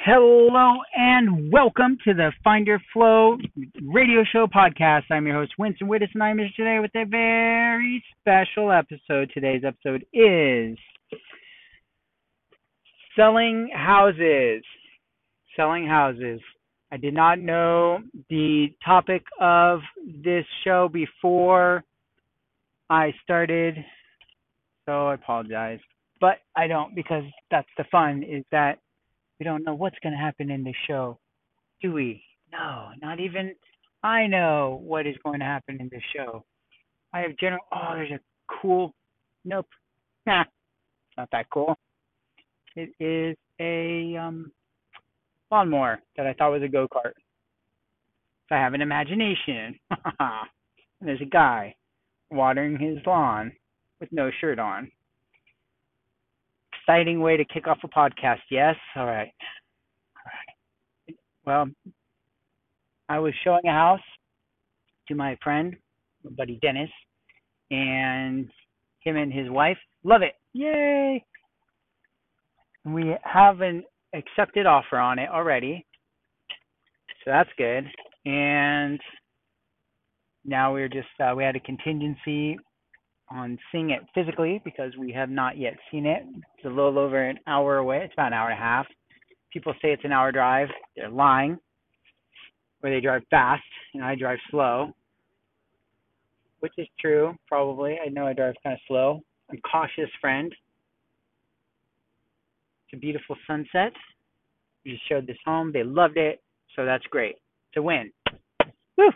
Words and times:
Hello 0.00 0.76
and 0.94 1.52
welcome 1.52 1.98
to 2.04 2.14
the 2.14 2.30
Find 2.44 2.68
Your 2.68 2.80
Flow 2.92 3.36
radio 3.82 4.22
show 4.32 4.46
podcast. 4.46 5.02
I'm 5.10 5.26
your 5.26 5.34
host, 5.34 5.54
Winston 5.58 5.88
Wittes, 5.88 6.14
and 6.14 6.22
I'm 6.22 6.38
here 6.38 6.48
today 6.56 6.78
with 6.78 6.94
a 6.94 7.04
very 7.04 8.02
special 8.20 8.70
episode. 8.70 9.32
Today's 9.34 9.62
episode 9.66 10.06
is 10.12 10.78
selling 13.16 13.70
houses. 13.74 14.62
Selling 15.56 15.88
houses. 15.88 16.40
I 16.92 16.96
did 16.96 17.12
not 17.12 17.40
know 17.40 17.98
the 18.30 18.68
topic 18.84 19.24
of 19.40 19.80
this 20.22 20.44
show 20.62 20.88
before 20.88 21.82
I 22.88 23.12
started, 23.24 23.74
so 24.86 25.08
I 25.08 25.14
apologize. 25.14 25.80
But 26.20 26.36
I 26.56 26.68
don't 26.68 26.94
because 26.94 27.24
that's 27.50 27.68
the 27.76 27.84
fun 27.90 28.22
is 28.22 28.44
that 28.52 28.78
we 29.38 29.44
don't 29.44 29.64
know 29.64 29.74
what's 29.74 29.98
going 30.02 30.12
to 30.12 30.18
happen 30.18 30.50
in 30.50 30.64
the 30.64 30.74
show, 30.86 31.18
do 31.80 31.92
we? 31.92 32.22
No, 32.52 32.88
not 33.00 33.20
even 33.20 33.54
I 34.02 34.26
know 34.26 34.80
what 34.82 35.06
is 35.06 35.16
going 35.24 35.40
to 35.40 35.44
happen 35.44 35.80
in 35.80 35.88
the 35.90 36.00
show. 36.14 36.44
I 37.12 37.20
have 37.20 37.36
general. 37.36 37.62
Oh, 37.72 37.94
there's 37.94 38.10
a 38.10 38.20
cool. 38.60 38.94
Nope. 39.44 39.66
Nah, 40.26 40.44
not 41.16 41.28
that 41.32 41.46
cool. 41.50 41.76
It 42.76 42.90
is 43.00 43.36
a 43.60 44.16
um, 44.16 44.52
lawnmower 45.50 46.00
that 46.16 46.26
I 46.26 46.34
thought 46.34 46.52
was 46.52 46.62
a 46.62 46.68
go 46.68 46.86
kart. 46.86 47.12
I 48.50 48.56
have 48.56 48.74
an 48.74 48.82
imagination. 48.82 49.78
and 50.20 50.48
there's 51.00 51.20
a 51.20 51.26
guy 51.26 51.74
watering 52.30 52.78
his 52.78 52.98
lawn 53.06 53.52
with 54.00 54.10
no 54.12 54.30
shirt 54.40 54.58
on 54.58 54.90
exciting 56.88 57.20
way 57.20 57.36
to 57.36 57.44
kick 57.44 57.66
off 57.66 57.78
a 57.84 57.88
podcast. 57.88 58.38
Yes? 58.50 58.74
All 58.96 59.04
right. 59.04 59.30
All 60.16 60.32
right. 60.32 61.16
Well, 61.44 61.66
I 63.10 63.18
was 63.18 63.34
showing 63.44 63.66
a 63.66 63.70
house 63.70 64.00
to 65.08 65.14
my 65.14 65.36
friend, 65.42 65.76
my 66.24 66.30
buddy 66.30 66.58
Dennis, 66.62 66.88
and 67.70 68.48
him 69.00 69.16
and 69.16 69.30
his 69.30 69.50
wife 69.50 69.76
love 70.02 70.22
it. 70.22 70.32
Yay! 70.54 71.22
We 72.86 73.14
have 73.22 73.60
an 73.60 73.84
accepted 74.14 74.64
offer 74.64 74.96
on 74.96 75.18
it 75.18 75.28
already. 75.28 75.84
So 77.24 77.32
that's 77.32 77.50
good. 77.58 77.84
And 78.24 78.98
now 80.42 80.72
we're 80.72 80.88
just 80.88 81.08
uh, 81.20 81.34
we 81.36 81.44
had 81.44 81.56
a 81.56 81.60
contingency 81.60 82.58
on 83.30 83.58
seeing 83.70 83.90
it 83.90 84.00
physically 84.14 84.60
because 84.64 84.92
we 84.98 85.12
have 85.12 85.30
not 85.30 85.58
yet 85.58 85.74
seen 85.90 86.06
it. 86.06 86.22
It's 86.56 86.64
a 86.64 86.68
little 86.68 86.98
over 86.98 87.22
an 87.22 87.38
hour 87.46 87.78
away. 87.78 88.02
It's 88.04 88.12
about 88.14 88.28
an 88.28 88.32
hour 88.34 88.50
and 88.50 88.58
a 88.58 88.62
half. 88.62 88.86
People 89.52 89.74
say 89.82 89.92
it's 89.92 90.04
an 90.04 90.12
hour 90.12 90.32
drive. 90.32 90.68
They're 90.96 91.10
lying. 91.10 91.58
Or 92.82 92.90
they 92.90 93.00
drive 93.00 93.22
fast 93.30 93.62
and 93.94 94.04
I 94.04 94.14
drive 94.14 94.38
slow. 94.50 94.92
Which 96.60 96.72
is 96.78 96.88
true, 97.00 97.34
probably. 97.46 97.98
I 98.04 98.08
know 98.08 98.26
I 98.26 98.32
drive 98.32 98.54
kind 98.62 98.74
of 98.74 98.80
slow. 98.88 99.20
I'm 99.50 99.60
cautious 99.60 100.10
friend. 100.20 100.54
It's 102.86 102.94
a 102.94 103.00
beautiful 103.00 103.36
sunset. 103.46 103.92
We 104.84 104.92
just 104.92 105.08
showed 105.08 105.26
this 105.26 105.36
home. 105.44 105.72
They 105.72 105.82
loved 105.82 106.16
it. 106.16 106.42
So 106.76 106.84
that's 106.84 107.04
great. 107.06 107.36
It's 107.68 107.76
a 107.76 107.82
win. 107.82 108.10
Woo! 108.96 109.10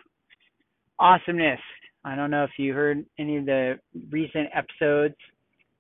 Awesomeness. 0.99 1.61
I 2.05 2.17
don't 2.17 2.31
know 2.31 2.45
if 2.45 2.51
you 2.59 2.73
heard 2.75 3.05
any 3.19 3.37
of 3.37 3.47
the 3.47 3.79
recent 4.11 4.49
episodes 4.55 5.15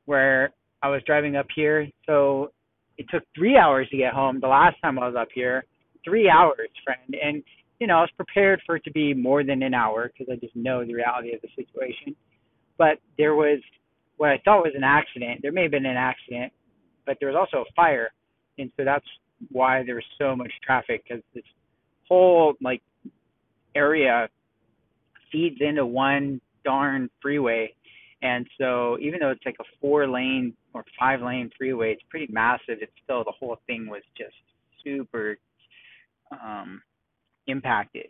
where 0.05 0.53
I 0.83 0.89
was 0.89 1.03
driving 1.07 1.37
up 1.37 1.47
here. 1.55 1.89
So 2.07 2.53
it 2.99 3.07
took 3.11 3.25
three 3.37 3.57
hours 3.57 3.89
to 3.91 3.97
get 3.97 4.13
home 4.13 4.41
the 4.41 4.49
last 4.49 4.77
time 4.83 4.99
I 4.99 5.07
was 5.07 5.17
up 5.19 5.29
here. 5.35 5.65
Three 6.05 6.29
hours, 6.29 6.69
friend. 6.85 7.17
And, 7.23 7.43
you 7.81 7.87
know, 7.87 7.99
I 7.99 8.01
was 8.03 8.11
prepared 8.17 8.61
for 8.67 8.77
it 8.77 8.85
to 8.85 8.93
be 8.93 9.15
more 9.15 9.43
than 9.45 9.63
an 9.63 9.75
hour 9.75 10.11
because 10.13 10.33
I 10.33 10.37
just 10.37 10.55
know 10.55 10.85
the 10.85 10.95
reality 10.95 11.35
of 11.35 11.41
the 11.43 11.49
situation. 11.57 12.15
But 12.79 12.99
there 13.19 13.35
was 13.35 13.61
what 14.17 14.31
I 14.31 14.41
thought 14.45 14.63
was 14.63 14.75
an 14.77 14.85
accident. 14.85 15.41
There 15.43 15.53
may 15.53 15.63
have 15.63 15.71
been 15.71 15.87
an 15.87 15.97
accident, 15.97 16.53
but 17.07 17.17
there 17.21 17.29
was 17.31 17.37
also 17.37 17.65
a 17.69 17.73
fire. 17.75 18.11
And 18.59 18.71
so 18.77 18.85
that's 18.85 19.07
why 19.51 19.83
there 19.85 19.97
was 19.97 20.05
so 20.19 20.37
much 20.37 20.53
traffic 20.65 21.03
because 21.03 21.23
this 21.35 21.45
whole, 22.09 22.55
like, 22.61 22.83
area 23.75 24.29
feeds 25.33 25.57
into 25.61 25.85
one 25.85 26.41
darn 26.65 27.11
freeway. 27.21 27.75
And 28.23 28.47
so 28.61 28.99
even 29.01 29.19
though 29.19 29.31
it's 29.31 29.45
like 29.45 29.57
a 29.61 29.65
four 29.81 30.07
lane 30.07 30.55
or 30.75 30.85
five 30.99 31.21
lane 31.21 31.51
freeway, 31.59 31.93
it's 31.93 32.03
pretty 32.09 32.33
massive. 32.33 32.79
It's 32.81 32.93
still 33.03 33.25
the 33.25 33.33
whole 33.33 33.59
thing 33.67 33.89
was 33.89 34.03
just 34.17 34.35
super 34.85 35.39
um, 36.31 36.81
impacted. 37.49 38.07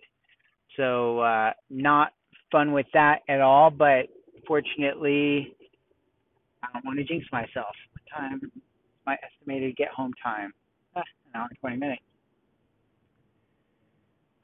So 0.77 1.21
uh, 1.21 1.53
not 1.71 2.12
fun 2.50 2.72
with 2.72 2.87
that 2.93 3.21
at 3.28 3.41
all. 3.41 3.71
But 3.71 4.09
fortunately, 4.47 5.54
I 6.62 6.69
don't 6.75 6.84
want 6.84 6.99
to 6.99 7.04
jinx 7.04 7.27
myself. 7.33 7.75
What 7.93 8.03
time? 8.15 8.41
My 9.06 9.16
estimated 9.25 9.77
get 9.77 9.89
home 9.89 10.12
time? 10.22 10.53
Ah, 10.94 11.00
an 11.00 11.41
hour 11.41 11.49
and 11.49 11.59
twenty 11.59 11.77
minutes. 11.77 12.03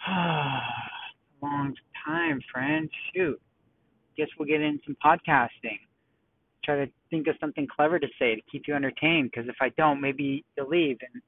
long 1.42 1.74
time, 2.06 2.40
friend. 2.52 2.88
Shoot. 3.14 3.40
Guess 4.16 4.28
we'll 4.38 4.48
get 4.48 4.60
in 4.60 4.80
some 4.84 4.96
podcasting. 5.04 5.78
Try 6.64 6.84
to 6.84 6.92
think 7.10 7.28
of 7.28 7.36
something 7.40 7.66
clever 7.74 7.98
to 7.98 8.06
say 8.18 8.34
to 8.34 8.42
keep 8.50 8.64
you 8.66 8.74
entertained. 8.74 9.30
Because 9.32 9.48
if 9.48 9.56
I 9.60 9.70
don't, 9.76 10.00
maybe 10.00 10.44
you'll 10.56 10.68
leave. 10.68 10.98
And, 11.12 11.22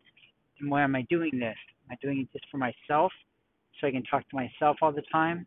and 0.59 0.71
why 0.71 0.83
am 0.83 0.97
I 0.97 1.03
doing 1.09 1.39
this? 1.39 1.57
Am 1.89 1.93
I 1.93 1.97
doing 2.03 2.21
it 2.21 2.33
just 2.33 2.51
for 2.51 2.59
myself, 2.59 3.13
so 3.81 3.87
I 3.87 3.91
can 3.91 4.03
talk 4.05 4.29
to 4.29 4.37
myself 4.37 4.77
all 4.83 4.93
the 4.93 5.03
time? 5.13 5.47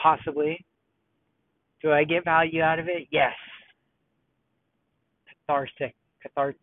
Possibly. 0.00 0.64
Do 1.82 1.92
I 1.92 2.04
get 2.04 2.24
value 2.24 2.62
out 2.62 2.78
of 2.78 2.86
it? 2.88 3.08
Yes. 3.10 3.34
Cathartic. 5.46 5.94
Cathart. 6.22 6.56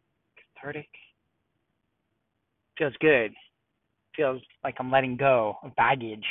Cathartic. 0.55 0.89
Feels 2.77 2.93
good. 3.01 3.33
Feels 4.15 4.41
like 4.63 4.75
I'm 4.79 4.89
letting 4.89 5.17
go 5.17 5.57
of 5.63 5.75
baggage 5.75 6.25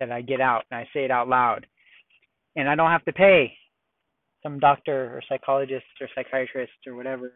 that 0.00 0.12
I 0.12 0.22
get 0.22 0.40
out 0.40 0.64
and 0.70 0.78
I 0.78 0.88
say 0.92 1.04
it 1.04 1.10
out 1.10 1.28
loud. 1.28 1.66
And 2.56 2.68
I 2.68 2.74
don't 2.74 2.90
have 2.90 3.04
to 3.04 3.12
pay 3.12 3.52
some 4.42 4.58
doctor 4.58 5.16
or 5.16 5.22
psychologist 5.28 5.84
or 6.00 6.08
psychiatrist 6.14 6.72
or 6.86 6.94
whatever 6.94 7.32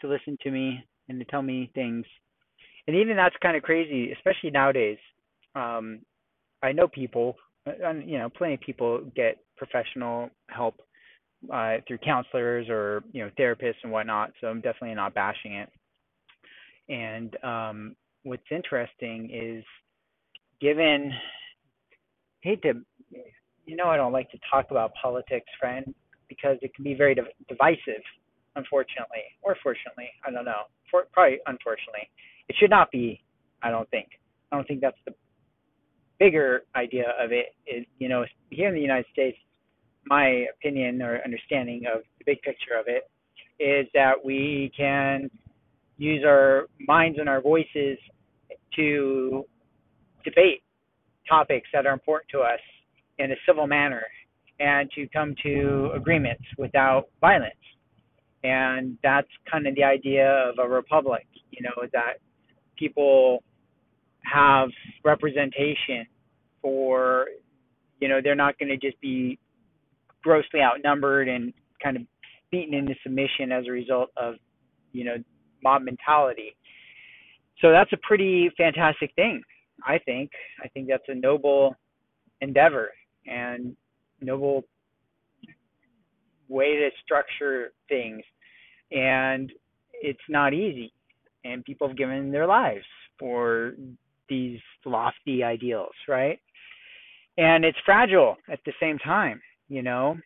to 0.00 0.08
listen 0.08 0.36
to 0.42 0.50
me 0.50 0.84
and 1.08 1.18
to 1.18 1.24
tell 1.26 1.42
me 1.42 1.70
things. 1.74 2.04
And 2.86 2.96
even 2.96 3.16
that's 3.16 3.34
kind 3.42 3.56
of 3.56 3.62
crazy, 3.62 4.12
especially 4.12 4.50
nowadays. 4.50 4.98
Um, 5.54 6.00
I 6.62 6.72
know 6.72 6.88
people, 6.88 7.36
and 7.66 8.08
you 8.08 8.18
know, 8.18 8.28
plenty 8.28 8.54
of 8.54 8.60
people 8.60 9.00
get 9.14 9.38
professional 9.56 10.30
help 10.48 10.76
uh, 11.52 11.76
through 11.86 11.98
counselors 11.98 12.68
or 12.68 13.02
you 13.12 13.24
know 13.24 13.30
therapists 13.38 13.82
and 13.82 13.92
whatnot. 13.92 14.32
So 14.40 14.46
I'm 14.46 14.60
definitely 14.60 14.94
not 14.94 15.14
bashing 15.14 15.54
it. 15.54 15.68
And 16.88 17.36
um, 17.42 17.96
what's 18.22 18.42
interesting 18.50 19.30
is, 19.32 19.64
given 20.60 21.12
hate 22.46 22.62
to, 22.62 22.74
you 23.66 23.76
know, 23.76 23.88
I 23.88 23.96
don't 23.96 24.12
like 24.12 24.30
to 24.30 24.38
talk 24.50 24.70
about 24.70 24.92
politics, 25.00 25.46
friend, 25.60 25.94
because 26.28 26.56
it 26.62 26.74
can 26.74 26.84
be 26.84 26.94
very 26.94 27.14
div- 27.14 27.26
divisive, 27.48 28.02
unfortunately, 28.54 29.24
or 29.42 29.56
fortunately. 29.62 30.08
I 30.26 30.30
don't 30.30 30.44
know. 30.44 30.62
For, 30.90 31.04
probably 31.12 31.38
unfortunately. 31.46 32.08
It 32.48 32.56
should 32.58 32.70
not 32.70 32.90
be, 32.90 33.22
I 33.62 33.70
don't 33.70 33.88
think. 33.90 34.08
I 34.50 34.56
don't 34.56 34.66
think 34.66 34.80
that's 34.80 34.96
the 35.04 35.14
bigger 36.18 36.62
idea 36.76 37.12
of 37.20 37.32
it. 37.32 37.54
Is, 37.66 37.84
you 37.98 38.08
know, 38.08 38.24
here 38.50 38.68
in 38.68 38.74
the 38.74 38.80
United 38.80 39.06
States, 39.12 39.36
my 40.06 40.46
opinion 40.56 41.02
or 41.02 41.20
understanding 41.24 41.82
of 41.92 42.02
the 42.18 42.24
big 42.24 42.40
picture 42.42 42.78
of 42.78 42.86
it 42.86 43.10
is 43.58 43.88
that 43.94 44.12
we 44.24 44.70
can 44.76 45.28
use 45.98 46.22
our 46.24 46.66
minds 46.86 47.18
and 47.18 47.28
our 47.28 47.40
voices 47.40 47.98
to 48.76 49.44
debate 50.24 50.62
topics 51.28 51.68
that 51.72 51.86
are 51.86 51.92
important 51.92 52.30
to 52.30 52.40
us 52.40 52.60
in 53.18 53.32
a 53.32 53.36
civil 53.46 53.66
manner 53.66 54.02
and 54.60 54.90
to 54.92 55.06
come 55.08 55.34
to 55.42 55.90
agreements 55.94 56.44
without 56.58 57.08
violence. 57.20 57.54
And 58.42 58.96
that's 59.02 59.28
kind 59.50 59.66
of 59.66 59.74
the 59.74 59.84
idea 59.84 60.28
of 60.30 60.58
a 60.58 60.68
republic, 60.68 61.26
you 61.50 61.62
know, 61.62 61.86
that 61.92 62.14
people 62.78 63.42
have 64.22 64.68
representation 65.04 66.06
for, 66.62 67.26
you 68.00 68.08
know, 68.08 68.20
they're 68.22 68.34
not 68.34 68.58
going 68.58 68.68
to 68.68 68.76
just 68.76 69.00
be 69.00 69.38
grossly 70.22 70.60
outnumbered 70.60 71.28
and 71.28 71.52
kind 71.82 71.96
of 71.96 72.02
beaten 72.50 72.74
into 72.74 72.94
submission 73.02 73.52
as 73.52 73.64
a 73.66 73.70
result 73.70 74.10
of, 74.16 74.34
you 74.92 75.04
know, 75.04 75.16
mob 75.62 75.82
mentality. 75.82 76.56
So 77.60 77.70
that's 77.70 77.92
a 77.92 77.98
pretty 78.06 78.50
fantastic 78.56 79.12
thing 79.16 79.42
I 79.84 79.98
think. 79.98 80.30
I 80.62 80.68
think 80.68 80.88
that's 80.88 81.08
a 81.08 81.14
noble 81.14 81.76
endeavor 82.40 82.90
and 83.26 83.76
noble 84.20 84.64
way 86.48 86.76
to 86.76 86.90
structure 87.04 87.72
things. 87.88 88.22
And 88.92 89.52
it's 90.02 90.20
not 90.28 90.54
easy. 90.54 90.92
and 91.46 91.64
people 91.64 91.88
have 91.88 91.96
given 91.96 92.30
their 92.30 92.46
lives 92.46 92.84
for 93.18 93.72
these 94.28 94.58
lofty 94.84 95.42
ideals, 95.42 95.92
right? 96.08 96.38
And 97.38 97.64
it's 97.64 97.78
fragile 97.84 98.36
at 98.50 98.60
the 98.66 98.72
same 98.80 98.98
time, 98.98 99.40
you 99.68 99.82
know, 99.82 100.16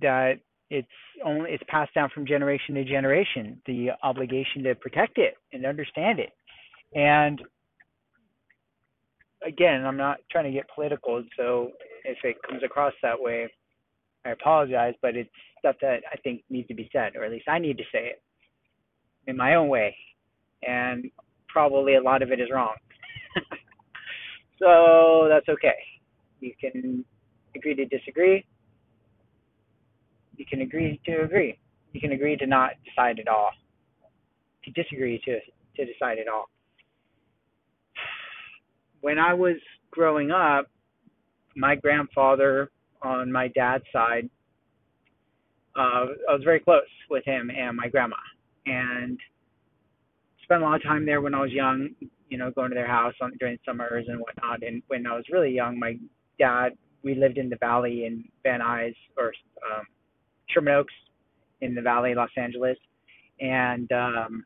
that 0.00 0.34
it's 0.70 0.88
only 1.24 1.50
it's 1.50 1.62
passed 1.68 1.94
down 1.94 2.10
from 2.14 2.26
generation 2.26 2.74
to 2.76 2.84
generation, 2.84 3.60
the 3.66 3.90
obligation 4.02 4.62
to 4.64 4.74
protect 4.74 5.18
it 5.18 5.34
and 5.52 5.66
understand 5.66 6.20
it. 6.20 6.30
And 6.94 7.42
again, 9.46 9.84
I'm 9.84 9.96
not 9.96 10.18
trying 10.30 10.44
to 10.44 10.50
get 10.50 10.66
political, 10.74 11.22
so 11.36 11.70
if 12.04 12.18
it 12.24 12.36
comes 12.48 12.62
across 12.62 12.92
that 13.02 13.20
way, 13.20 13.48
I 14.24 14.30
apologize, 14.30 14.94
but 15.00 15.16
it's 15.16 15.30
stuff 15.58 15.76
that 15.80 16.02
I 16.12 16.16
think 16.18 16.42
needs 16.50 16.68
to 16.68 16.74
be 16.74 16.90
said, 16.92 17.16
or 17.16 17.24
at 17.24 17.30
least 17.30 17.48
I 17.48 17.58
need 17.58 17.78
to 17.78 17.84
say 17.84 18.06
it 18.06 18.22
in 19.26 19.36
my 19.36 19.54
own 19.54 19.68
way. 19.68 19.96
And 20.66 21.10
probably 21.48 21.94
a 21.94 22.02
lot 22.02 22.22
of 22.22 22.30
it 22.30 22.40
is 22.40 22.48
wrong. 22.52 22.74
so 24.58 25.26
that's 25.28 25.48
okay. 25.48 25.76
You 26.40 26.52
can 26.60 27.04
agree 27.56 27.74
to 27.74 27.86
disagree. 27.86 28.44
You 30.36 30.44
can 30.46 30.60
agree 30.62 31.00
to 31.06 31.22
agree. 31.22 31.58
You 31.92 32.00
can 32.00 32.12
agree 32.12 32.36
to 32.36 32.46
not 32.46 32.72
decide 32.84 33.18
at 33.18 33.28
all. 33.28 33.50
To 34.64 34.70
disagree 34.72 35.20
to 35.24 35.40
to 35.76 35.92
decide 35.92 36.18
at 36.18 36.28
all. 36.28 36.50
When 39.00 39.18
I 39.18 39.34
was 39.34 39.56
growing 39.90 40.30
up, 40.30 40.66
my 41.56 41.74
grandfather 41.74 42.70
on 43.02 43.32
my 43.32 43.48
dad's 43.48 43.84
side, 43.92 44.28
uh, 45.76 46.06
I 46.28 46.32
was 46.32 46.42
very 46.44 46.60
close 46.60 46.82
with 47.08 47.24
him 47.24 47.50
and 47.50 47.76
my 47.76 47.88
grandma, 47.88 48.16
and 48.66 49.18
spent 50.44 50.62
a 50.62 50.64
lot 50.64 50.76
of 50.76 50.82
time 50.82 51.06
there 51.06 51.20
when 51.20 51.34
I 51.34 51.40
was 51.40 51.52
young. 51.52 51.90
You 52.28 52.38
know, 52.38 52.52
going 52.52 52.70
to 52.70 52.76
their 52.76 52.86
house 52.86 53.14
on 53.20 53.32
during 53.40 53.58
summers 53.66 54.06
and 54.06 54.20
whatnot. 54.20 54.62
And 54.62 54.84
when 54.86 55.04
I 55.04 55.16
was 55.16 55.24
really 55.32 55.50
young, 55.50 55.80
my 55.80 55.96
dad, 56.38 56.74
we 57.02 57.16
lived 57.16 57.38
in 57.38 57.48
the 57.48 57.56
valley 57.56 58.04
in 58.04 58.24
Van 58.44 58.60
Nuys 58.60 58.94
or 59.16 59.32
um, 59.68 59.84
Sherman 60.48 60.74
Oaks 60.74 60.94
in 61.60 61.74
the 61.74 61.82
valley, 61.82 62.14
Los 62.14 62.30
Angeles, 62.36 62.76
and 63.40 63.90
um, 63.90 64.44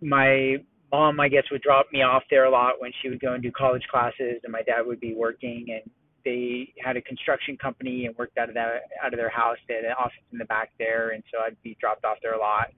my 0.00 0.56
mom, 0.94 1.18
I 1.18 1.28
guess, 1.28 1.42
would 1.50 1.62
drop 1.62 1.86
me 1.92 2.02
off 2.02 2.22
there 2.30 2.44
a 2.44 2.50
lot 2.50 2.74
when 2.78 2.92
she 3.02 3.08
would 3.08 3.20
go 3.20 3.32
and 3.32 3.42
do 3.42 3.50
college 3.50 3.82
classes, 3.90 4.38
and 4.44 4.52
my 4.52 4.62
dad 4.62 4.82
would 4.86 5.00
be 5.00 5.12
working. 5.14 5.66
And 5.70 5.90
they 6.24 6.72
had 6.82 6.96
a 6.96 7.02
construction 7.02 7.56
company 7.56 8.06
and 8.06 8.16
worked 8.16 8.38
out 8.38 8.48
of 8.48 8.54
that 8.54 8.82
out 9.02 9.12
of 9.12 9.18
their 9.18 9.28
house. 9.28 9.56
They 9.66 9.74
had 9.74 9.84
an 9.84 9.92
office 9.98 10.24
in 10.32 10.38
the 10.38 10.44
back 10.44 10.70
there, 10.78 11.10
and 11.10 11.22
so 11.32 11.40
I'd 11.44 11.60
be 11.62 11.76
dropped 11.80 12.04
off 12.04 12.18
there 12.22 12.34
a 12.34 12.38
lot. 12.38 12.68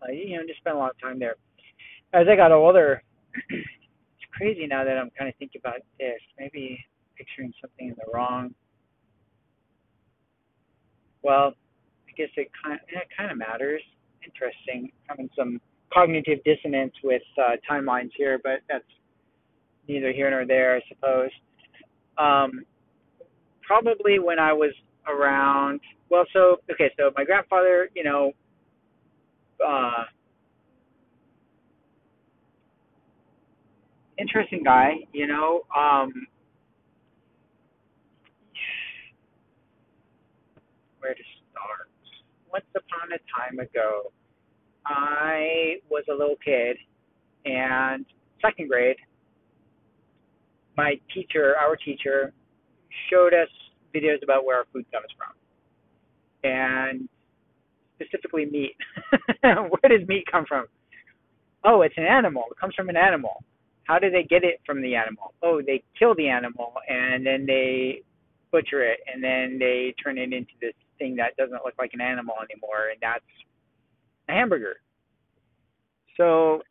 Uh, 0.00 0.12
you 0.12 0.36
know, 0.36 0.46
just 0.46 0.60
spent 0.60 0.76
a 0.76 0.78
lot 0.78 0.92
of 0.92 1.00
time 1.00 1.18
there. 1.18 1.34
As 2.12 2.26
I 2.30 2.36
got 2.36 2.52
older, 2.52 3.02
it's 3.50 4.26
crazy 4.32 4.66
now 4.66 4.84
that 4.84 4.96
I'm 4.96 5.10
kind 5.18 5.28
of 5.28 5.34
thinking 5.36 5.60
about 5.64 5.80
this. 5.98 6.20
Maybe 6.38 6.84
picturing 7.16 7.52
something 7.60 7.88
in 7.88 7.96
the 7.96 8.10
wrong. 8.14 8.54
Well, 11.22 11.54
I 12.08 12.12
guess 12.16 12.30
it 12.36 12.48
kind 12.62 12.78
of, 12.78 12.80
it 12.88 13.08
kind 13.16 13.30
of 13.30 13.38
matters. 13.38 13.82
Interesting, 14.24 14.92
having 15.08 15.28
some 15.36 15.60
cognitive 15.92 16.38
dissonance 16.44 16.92
with 17.02 17.22
uh, 17.38 17.56
timelines 17.68 18.10
here, 18.16 18.38
but 18.42 18.60
that's 18.68 18.84
neither 19.88 20.12
here 20.12 20.30
nor 20.30 20.46
there, 20.46 20.76
I 20.76 20.80
suppose. 20.88 21.30
Um, 22.18 22.64
probably 23.62 24.18
when 24.18 24.38
I 24.38 24.52
was 24.52 24.72
around, 25.08 25.80
well, 26.10 26.24
so, 26.32 26.56
okay, 26.70 26.90
so 26.98 27.10
my 27.16 27.24
grandfather, 27.24 27.88
you 27.94 28.04
know, 28.04 28.32
uh, 29.66 30.04
interesting 34.18 34.62
guy, 34.62 34.94
you 35.12 35.26
know, 35.26 35.62
um, 35.76 36.12
where 41.00 41.14
to 41.14 41.22
start? 41.50 41.88
Once 42.52 42.64
upon 42.74 43.12
a 43.12 43.18
time 43.32 43.58
ago, 43.58 44.12
I 44.86 45.76
was 45.90 46.04
a 46.10 46.12
little 46.12 46.36
kid, 46.44 46.76
and 47.44 48.04
second 48.40 48.68
grade, 48.68 48.96
my 50.76 50.94
teacher, 51.12 51.54
our 51.56 51.76
teacher, 51.76 52.32
showed 53.10 53.34
us 53.34 53.48
videos 53.94 54.22
about 54.22 54.44
where 54.44 54.58
our 54.58 54.64
food 54.72 54.86
comes 54.92 55.08
from, 55.16 56.50
and 56.50 57.08
specifically 57.96 58.46
meat. 58.46 58.76
where 59.42 59.98
does 59.98 60.06
meat 60.08 60.24
come 60.30 60.44
from? 60.46 60.66
Oh, 61.64 61.82
it's 61.82 61.96
an 61.98 62.04
animal. 62.04 62.44
It 62.50 62.58
comes 62.58 62.74
from 62.74 62.88
an 62.88 62.96
animal. 62.96 63.44
How 63.84 63.98
do 63.98 64.10
they 64.10 64.22
get 64.22 64.44
it 64.44 64.60
from 64.64 64.80
the 64.80 64.94
animal? 64.94 65.34
Oh, 65.42 65.60
they 65.64 65.82
kill 65.98 66.14
the 66.14 66.28
animal 66.28 66.72
and 66.88 67.26
then 67.26 67.44
they 67.44 68.02
butcher 68.52 68.82
it 68.82 69.00
and 69.12 69.22
then 69.22 69.58
they 69.58 69.94
turn 70.02 70.16
it 70.16 70.32
into 70.32 70.52
this 70.60 70.74
thing 70.98 71.16
that 71.16 71.36
doesn't 71.36 71.64
look 71.64 71.74
like 71.78 71.90
an 71.94 72.00
animal 72.00 72.34
anymore, 72.38 72.90
and 72.92 73.00
that's 73.00 73.24
a 74.30 74.34
hamburger. 74.34 74.76
So, 76.16 76.62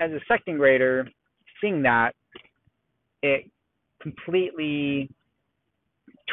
as 0.00 0.10
a 0.10 0.20
second 0.28 0.58
grader, 0.58 1.08
seeing 1.60 1.82
that, 1.82 2.12
it 3.22 3.50
completely 4.00 5.10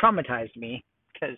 traumatized 0.01 0.55
me 0.55 0.83
because 1.13 1.37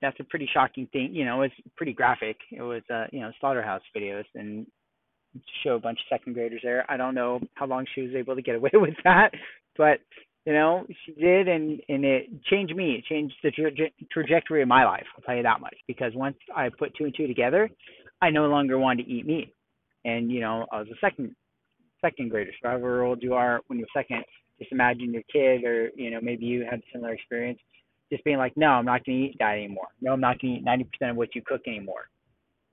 that's 0.00 0.18
a 0.20 0.24
pretty 0.24 0.48
shocking 0.52 0.88
thing. 0.92 1.10
You 1.14 1.24
know, 1.24 1.42
it's 1.42 1.54
pretty 1.76 1.92
graphic. 1.92 2.36
It 2.52 2.62
was, 2.62 2.82
uh, 2.92 3.06
you 3.12 3.20
know, 3.20 3.30
slaughterhouse 3.40 3.82
videos 3.96 4.24
and 4.34 4.66
show 5.62 5.74
a 5.74 5.78
bunch 5.80 5.98
of 5.98 6.16
second 6.16 6.34
graders 6.34 6.60
there. 6.62 6.84
I 6.90 6.96
don't 6.96 7.14
know 7.14 7.40
how 7.54 7.66
long 7.66 7.86
she 7.94 8.02
was 8.02 8.12
able 8.14 8.34
to 8.34 8.42
get 8.42 8.54
away 8.54 8.70
with 8.74 8.94
that, 9.04 9.30
but 9.76 10.00
you 10.46 10.54
know, 10.54 10.86
she 11.04 11.12
did, 11.12 11.48
and 11.48 11.80
and 11.88 12.04
it 12.04 12.44
changed 12.44 12.74
me. 12.74 12.92
It 12.94 13.04
changed 13.04 13.34
the 13.42 13.50
tra- 13.50 13.70
trajectory 14.10 14.62
of 14.62 14.68
my 14.68 14.84
life. 14.84 15.04
I'll 15.14 15.22
tell 15.22 15.36
you 15.36 15.42
that 15.42 15.60
much. 15.60 15.76
Because 15.86 16.12
once 16.14 16.36
I 16.54 16.70
put 16.70 16.94
two 16.96 17.04
and 17.04 17.14
two 17.14 17.26
together, 17.26 17.68
I 18.22 18.30
no 18.30 18.46
longer 18.46 18.78
wanted 18.78 19.04
to 19.04 19.10
eat 19.10 19.26
meat. 19.26 19.54
And 20.04 20.30
you 20.30 20.40
know, 20.40 20.66
I 20.72 20.78
was 20.78 20.88
a 20.88 20.98
second 21.00 21.34
second 22.00 22.30
grader. 22.30 22.52
So 22.62 22.68
however 22.68 23.02
old 23.02 23.22
you 23.22 23.34
are 23.34 23.60
when 23.66 23.78
you're 23.78 23.88
second, 23.94 24.24
just 24.58 24.72
imagine 24.72 25.12
your 25.12 25.22
kid, 25.32 25.64
or 25.64 25.90
you 25.96 26.10
know, 26.10 26.20
maybe 26.22 26.46
you 26.46 26.64
had 26.64 26.80
a 26.80 26.92
similar 26.92 27.12
experience, 27.12 27.58
just 28.10 28.24
being 28.24 28.38
like, 28.38 28.56
no, 28.56 28.68
I'm 28.68 28.86
not 28.86 29.04
going 29.04 29.18
to 29.18 29.24
eat 29.26 29.36
that 29.38 29.54
anymore. 29.54 29.88
No, 30.00 30.12
I'm 30.12 30.20
not 30.20 30.40
going 30.40 30.54
to 30.54 30.60
eat 30.60 30.90
90% 31.02 31.10
of 31.10 31.16
what 31.16 31.34
you 31.34 31.42
cook 31.42 31.62
anymore. 31.66 32.08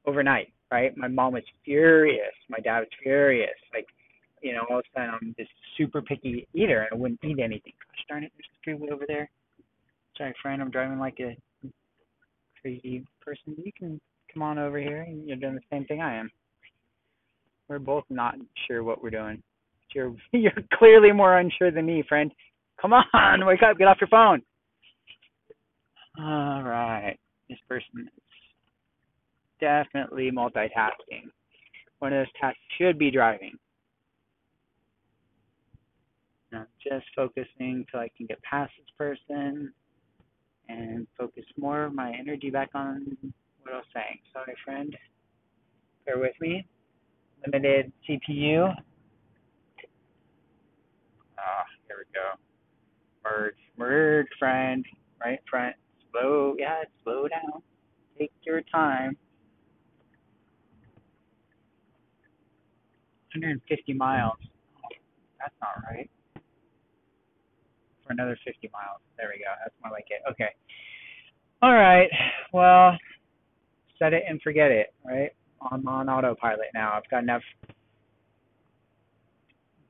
Overnight, 0.06 0.54
right? 0.72 0.96
My 0.96 1.10
mom 1.10 1.34
was 1.34 1.44
furious. 1.66 2.34
My 2.50 2.60
dad 2.60 2.80
was 2.80 2.90
furious. 3.04 3.56
Like 3.74 3.88
you 4.42 4.54
know, 4.54 4.66
all 4.70 4.80
of 4.80 4.86
a 4.86 5.00
sudden 5.00 5.14
I'm 5.14 5.36
this 5.38 5.48
super 5.78 6.02
picky 6.02 6.48
eater 6.54 6.82
and 6.82 6.90
I 6.92 6.96
wouldn't 6.96 7.24
eat 7.24 7.40
anything. 7.40 7.74
Gosh 7.92 8.06
darn 8.08 8.24
it, 8.24 8.32
there's 8.36 8.46
a 8.46 8.64
freeway 8.64 8.94
over 8.94 9.06
there. 9.08 9.30
Sorry, 10.18 10.34
friend, 10.42 10.62
I'm 10.62 10.72
driving 10.72 11.00
like 11.00 11.20
a 11.20 11.38
crazy 12.62 13.06
person. 13.22 13.56
You 13.64 13.72
can 13.78 14.02
come 14.38 14.44
on 14.44 14.60
over 14.60 14.78
here 14.78 15.02
and 15.02 15.28
you're 15.28 15.38
doing 15.38 15.56
the 15.56 15.62
same 15.72 15.86
thing 15.86 16.00
I 16.00 16.16
am. 16.16 16.30
We're 17.68 17.80
both 17.80 18.04
not 18.10 18.36
sure 18.68 18.84
what 18.84 19.02
we're 19.02 19.10
doing. 19.10 19.42
You're 19.96 20.14
you're 20.32 20.52
clearly 20.74 21.12
more 21.12 21.40
unsure 21.40 21.72
than 21.72 21.88
me, 21.88 22.04
friend. 22.08 22.32
Come 22.80 22.94
on, 22.94 23.46
wake 23.46 23.64
up, 23.64 23.78
get 23.78 23.88
off 23.88 23.98
your 24.00 24.10
phone. 24.10 24.42
All 26.20 26.64
right. 26.64 27.18
This 27.50 27.58
person 27.68 28.08
is 28.08 28.24
definitely 29.60 30.30
multitasking. 30.32 31.32
One 32.00 32.14
of 32.14 32.20
those 32.20 32.34
tasks 32.40 32.60
should 32.78 33.00
be 33.00 33.10
driving. 33.10 33.54
I'm 36.54 36.68
just 36.82 37.06
focusing 37.16 37.86
till 37.90 38.00
I 38.00 38.10
can 38.16 38.28
get 38.28 38.42
past 38.44 38.72
this 38.78 38.88
person 38.98 39.74
and 40.70 41.08
focus 41.18 41.44
more 41.58 41.84
of 41.86 41.94
my 41.94 42.14
energy 42.18 42.50
back 42.50 42.70
on 42.74 43.18
what 43.74 43.84
was 43.84 43.86
saying. 43.94 44.20
Sorry, 44.34 44.56
friend. 44.64 44.96
Bear 46.06 46.20
with 46.20 46.34
me. 46.40 46.66
Limited 47.46 47.92
CPU. 48.08 48.74
Ah, 51.40 51.64
here 51.88 51.98
we 51.98 52.06
go. 52.14 52.40
Merge, 53.24 53.56
merge, 53.78 54.28
friend. 54.40 54.86
Right, 55.24 55.40
friend. 55.50 55.74
Slow, 56.12 56.56
yeah, 56.58 56.84
slow 57.04 57.28
down. 57.28 57.62
Take 58.18 58.32
your 58.44 58.62
time. 58.62 59.18
150 63.34 63.94
miles. 63.94 64.38
That's 65.40 65.54
not 65.62 65.84
right 65.92 66.10
for 68.08 68.14
another 68.14 68.38
50 68.46 68.70
miles. 68.72 69.02
There 69.18 69.30
we 69.32 69.44
go. 69.44 69.52
That's 69.62 69.76
more 69.84 69.92
like 69.92 70.08
it. 70.10 70.22
Okay. 70.32 70.56
All 71.62 71.74
right. 71.74 72.10
Well, 72.54 72.98
set 74.00 74.14
it 74.14 74.24
and 74.28 74.42
forget 74.42 74.72
it, 74.72 74.94
right? 75.06 75.32
I'm 75.72 75.88
on 75.88 76.10
autopilot 76.10 76.68
now. 76.74 76.94
I've 76.94 77.10
got 77.10 77.24
enough 77.24 77.42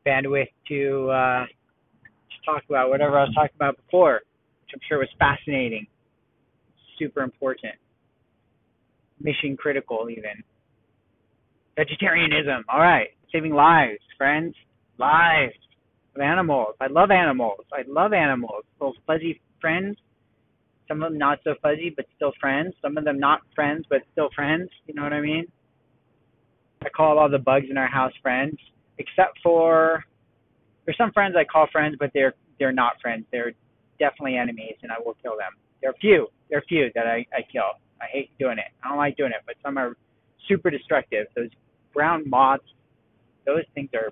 bandwidth 0.06 0.48
to 0.70 1.10
uh, 1.10 1.46
to 1.46 2.46
talk 2.46 2.64
about 2.70 2.90
whatever 2.90 3.18
I 3.20 3.24
was 3.24 3.34
talking 3.36 3.56
about 3.56 3.78
before, 3.78 4.22
which 4.62 4.72
I'm 4.74 4.80
sure 4.88 5.00
was 5.00 5.10
fascinating, 5.20 5.88
super 6.98 7.22
important, 7.22 7.76
mission 9.22 9.58
critical 9.58 10.08
even. 10.10 10.44
Vegetarianism. 11.76 12.66
All 12.70 12.80
right. 12.80 13.10
Saving 13.32 13.54
lives, 13.54 14.00
friends. 14.18 14.56
Lives 14.98 15.54
of 16.16 16.22
animals. 16.22 16.76
I 16.82 16.88
love 16.88 17.12
animals. 17.12 17.60
I 17.72 17.84
love 17.88 18.14
animals. 18.14 18.64
Those 18.80 18.96
fuzzy 19.06 19.40
friends. 19.62 19.98
Some 20.88 21.04
of 21.04 21.12
them 21.12 21.18
not 21.18 21.40
so 21.44 21.56
fuzzy, 21.62 21.94
but 21.96 22.06
still 22.16 22.32
friends. 22.40 22.74
Some 22.82 22.98
of 22.98 23.04
them 23.04 23.20
not 23.20 23.42
friends, 23.54 23.86
but 23.90 24.02
still 24.12 24.30
friends. 24.36 24.70
You 24.86 24.94
know 24.94 25.04
what 25.04 25.14
I 25.14 25.22
mean? 25.22 25.46
I 26.84 26.90
call 26.90 27.18
all 27.20 27.30
the 27.30 27.40
bugs 27.40 27.66
in 27.70 27.78
our 27.78 27.88
house 27.88 28.14
friends, 28.22 28.58
except 28.98 29.40
for 29.44 30.04
there's 30.86 30.98
some 30.98 31.12
friends 31.12 31.36
I 31.38 31.44
call 31.44 31.68
friends, 31.72 31.96
but 32.00 32.12
they're 32.14 32.34
they're 32.60 32.72
not 32.72 32.94
friends. 33.02 33.26
They're 33.32 33.54
definitely 34.00 34.38
enemies, 34.38 34.76
and 34.84 34.92
I 34.92 34.96
will 35.04 35.16
kill 35.22 35.38
them. 35.38 35.52
There 35.82 35.90
are 35.90 35.96
few. 36.00 36.28
There 36.50 36.60
are 36.60 36.64
few 36.68 36.90
that 36.96 37.08
I 37.08 37.26
I 37.34 37.42
kill. 37.52 37.82
I 38.02 38.06
hate 38.12 38.32
doing 38.40 38.58
it. 38.58 38.72
I 38.84 38.90
don't 38.90 38.98
like 38.98 39.18
doing 39.18 39.32
it, 39.32 39.42
but 39.46 39.56
some 39.64 39.78
are 39.78 39.96
super 40.48 40.70
destructive. 40.70 41.28
Those 41.36 41.50
brown 41.94 42.30
moths, 42.30 42.64
those 43.46 43.64
things 43.74 43.90
are 43.94 44.12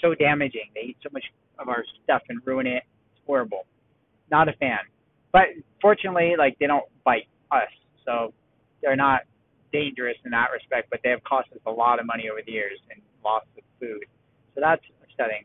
so 0.00 0.14
damaging. 0.14 0.70
They 0.74 0.88
eat 0.88 0.96
so 1.02 1.08
much 1.12 1.24
of 1.58 1.68
our 1.68 1.84
stuff 2.02 2.22
and 2.28 2.40
ruin 2.44 2.66
it. 2.66 2.82
It's 3.12 3.22
horrible. 3.26 3.66
Not 4.30 4.48
a 4.48 4.52
fan. 4.54 4.78
But 5.32 5.46
fortunately, 5.80 6.34
like 6.38 6.58
they 6.58 6.66
don't 6.66 6.84
bite 7.04 7.26
us, 7.50 7.68
so 8.04 8.32
they're 8.82 8.96
not 8.96 9.22
dangerous 9.72 10.16
in 10.24 10.30
that 10.32 10.48
respect. 10.52 10.88
But 10.90 11.00
they 11.02 11.10
have 11.10 11.24
cost 11.24 11.48
us 11.52 11.60
a 11.66 11.70
lot 11.70 11.98
of 12.00 12.06
money 12.06 12.28
over 12.30 12.40
the 12.44 12.52
years 12.52 12.78
and 12.90 13.00
loss 13.24 13.44
of 13.56 13.64
food. 13.80 14.04
So 14.54 14.60
that's 14.60 14.82
upsetting. 15.02 15.44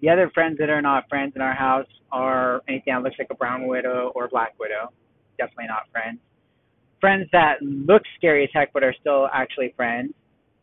The 0.00 0.10
other 0.10 0.30
friends 0.32 0.58
that 0.58 0.70
are 0.70 0.82
not 0.82 1.08
friends 1.08 1.32
in 1.34 1.42
our 1.42 1.54
house 1.54 1.86
are 2.12 2.62
anything 2.68 2.94
that 2.94 3.02
looks 3.02 3.16
like 3.18 3.28
a 3.30 3.34
brown 3.34 3.66
widow 3.66 4.12
or 4.14 4.26
a 4.26 4.28
black 4.28 4.54
widow. 4.58 4.92
Definitely 5.38 5.66
not 5.68 5.90
friends. 5.90 6.18
Friends 7.00 7.28
that 7.32 7.62
look 7.62 8.02
scary 8.16 8.44
as 8.44 8.50
heck 8.52 8.72
but 8.72 8.82
are 8.84 8.94
still 9.00 9.28
actually 9.32 9.72
friends. 9.76 10.12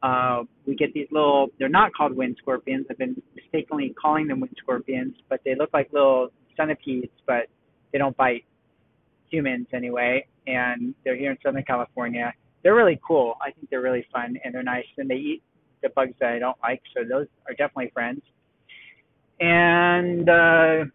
Uh, 0.03 0.43
we 0.65 0.75
get 0.75 0.93
these 0.93 1.07
little, 1.11 1.47
they're 1.57 1.69
not 1.69 1.93
called 1.93 2.15
wind 2.15 2.37
scorpions. 2.39 2.85
I've 2.89 2.97
been 2.97 3.21
mistakenly 3.35 3.93
calling 3.99 4.27
them 4.27 4.39
wind 4.39 4.55
scorpions, 4.61 5.15
but 5.29 5.41
they 5.43 5.55
look 5.55 5.71
like 5.73 5.91
little 5.91 6.29
centipedes, 6.55 7.11
but 7.25 7.47
they 7.95 7.99
don't 7.99 8.17
bite 8.17 8.43
humans 9.31 9.67
anyway. 9.73 10.27
And 10.47 10.93
they're 11.05 11.15
here 11.15 11.31
in 11.31 11.37
Southern 11.41 11.63
California. 11.63 12.33
They're 12.61 12.75
really 12.75 12.99
cool. 13.07 13.35
I 13.41 13.51
think 13.51 13.69
they're 13.69 13.81
really 13.81 14.05
fun 14.11 14.35
and 14.43 14.53
they're 14.53 14.63
nice. 14.63 14.83
And 14.97 15.09
they 15.09 15.15
eat 15.15 15.43
the 15.81 15.87
bugs 15.95 16.11
that 16.19 16.33
I 16.33 16.39
don't 16.39 16.57
like, 16.61 16.81
so 16.93 17.03
those 17.07 17.27
are 17.47 17.53
definitely 17.53 17.91
friends 17.93 18.21
and 19.39 20.29
uh, 20.29 20.85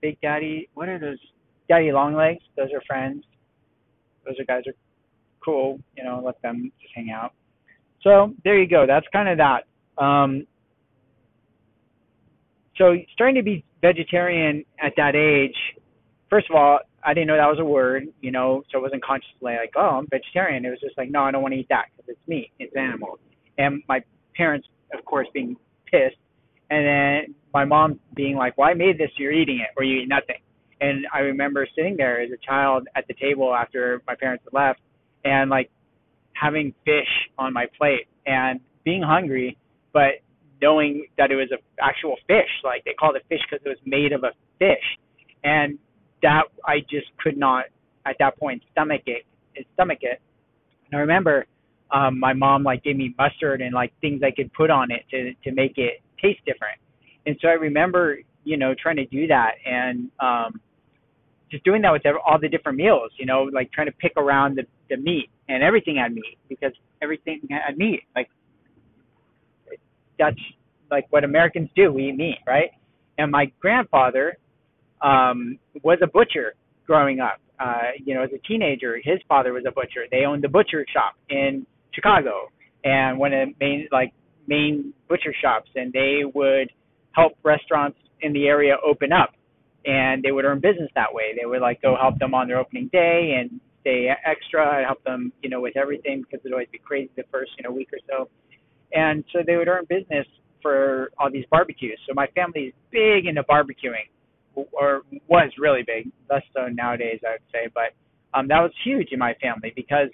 Big 0.00 0.20
Daddy. 0.20 0.68
What 0.74 0.88
are 0.88 0.98
those? 0.98 1.18
Daddy 1.68 1.92
Longlegs. 1.92 2.42
Those 2.56 2.68
are 2.74 2.82
friends. 2.86 3.24
Those 4.26 4.34
are 4.38 4.44
guys 4.44 4.64
are 4.66 4.74
cool. 5.44 5.78
You 5.96 6.04
know, 6.04 6.20
let 6.24 6.40
them 6.42 6.72
just 6.80 6.92
hang 6.94 7.10
out. 7.10 7.32
So 8.02 8.34
there 8.44 8.58
you 8.60 8.68
go. 8.68 8.84
That's 8.86 9.06
kind 9.12 9.28
of 9.28 9.38
that. 9.38 10.02
Um, 10.02 10.46
so 12.82 12.96
starting 13.12 13.36
to 13.36 13.42
be 13.42 13.64
vegetarian 13.80 14.64
at 14.82 14.92
that 14.96 15.14
age. 15.14 15.54
First 16.28 16.50
of 16.50 16.56
all, 16.56 16.80
I 17.04 17.14
didn't 17.14 17.28
know 17.28 17.36
that 17.36 17.46
was 17.46 17.60
a 17.60 17.64
word, 17.64 18.08
you 18.20 18.32
know, 18.32 18.62
so 18.70 18.78
I 18.78 18.82
wasn't 18.82 19.04
consciously 19.04 19.54
like, 19.54 19.72
oh, 19.76 19.98
I'm 19.98 20.06
vegetarian. 20.08 20.64
It 20.64 20.70
was 20.70 20.80
just 20.80 20.98
like, 20.98 21.10
no, 21.10 21.22
I 21.22 21.30
don't 21.30 21.42
want 21.42 21.54
to 21.54 21.60
eat 21.60 21.68
that 21.68 21.86
because 21.94 22.08
it's 22.08 22.28
meat, 22.28 22.50
it's 22.58 22.74
animal. 22.76 23.18
And 23.58 23.82
my 23.88 24.02
parents, 24.36 24.66
of 24.96 25.04
course, 25.04 25.28
being 25.32 25.56
pissed, 25.86 26.16
and 26.70 26.86
then 26.86 27.34
my 27.52 27.64
mom 27.64 28.00
being 28.14 28.34
like, 28.34 28.56
"Well, 28.56 28.68
I 28.68 28.72
made 28.72 28.96
this. 28.96 29.10
You're 29.16 29.32
eating 29.32 29.60
it, 29.60 29.68
or 29.76 29.84
you 29.84 30.00
eat 30.00 30.08
nothing." 30.08 30.40
And 30.80 31.06
I 31.12 31.18
remember 31.18 31.66
sitting 31.76 31.96
there 31.98 32.22
as 32.22 32.30
a 32.30 32.38
child 32.38 32.88
at 32.96 33.06
the 33.08 33.14
table 33.14 33.54
after 33.54 34.02
my 34.06 34.14
parents 34.14 34.42
had 34.44 34.54
left, 34.54 34.80
and 35.22 35.50
like 35.50 35.70
having 36.32 36.74
fish 36.86 37.28
on 37.38 37.52
my 37.52 37.66
plate 37.76 38.08
and 38.26 38.58
being 38.84 39.02
hungry, 39.02 39.58
but 39.92 40.22
knowing 40.62 41.06
that 41.18 41.30
it 41.30 41.36
was 41.36 41.48
a 41.52 41.58
actual 41.84 42.16
fish. 42.26 42.48
Like 42.64 42.84
they 42.84 42.94
called 42.94 43.16
it 43.16 43.24
fish 43.28 43.40
because 43.50 43.64
it 43.66 43.68
was 43.68 43.78
made 43.84 44.12
of 44.12 44.24
a 44.24 44.30
fish, 44.58 44.98
and 45.44 45.78
that 46.22 46.44
I 46.64 46.80
just 46.80 47.06
could 47.18 47.36
not 47.36 47.64
at 48.06 48.16
that 48.20 48.38
point 48.38 48.62
stomach 48.70 49.02
it. 49.06 49.24
Stomach 49.74 49.98
it. 50.00 50.20
And 50.90 50.98
I 50.98 51.00
remember 51.00 51.46
um, 51.90 52.18
my 52.18 52.32
mom 52.32 52.62
like 52.62 52.82
gave 52.82 52.96
me 52.96 53.14
mustard 53.18 53.60
and 53.60 53.74
like 53.74 53.92
things 54.00 54.22
I 54.24 54.30
could 54.30 54.52
put 54.52 54.70
on 54.70 54.90
it 54.90 55.02
to 55.10 55.34
to 55.44 55.54
make 55.54 55.76
it 55.76 56.00
taste 56.22 56.40
different. 56.46 56.78
And 57.26 57.36
so 57.40 57.48
I 57.48 57.52
remember, 57.52 58.18
you 58.44 58.56
know, 58.56 58.74
trying 58.80 58.96
to 58.96 59.06
do 59.06 59.26
that 59.26 59.52
and 59.64 60.10
um, 60.20 60.60
just 61.50 61.64
doing 61.64 61.82
that 61.82 61.92
with 61.92 62.02
all 62.26 62.38
the 62.40 62.48
different 62.48 62.78
meals. 62.78 63.10
You 63.18 63.26
know, 63.26 63.42
like 63.52 63.70
trying 63.72 63.88
to 63.88 63.92
pick 63.92 64.12
around 64.16 64.56
the 64.56 64.64
the 64.88 64.96
meat 64.96 65.30
and 65.48 65.62
everything 65.62 65.96
had 65.96 66.14
meat 66.14 66.38
because 66.48 66.72
everything 67.02 67.40
had 67.50 67.76
meat. 67.76 68.02
Like 68.16 68.28
like 70.90 71.06
what 71.10 71.24
Americans 71.24 71.68
do. 71.74 71.92
We 71.92 72.08
eat 72.08 72.16
meat, 72.16 72.38
right? 72.46 72.70
And 73.18 73.30
my 73.30 73.52
grandfather 73.60 74.36
um, 75.02 75.58
was 75.82 75.98
a 76.02 76.06
butcher 76.06 76.54
growing 76.86 77.20
up. 77.20 77.40
Uh, 77.58 77.92
you 78.04 78.14
know, 78.14 78.22
as 78.22 78.30
a 78.34 78.38
teenager, 78.46 78.96
his 79.02 79.18
father 79.28 79.52
was 79.52 79.64
a 79.68 79.70
butcher. 79.70 80.04
They 80.10 80.24
owned 80.24 80.42
the 80.42 80.48
butcher 80.48 80.84
shop 80.92 81.14
in 81.28 81.66
Chicago 81.94 82.48
and 82.84 83.18
one 83.18 83.32
of 83.32 83.48
the 83.48 83.54
main 83.60 83.88
like 83.92 84.12
main 84.46 84.92
butcher 85.08 85.34
shops, 85.40 85.70
and 85.74 85.92
they 85.92 86.20
would 86.34 86.70
help 87.12 87.32
restaurants 87.42 87.98
in 88.20 88.32
the 88.32 88.46
area 88.46 88.76
open 88.84 89.12
up, 89.12 89.30
and 89.84 90.22
they 90.22 90.32
would 90.32 90.44
earn 90.44 90.60
business 90.60 90.90
that 90.94 91.12
way. 91.12 91.34
They 91.38 91.46
would 91.46 91.60
like 91.60 91.82
go 91.82 91.96
help 92.00 92.18
them 92.18 92.34
on 92.34 92.48
their 92.48 92.58
opening 92.58 92.88
day 92.92 93.36
and 93.38 93.60
stay 93.80 94.08
extra. 94.24 94.78
I'd 94.78 94.86
help 94.86 95.02
them, 95.04 95.32
you 95.42 95.50
know, 95.50 95.60
with 95.60 95.76
everything 95.76 96.22
because 96.22 96.40
it'd 96.44 96.52
always 96.52 96.68
be 96.72 96.78
crazy 96.78 97.10
the 97.16 97.24
first 97.30 97.52
you 97.56 97.64
know 97.64 97.70
week 97.70 97.90
or 97.92 97.98
so, 98.08 98.28
and 98.92 99.24
so 99.32 99.40
they 99.46 99.56
would 99.56 99.68
earn 99.68 99.84
business 99.88 100.26
for 100.60 101.10
all 101.18 101.30
these 101.30 101.44
barbecues. 101.50 101.98
So 102.06 102.14
my 102.14 102.26
family 102.28 102.66
is 102.66 102.74
big 102.90 103.26
into 103.26 103.42
barbecuing, 103.42 104.08
or 104.54 105.02
was 105.28 105.50
really 105.58 105.82
big, 105.86 106.10
less 106.30 106.42
so 106.54 106.68
nowadays 106.68 107.20
I 107.26 107.32
would 107.32 107.40
say, 107.52 107.68
but 107.74 107.94
um, 108.34 108.48
that 108.48 108.60
was 108.60 108.72
huge 108.84 109.08
in 109.12 109.18
my 109.18 109.34
family 109.42 109.72
because 109.74 110.08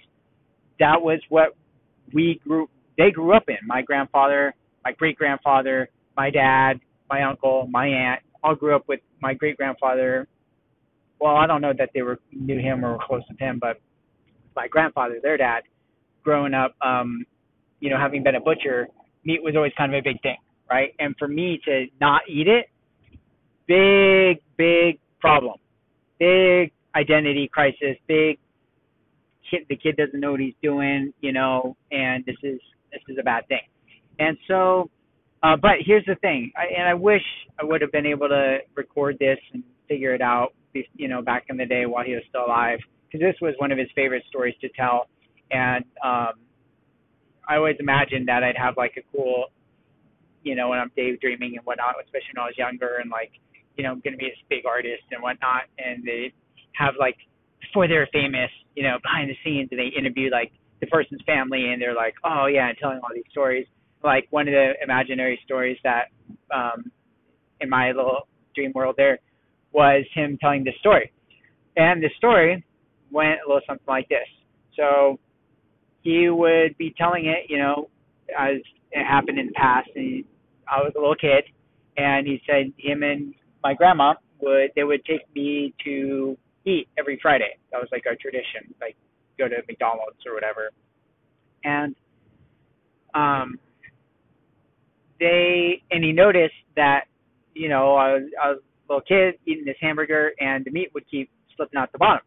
that 0.79 1.01
was 1.01 1.19
what 1.29 1.55
we 2.13 2.39
grew 2.45 2.69
they 2.97 3.11
grew 3.11 3.33
up 3.33 3.43
in. 3.47 3.57
My 3.65 3.81
grandfather, 3.81 4.53
my 4.83 4.91
great 4.91 5.17
grandfather, 5.17 5.89
my 6.17 6.29
dad, 6.29 6.79
my 7.09 7.23
uncle, 7.23 7.67
my 7.69 7.87
aunt 7.87 8.21
all 8.43 8.55
grew 8.55 8.75
up 8.75 8.87
with 8.87 8.99
my 9.21 9.33
great 9.33 9.57
grandfather. 9.57 10.27
Well, 11.19 11.35
I 11.35 11.47
don't 11.47 11.61
know 11.61 11.73
that 11.77 11.89
they 11.93 12.01
were 12.01 12.19
knew 12.31 12.59
him 12.59 12.83
or 12.85 12.93
were 12.93 12.99
close 13.05 13.21
to 13.27 13.43
him, 13.43 13.59
but 13.59 13.79
my 14.55 14.67
grandfather, 14.67 15.19
their 15.21 15.37
dad, 15.37 15.61
growing 16.23 16.53
up, 16.53 16.75
um, 16.81 17.25
you 17.79 17.89
know, 17.89 17.97
having 17.97 18.23
been 18.23 18.35
a 18.35 18.41
butcher, 18.41 18.87
meat 19.23 19.41
was 19.43 19.55
always 19.55 19.71
kind 19.77 19.93
of 19.93 19.99
a 19.99 20.03
big 20.03 20.21
thing, 20.21 20.37
right? 20.69 20.93
And 20.99 21.15
for 21.17 21.27
me 21.27 21.59
to 21.65 21.85
not 21.99 22.21
eat 22.29 22.47
it, 22.47 22.67
big, 23.67 24.41
big 24.57 24.99
problem, 25.19 25.55
big 26.19 26.71
identity 26.95 27.49
crisis, 27.51 27.95
big 28.07 28.39
kid 29.49 29.61
the 29.69 29.75
kid 29.75 29.97
doesn't 29.97 30.19
know 30.19 30.31
what 30.31 30.39
he's 30.39 30.53
doing, 30.61 31.13
you 31.21 31.31
know, 31.31 31.75
and 31.91 32.23
this 32.25 32.35
is 32.43 32.59
this 32.91 33.01
is 33.07 33.17
a 33.19 33.23
bad 33.23 33.47
thing. 33.47 33.61
And 34.19 34.37
so, 34.47 34.89
uh, 35.43 35.55
but 35.55 35.73
here's 35.85 36.05
the 36.05 36.15
thing, 36.15 36.51
I, 36.57 36.65
and 36.77 36.87
I 36.87 36.93
wish 36.93 37.21
I 37.59 37.63
would 37.63 37.81
have 37.81 37.91
been 37.91 38.05
able 38.05 38.27
to 38.27 38.57
record 38.75 39.17
this 39.19 39.37
and 39.53 39.63
figure 39.87 40.13
it 40.13 40.21
out, 40.21 40.53
you 40.73 41.07
know, 41.07 41.21
back 41.21 41.45
in 41.49 41.57
the 41.57 41.65
day 41.65 41.85
while 41.85 42.03
he 42.03 42.13
was 42.13 42.23
still 42.29 42.45
alive, 42.45 42.79
because 43.07 43.21
this 43.21 43.35
was 43.41 43.53
one 43.57 43.71
of 43.71 43.77
his 43.77 43.87
favorite 43.95 44.23
stories 44.27 44.55
to 44.61 44.69
tell, 44.69 45.07
and 45.51 45.85
um, 46.03 46.33
I 47.49 47.55
always 47.55 47.77
imagined 47.79 48.27
that 48.27 48.43
I'd 48.43 48.55
have 48.55 48.77
like 48.77 48.93
a 48.97 49.01
cool, 49.11 49.47
you 50.43 50.53
know, 50.55 50.69
when 50.69 50.77
I'm 50.77 50.91
daydreaming 50.95 51.57
and 51.57 51.65
whatnot, 51.65 51.95
especially 52.05 52.37
when 52.37 52.43
I 52.43 52.47
was 52.47 52.57
younger, 52.57 52.97
and 53.01 53.09
like, 53.09 53.31
you 53.75 53.83
know, 53.83 53.91
I'm 53.91 54.01
gonna 54.05 54.17
be 54.17 54.25
this 54.25 54.37
big 54.49 54.65
artist 54.67 55.03
and 55.11 55.23
whatnot, 55.23 55.63
and 55.79 56.03
they 56.05 56.31
have 56.73 56.93
like 56.99 57.17
before 57.59 57.87
they 57.87 57.95
were 57.95 58.07
famous, 58.13 58.51
you 58.75 58.83
know, 58.83 58.97
behind 59.01 59.29
the 59.29 59.35
scenes, 59.43 59.69
and 59.71 59.79
they 59.79 59.89
interview 59.97 60.29
like 60.31 60.51
the 60.79 60.87
person's 60.87 61.21
family, 61.25 61.73
and 61.73 61.81
they're 61.81 61.95
like, 61.95 62.13
oh 62.23 62.45
yeah, 62.45 62.69
and 62.69 62.77
telling 62.77 62.99
all 62.99 63.09
these 63.13 63.29
stories. 63.31 63.65
Like 64.03 64.27
one 64.29 64.47
of 64.47 64.53
the 64.53 64.73
imaginary 64.81 65.39
stories 65.43 65.77
that, 65.83 66.05
um, 66.53 66.91
in 67.59 67.67
my 67.67 67.87
little 67.91 68.27
dream 68.55 68.71
world 68.73 68.95
there, 68.95 69.19
was 69.73 70.05
him 70.13 70.37
telling 70.39 70.63
this 70.63 70.75
story, 70.79 71.11
and 71.75 72.01
the 72.01 72.09
story 72.17 72.63
went 73.11 73.39
a 73.43 73.47
little 73.47 73.61
something 73.67 73.85
like 73.87 74.07
this. 74.07 74.27
So 74.75 75.19
he 76.01 76.29
would 76.29 76.77
be 76.77 76.93
telling 76.97 77.25
it, 77.25 77.49
you 77.49 77.57
know, 77.57 77.89
as 78.37 78.57
it 78.91 79.05
happened 79.05 79.39
in 79.39 79.47
the 79.47 79.53
past. 79.53 79.89
And 79.95 80.05
he, 80.05 80.25
I 80.67 80.77
was 80.81 80.93
a 80.95 80.99
little 80.99 81.15
kid, 81.15 81.43
and 81.97 82.25
he 82.25 82.41
said 82.47 82.71
him 82.77 83.03
and 83.03 83.33
my 83.63 83.73
grandma 83.73 84.13
would 84.41 84.71
they 84.75 84.83
would 84.83 85.03
take 85.05 85.21
me 85.35 85.73
to 85.83 86.37
eat 86.65 86.87
every 86.97 87.19
Friday. 87.21 87.57
That 87.71 87.79
was 87.79 87.89
like 87.91 88.03
our 88.07 88.15
tradition, 88.15 88.73
like 88.79 88.95
go 89.37 89.47
to 89.47 89.55
McDonald's 89.67 90.17
or 90.25 90.33
whatever. 90.33 90.69
And 91.63 91.95
um, 93.13 93.59
they 95.19 95.81
and 95.91 96.03
he 96.03 96.11
noticed 96.11 96.53
that 96.75 97.05
you 97.53 97.69
know 97.69 97.95
I 97.95 98.13
was, 98.13 98.23
I 98.41 98.49
was 98.51 98.59
a 98.59 98.93
little 98.93 99.05
kid 99.05 99.39
eating 99.45 99.65
this 99.65 99.77
hamburger 99.81 100.31
and 100.39 100.63
the 100.65 100.71
meat 100.71 100.89
would 100.93 101.09
keep 101.09 101.29
slipping 101.55 101.77
out 101.77 101.91
the 101.91 101.97
bottom. 101.97 102.23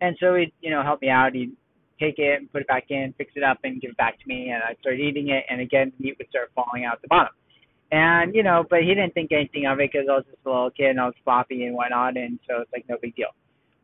And 0.00 0.16
so 0.20 0.34
he'd 0.34 0.52
you 0.60 0.70
know 0.70 0.82
help 0.82 1.02
me 1.02 1.08
out. 1.08 1.34
He'd 1.34 1.52
take 1.98 2.18
it 2.18 2.40
and 2.40 2.52
put 2.52 2.62
it 2.62 2.68
back 2.68 2.86
in, 2.90 3.14
fix 3.18 3.32
it 3.36 3.42
up, 3.42 3.58
and 3.64 3.80
give 3.80 3.90
it 3.90 3.96
back 3.96 4.18
to 4.18 4.24
me. 4.26 4.50
And 4.50 4.62
I'd 4.62 4.78
start 4.80 4.98
eating 5.00 5.28
it, 5.30 5.44
and 5.48 5.60
again, 5.60 5.92
the 5.98 6.04
meat 6.04 6.16
would 6.18 6.28
start 6.28 6.50
falling 6.54 6.84
out 6.84 7.00
the 7.02 7.08
bottom. 7.08 7.32
And 7.92 8.34
you 8.34 8.42
know, 8.42 8.64
but 8.68 8.80
he 8.80 8.88
didn't 8.88 9.14
think 9.14 9.30
anything 9.32 9.66
of 9.66 9.78
it 9.78 9.90
because 9.92 10.08
I 10.10 10.16
was 10.16 10.24
just 10.26 10.38
a 10.44 10.48
little 10.48 10.70
kid 10.70 10.90
and 10.90 11.00
I 11.00 11.06
was 11.06 11.14
floppy 11.24 11.64
and 11.64 11.74
whatnot, 11.74 12.16
and 12.16 12.38
so 12.48 12.60
it's 12.60 12.72
like 12.72 12.84
no 12.88 12.96
big 13.00 13.14
deal. 13.14 13.34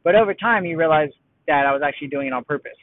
But 0.03 0.17
over 0.17 0.35
time, 0.35 0.65
he 0.65 0.75
realized 0.75 1.15
that 1.47 1.67
I 1.67 1.73
was 1.73 1.83
actually 1.85 2.09
doing 2.09 2.27
it 2.29 2.33
on 2.33 2.45
purpose, 2.45 2.79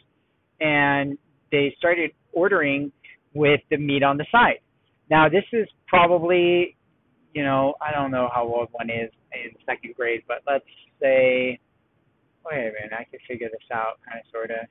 and 0.62 1.18
they 1.52 1.76
started 1.78 2.12
ordering 2.32 2.92
with 3.34 3.60
the 3.70 3.78
meat 3.78 4.04
on 4.04 4.18
the 4.18 4.26
side. 4.32 4.60
Now, 5.10 5.28
this 5.28 5.44
is 5.52 5.68
probably, 5.88 6.78
you 7.34 7.44
know, 7.44 7.74
I 7.82 7.92
don't 7.92 8.12
know 8.12 8.30
how 8.34 8.44
old 8.44 8.70
one 8.72 8.90
is 8.90 9.12
in 9.34 9.52
second 9.66 9.96
grade, 9.96 10.22
but 10.28 10.38
let's 10.48 10.66
say, 11.02 11.60
wait 12.46 12.58
a 12.58 12.72
minute, 12.72 12.94
I 12.94 13.04
can 13.10 13.20
figure 13.28 13.50
this 13.52 13.68
out, 13.74 14.00
kind 14.08 14.20
of, 14.20 14.32
sort 14.32 14.52
of. 14.52 14.68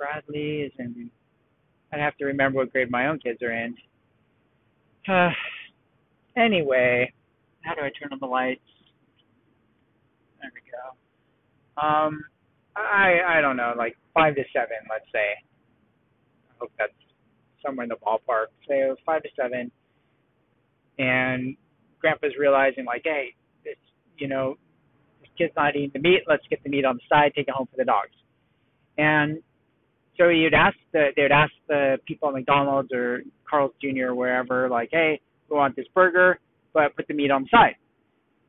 Bradley 0.00 0.62
is 0.62 0.72
in. 0.78 1.10
I'd 1.92 2.00
have 2.00 2.16
to 2.16 2.24
remember 2.24 2.58
what 2.58 2.72
grade 2.72 2.90
my 2.90 3.08
own 3.08 3.18
kids 3.18 3.42
are 3.42 3.52
in. 3.52 3.74
Uh, 5.06 5.28
anyway, 6.40 7.12
how 7.60 7.74
do 7.74 7.82
I 7.82 7.90
turn 7.90 8.12
on 8.12 8.18
the 8.18 8.26
lights? 8.26 8.62
There 10.40 10.50
we 10.54 10.62
go. 10.70 11.86
Um, 11.86 12.22
I 12.74 13.18
I 13.28 13.40
don't 13.42 13.58
know, 13.58 13.74
like 13.76 13.96
five 14.14 14.34
to 14.36 14.42
seven, 14.54 14.78
let's 14.88 15.04
say. 15.12 15.34
I 16.48 16.52
hope 16.58 16.72
that's 16.78 16.92
somewhere 17.64 17.84
in 17.84 17.90
the 17.90 17.96
ballpark. 17.96 18.46
Was 18.68 18.96
five 19.04 19.22
to 19.22 19.28
seven, 19.38 19.70
and 20.98 21.56
Grandpa's 22.00 22.32
realizing 22.38 22.86
like, 22.86 23.02
hey, 23.04 23.34
this 23.64 23.76
you 24.16 24.28
know, 24.28 24.56
this 25.20 25.28
kid's 25.36 25.52
not 25.56 25.76
eating 25.76 25.90
the 25.92 26.00
meat. 26.00 26.22
Let's 26.26 26.46
get 26.48 26.62
the 26.64 26.70
meat 26.70 26.86
on 26.86 26.96
the 26.96 27.02
side, 27.14 27.32
take 27.36 27.48
it 27.48 27.54
home 27.54 27.68
for 27.70 27.76
the 27.76 27.84
dogs. 27.84 28.14
And 28.96 29.42
so 30.20 30.28
you'd 30.28 30.54
ask 30.54 30.76
the 30.92 31.08
they 31.16 31.22
would 31.22 31.32
ask 31.32 31.52
the 31.66 31.96
people 32.06 32.28
at 32.28 32.34
McDonald's 32.34 32.92
or 32.92 33.22
Carl's 33.48 33.72
Jr. 33.80 34.08
or 34.08 34.14
wherever, 34.14 34.68
like, 34.68 34.90
hey, 34.92 35.18
we 35.48 35.56
want 35.56 35.74
this 35.74 35.86
burger, 35.94 36.38
but 36.74 36.94
put 36.94 37.08
the 37.08 37.14
meat 37.14 37.30
on 37.30 37.42
the 37.44 37.48
side. 37.50 37.76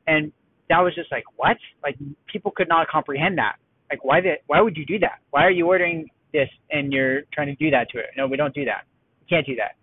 And 0.05 0.33
that 0.69 0.79
was 0.79 0.93
just 0.93 1.11
like, 1.11 1.23
what? 1.37 1.57
Like 1.81 1.95
people 2.31 2.51
could 2.53 2.67
not 2.67 2.87
comprehend 2.89 3.37
that. 3.37 3.55
Like 3.89 4.03
why 4.03 4.19
did 4.19 4.39
why 4.47 4.59
would 4.59 4.75
you 4.75 4.85
do 4.85 4.99
that? 4.99 5.19
Why 5.29 5.45
are 5.45 5.51
you 5.51 5.65
ordering 5.67 6.09
this 6.33 6.49
and 6.71 6.91
you're 6.91 7.21
trying 7.33 7.47
to 7.47 7.55
do 7.55 7.71
that 7.71 7.89
to 7.91 7.99
it? 7.99 8.07
No, 8.17 8.27
we 8.27 8.35
don't 8.35 8.53
do 8.53 8.65
that. 8.65 8.83
We 9.21 9.27
can't 9.27 9.45
do 9.45 9.55
that. 9.55 9.75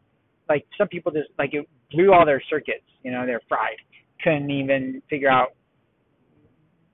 Like 0.48 0.66
some 0.76 0.88
people 0.88 1.10
just 1.10 1.30
like 1.38 1.54
it 1.54 1.66
blew 1.90 2.12
all 2.12 2.26
their 2.26 2.42
circuits. 2.50 2.84
You 3.02 3.12
know, 3.12 3.24
they're 3.24 3.42
fried. 3.48 3.76
Couldn't 4.22 4.50
even 4.50 5.02
figure 5.08 5.30
out. 5.30 5.54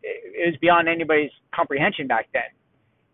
It 0.02 0.50
was 0.50 0.58
beyond 0.60 0.86
anybody's 0.86 1.30
comprehension 1.52 2.06
back 2.06 2.28
then 2.32 2.42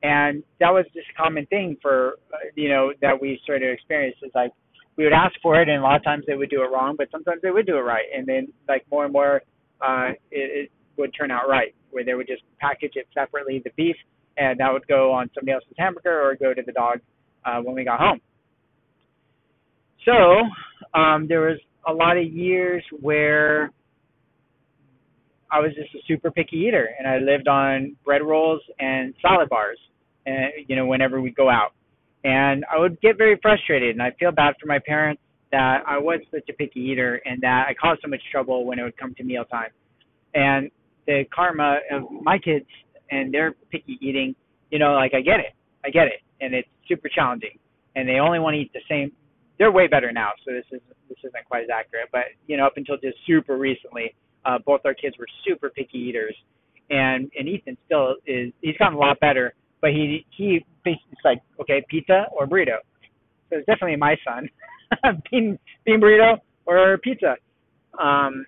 and 0.02 0.42
that 0.60 0.70
was 0.70 0.84
just 0.94 1.06
a 1.14 1.22
common 1.22 1.46
thing 1.46 1.76
for 1.82 2.14
uh, 2.32 2.36
you 2.54 2.68
know 2.68 2.92
that 3.02 3.20
we 3.20 3.38
started 3.42 3.66
to 3.66 3.72
experience 3.72 4.16
is 4.22 4.30
like 4.34 4.52
we 4.96 5.04
would 5.04 5.12
ask 5.12 5.34
for 5.42 5.60
it 5.60 5.68
and 5.68 5.78
a 5.78 5.82
lot 5.82 5.96
of 5.96 6.04
times 6.04 6.24
they 6.26 6.34
would 6.34 6.50
do 6.50 6.62
it 6.62 6.70
wrong 6.72 6.94
but 6.96 7.08
sometimes 7.10 7.40
they 7.42 7.50
would 7.50 7.66
do 7.66 7.76
it 7.76 7.80
right. 7.80 8.04
And 8.14 8.26
then 8.26 8.48
like 8.68 8.84
more 8.90 9.04
and 9.04 9.12
more 9.12 9.42
uh 9.80 10.10
it, 10.30 10.66
it 10.66 10.72
would 10.96 11.12
turn 11.18 11.30
out 11.30 11.48
right 11.48 11.74
where 11.90 12.04
they 12.04 12.14
would 12.14 12.26
just 12.26 12.42
package 12.58 12.92
it 12.94 13.06
separately 13.14 13.60
the 13.64 13.70
beef 13.76 13.96
and 14.36 14.58
that 14.60 14.72
would 14.72 14.86
go 14.86 15.12
on 15.12 15.30
somebody 15.34 15.52
else's 15.52 15.74
hamburger 15.78 16.22
or 16.22 16.34
go 16.34 16.54
to 16.54 16.62
the 16.64 16.72
dog 16.72 16.98
uh 17.44 17.60
when 17.60 17.74
we 17.74 17.84
got 17.84 18.00
home. 18.00 18.20
So 20.04 20.98
um 20.98 21.26
there 21.28 21.42
was 21.42 21.58
a 21.86 21.92
lot 21.92 22.16
of 22.16 22.24
years 22.24 22.82
where 23.00 23.70
I 25.52 25.60
was 25.60 25.72
just 25.74 25.94
a 25.94 25.98
super 26.06 26.30
picky 26.30 26.56
eater, 26.56 26.90
and 26.98 27.08
I 27.08 27.18
lived 27.18 27.48
on 27.48 27.96
bread 28.04 28.22
rolls 28.22 28.60
and 28.78 29.14
salad 29.20 29.48
bars 29.48 29.78
and 30.26 30.52
you 30.68 30.76
know 30.76 30.86
whenever 30.86 31.20
we 31.20 31.30
go 31.30 31.48
out. 31.48 31.72
And 32.24 32.64
i 32.72 32.78
would 32.78 33.00
get 33.00 33.16
very 33.16 33.38
frustrated 33.40 33.90
and 33.90 34.02
i 34.02 34.10
feel 34.18 34.30
bad 34.30 34.54
for 34.60 34.66
my 34.66 34.78
parents 34.86 35.22
that 35.52 35.82
i 35.86 35.98
was 35.98 36.20
such 36.30 36.48
a 36.48 36.52
picky 36.52 36.80
eater 36.80 37.20
and 37.24 37.40
that 37.42 37.66
i 37.68 37.74
caused 37.74 38.00
so 38.02 38.08
much 38.08 38.20
trouble 38.30 38.64
when 38.64 38.78
it 38.78 38.82
would 38.82 38.96
come 38.96 39.14
to 39.14 39.24
mealtime. 39.24 39.70
And 40.34 40.70
the 41.06 41.24
karma 41.34 41.78
of 41.90 42.02
my 42.22 42.38
kids 42.38 42.66
and 43.10 43.32
their 43.32 43.52
picky 43.70 43.98
eating 44.00 44.34
you 44.70 44.78
know 44.78 44.94
like 44.94 45.14
i 45.14 45.20
get 45.20 45.40
it. 45.40 45.54
I 45.84 45.90
get 45.90 46.06
it. 46.06 46.20
And 46.42 46.54
it's 46.54 46.68
super 46.86 47.08
challenging. 47.08 47.58
And 47.96 48.08
they 48.08 48.18
only 48.18 48.38
want 48.38 48.54
to 48.54 48.60
eat 48.60 48.72
the 48.72 48.80
same. 48.88 49.12
They're 49.58 49.72
way 49.72 49.86
better 49.88 50.12
now 50.12 50.30
so 50.44 50.52
this 50.52 50.64
is 50.72 50.80
this 51.08 51.18
isn't 51.24 51.44
quite 51.46 51.64
as 51.64 51.70
accurate. 51.74 52.08
But 52.12 52.24
you 52.46 52.56
know 52.56 52.66
up 52.66 52.74
until 52.76 52.96
just 52.96 53.16
super 53.26 53.56
recently 53.56 54.14
uh 54.44 54.58
both 54.64 54.80
our 54.84 54.94
kids 54.94 55.16
were 55.18 55.26
super 55.46 55.70
picky 55.70 55.98
eaters. 55.98 56.34
And 56.90 57.30
and 57.38 57.48
Ethan 57.48 57.76
still 57.86 58.16
is 58.26 58.52
he's 58.62 58.76
gotten 58.76 58.94
a 58.94 58.98
lot 59.00 59.20
better 59.20 59.54
but 59.80 59.90
he 59.90 60.24
he 60.30 60.60
it's 60.84 61.00
like 61.24 61.40
okay 61.60 61.84
pizza 61.88 62.26
or 62.32 62.46
burrito. 62.46 62.78
So 63.48 63.56
it's 63.56 63.66
definitely 63.66 63.96
my 63.96 64.16
son. 64.26 64.48
Bean 65.30 65.58
bean 65.84 66.00
burrito 66.00 66.38
or 66.66 66.98
pizza. 66.98 67.36
Um 67.98 68.46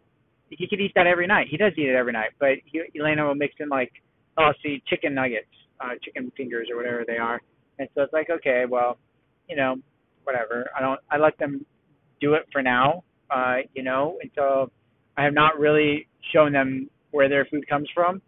he 0.51 0.69
could 0.69 0.81
eat 0.81 0.93
that 0.95 1.07
every 1.07 1.27
night. 1.27 1.47
He 1.51 1.57
does 1.57 1.73
eat 1.77 1.89
it 1.89 1.95
every 1.95 2.13
night 2.13 2.31
but 2.39 2.53
he, 2.65 2.83
Elena 2.99 3.27
will 3.27 3.35
mix 3.35 3.55
in 3.59 3.69
like 3.69 3.93
oh 4.39 4.53
see 4.63 4.83
chicken 4.87 5.15
nuggets 5.15 5.47
uh 5.81 5.95
chicken 6.03 6.31
fingers 6.37 6.69
or 6.71 6.77
whatever 6.77 7.05
they 7.07 7.17
are. 7.17 7.41
And 7.79 7.89
so 7.95 8.03
it's 8.03 8.13
like 8.13 8.31
okay 8.31 8.65
well 8.69 8.99
you 9.49 9.57
know 9.57 9.77
whatever. 10.25 10.71
I 10.77 10.81
don't 10.81 11.01
I 11.11 11.19
let 11.19 11.39
them 11.39 11.65
do 12.21 12.35
it 12.35 12.43
for 12.53 12.63
now 12.63 13.05
uh 13.31 13.57
you 13.75 13.83
know 13.83 14.19
until 14.23 14.71
I 15.17 15.25
have 15.25 15.35
not 15.35 15.59
really 15.59 16.07
shown 16.33 16.53
them 16.53 16.89
where 17.11 17.29
their 17.29 17.45
food 17.47 17.69
comes 17.69 17.89
from 17.95 18.23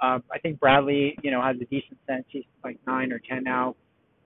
uh, 0.00 0.18
I 0.32 0.38
think 0.38 0.60
Bradley, 0.60 1.16
you 1.22 1.30
know, 1.30 1.42
has 1.42 1.56
a 1.56 1.64
decent 1.66 1.98
sense. 2.06 2.24
He's 2.28 2.44
like 2.64 2.78
nine 2.86 3.12
or 3.12 3.20
ten 3.28 3.42
now, 3.44 3.74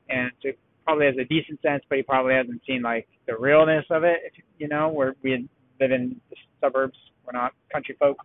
and 0.08 0.30
so 0.42 0.50
probably 0.84 1.06
has 1.06 1.14
a 1.20 1.24
decent 1.24 1.60
sense, 1.62 1.82
but 1.88 1.96
he 1.96 2.02
probably 2.02 2.34
hasn't 2.34 2.60
seen 2.66 2.82
like 2.82 3.06
the 3.26 3.36
realness 3.36 3.84
of 3.90 4.04
it. 4.04 4.18
If, 4.24 4.44
you 4.58 4.68
know, 4.68 4.88
where 4.88 5.14
we 5.22 5.48
live 5.80 5.92
in 5.92 6.20
the 6.30 6.36
suburbs, 6.60 6.96
we're 7.24 7.38
not 7.38 7.52
country 7.72 7.96
folk, 7.98 8.16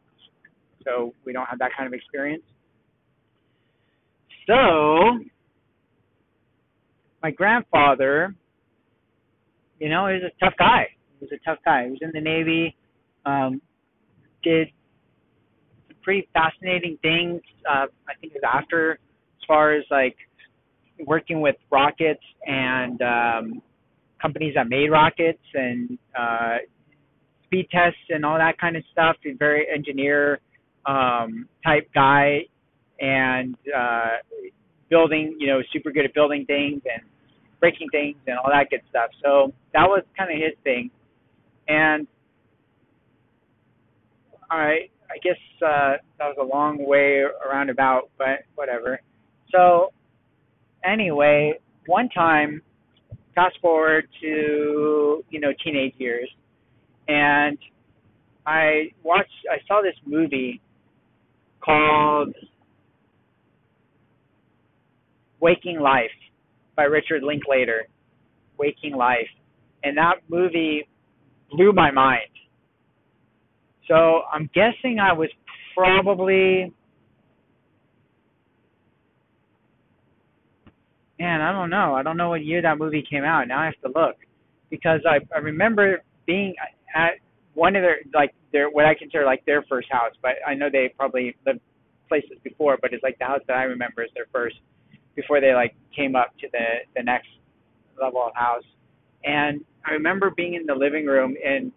so 0.84 1.14
we 1.26 1.34
don't 1.34 1.46
have 1.46 1.60
that 1.60 1.72
kind 1.78 1.88
of 1.88 1.94
experience. 1.94 2.44
So, 4.48 5.20
my 7.22 7.32
grandfather, 7.32 8.36
you 9.80 9.90
know, 9.90 10.08
he 10.08 10.14
was 10.14 10.24
a 10.24 10.46
tough 10.46 10.54
guy. 10.58 10.88
He 11.20 11.26
was 11.26 11.32
a 11.32 11.44
tough 11.50 11.60
guy. 11.66 11.86
He 11.86 11.92
was 11.92 12.00
in 12.02 12.12
the 12.14 12.22
Navy, 12.22 12.76
um, 13.26 13.62
did 14.44 14.68
pretty 16.04 16.28
fascinating 16.34 16.98
things. 17.02 17.42
Uh, 17.70 17.88
I 18.08 18.14
think 18.22 18.34
it 18.34 18.42
was 18.42 18.52
after, 18.52 18.94
as 18.94 19.48
far 19.48 19.74
as 19.74 19.84
like 19.90 20.16
working 21.06 21.42
with 21.42 21.56
rockets 21.72 22.24
and 22.46 23.02
um, 23.02 23.62
companies 24.22 24.54
that 24.56 24.70
made 24.70 24.90
rockets 24.90 25.42
and 25.54 25.98
uh, 26.18 26.58
speed 27.44 27.68
tests 27.72 28.00
and 28.10 28.24
all 28.24 28.38
that 28.38 28.58
kind 28.60 28.78
of 28.78 28.84
stuff. 28.92 29.16
He's 29.24 29.36
very 29.38 29.66
engineer 29.74 30.40
um, 30.86 31.48
type 31.66 31.90
guy 31.94 32.42
and 33.00 33.56
uh, 33.76 34.18
building, 34.90 35.36
you 35.40 35.48
know, 35.48 35.62
super 35.74 35.92
good 35.92 36.06
at 36.06 36.14
building 36.14 36.46
things 36.46 36.82
and 36.86 37.04
breaking 37.60 37.88
things 37.92 38.16
and 38.28 38.38
all 38.38 38.52
that 38.52 38.70
good 38.70 38.82
stuff. 38.90 39.10
So 39.24 39.54
that 39.74 39.86
was 39.88 40.04
kind 40.18 40.32
of 40.32 40.38
his 40.38 40.54
thing. 40.64 40.92
And 41.68 42.08
I 44.56 44.90
I 45.10 45.18
guess 45.24 45.38
uh, 45.62 45.98
that 46.18 46.26
was 46.26 46.38
a 46.40 46.44
long 46.44 46.86
way 46.86 47.22
around 47.48 47.70
about, 47.70 48.10
but 48.18 48.40
whatever. 48.56 49.00
So 49.52 49.92
anyway, 50.84 51.54
one 51.86 52.10
time, 52.10 52.62
fast 53.36 53.58
forward 53.62 54.08
to 54.22 55.24
you 55.30 55.40
know 55.40 55.52
teenage 55.64 55.94
years, 55.98 56.30
and 57.08 57.58
I 58.46 58.92
watched. 59.04 59.30
I 59.52 59.58
saw 59.68 59.82
this 59.82 59.96
movie 60.06 60.62
called 61.64 62.34
Waking 65.40 65.80
Life 65.80 66.12
by 66.76 66.84
Richard 66.84 67.24
Linklater. 67.24 67.88
Waking 68.58 68.96
Life, 68.96 69.28
and 69.84 69.98
that 69.98 70.16
movie 70.30 70.88
blew 71.52 71.74
my 71.74 71.92
mind 71.92 72.30
so 73.88 74.22
I'm 74.32 74.50
guessing 74.54 75.00
I 75.00 75.14
was 75.14 75.30
probably 75.76 76.74
man, 81.20 81.42
I 81.42 81.52
don't 81.52 81.70
know. 81.70 81.96
I 81.96 82.04
don't 82.04 82.18
know 82.18 82.30
what 82.30 82.44
year 82.44 82.62
that 82.62 82.78
movie 82.78 83.06
came 83.10 83.24
out. 83.24 83.48
Now 83.48 83.62
I 83.62 83.66
have 83.66 83.80
to 83.82 84.00
look 84.00 84.16
because 84.70 85.02
I 85.08 85.20
I 85.36 85.40
remember 85.40 86.04
being 86.26 86.56
at 86.96 87.14
one 87.54 87.76
of 87.76 87.82
their 87.82 87.98
like 88.14 88.34
their 88.52 88.70
what 88.70 88.86
I 88.86 88.96
consider 88.96 89.26
like 89.26 89.46
their 89.46 89.64
first 89.64 89.88
house, 89.92 90.12
but 90.22 90.34
I 90.48 90.54
know 90.54 90.70
they 90.72 90.94
probably 90.98 91.36
lived 91.46 91.62
places 92.08 92.38
before, 92.44 92.78
but 92.82 92.94
it's 92.94 93.04
like 93.04 93.18
the 93.20 93.26
house 93.26 93.42
that 93.48 93.58
I 93.58 93.64
remember 93.64 94.04
is 94.04 94.10
their 94.16 94.28
first 94.32 94.56
before 95.16 95.42
they 95.42 95.54
like 95.54 95.76
came 95.96 96.16
up 96.16 96.34
to 96.40 96.48
the 96.52 96.66
the 96.96 97.04
next 97.04 97.30
level 98.02 98.26
of 98.26 98.36
house. 98.36 98.64
And 99.24 99.62
I 99.86 99.92
remember 99.92 100.32
being 100.36 100.54
in 100.56 100.66
the 100.66 100.76
living 100.76 101.06
room 101.06 101.36
and 101.44 101.72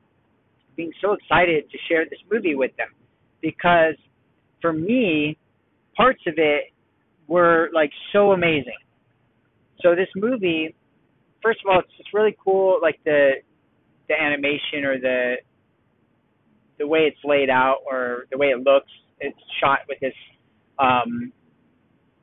being 0.78 0.92
so 1.02 1.12
excited 1.12 1.68
to 1.70 1.78
share 1.88 2.04
this 2.08 2.20
movie 2.32 2.54
with 2.54 2.70
them 2.76 2.88
because 3.42 3.96
for 4.62 4.72
me, 4.72 5.36
parts 5.96 6.20
of 6.26 6.34
it 6.36 6.72
were 7.26 7.68
like 7.74 7.90
so 8.12 8.32
amazing. 8.32 8.78
So 9.82 9.94
this 9.94 10.08
movie, 10.16 10.74
first 11.42 11.60
of 11.64 11.70
all, 11.70 11.80
it's 11.80 11.96
just 11.98 12.14
really 12.14 12.34
cool, 12.42 12.78
like 12.80 12.98
the 13.04 13.32
the 14.08 14.14
animation 14.14 14.84
or 14.84 14.98
the 14.98 15.34
the 16.78 16.86
way 16.86 17.00
it's 17.00 17.18
laid 17.24 17.50
out 17.50 17.78
or 17.84 18.26
the 18.30 18.38
way 18.38 18.46
it 18.46 18.58
looks. 18.60 18.90
It's 19.20 19.38
shot 19.60 19.80
with 19.88 19.98
this 20.00 20.14
um, 20.78 21.32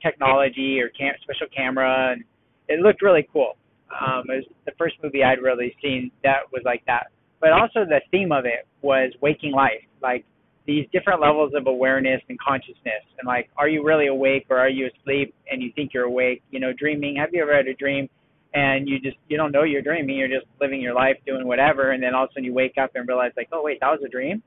technology 0.02 0.80
or 0.80 0.90
cam- 0.98 1.16
special 1.22 1.48
camera, 1.56 2.14
and 2.14 2.24
it 2.70 2.80
looked 2.80 3.02
really 3.02 3.28
cool. 3.34 3.58
Um, 3.92 4.24
it 4.30 4.36
was 4.38 4.46
the 4.66 4.72
first 4.78 4.96
movie 5.04 5.24
I'd 5.24 5.42
really 5.42 5.76
seen 5.82 6.10
that 6.24 6.52
was 6.54 6.62
like 6.66 6.84
that. 6.88 7.08
But 7.42 7.52
also 7.52 7.86
the 7.86 8.02
theme 8.12 8.32
of 8.32 8.46
it 8.46 8.68
was 8.82 9.14
waking 9.22 9.52
life, 9.52 9.84
like 10.02 10.26
these 10.66 10.88
different 10.92 11.22
levels 11.22 11.54
of 11.56 11.68
awareness 11.68 12.22
and 12.28 12.40
consciousness, 12.40 13.04
and 13.20 13.28
like, 13.28 13.50
are 13.58 13.70
you 13.70 13.84
really 13.86 14.08
awake 14.08 14.48
or 14.50 14.58
are 14.58 14.70
you 14.70 14.88
asleep 14.88 15.36
and 15.52 15.62
you 15.62 15.72
think 15.76 15.94
you're 15.94 16.06
awake? 16.06 16.42
You 16.50 16.60
know, 16.60 16.74
dreaming. 16.74 17.18
Have 17.18 17.30
you 17.34 17.42
ever 17.44 17.56
had 17.56 17.68
a 17.68 17.76
dream 17.76 18.10
and 18.54 18.88
you 18.88 19.00
just 19.00 19.18
you 19.28 19.38
don't 19.38 19.52
know 19.52 19.64
you're 19.64 19.82
dreaming? 19.84 20.18
You're 20.18 20.28
just 20.28 20.48
living 20.60 20.82
your 20.82 20.96
life 20.96 21.18
doing 21.26 21.46
whatever, 21.46 21.92
and 21.92 22.02
then 22.02 22.16
all 22.16 22.24
of 22.24 22.30
a 22.30 22.34
sudden 22.34 22.46
you 22.46 22.54
wake 22.54 22.78
up 22.82 22.92
and 22.96 23.08
realize 23.08 23.32
like, 23.38 23.50
oh 23.52 23.62
wait, 23.64 23.80
that 23.82 23.92
was 23.92 24.00
a 24.04 24.10
dream, 24.10 24.42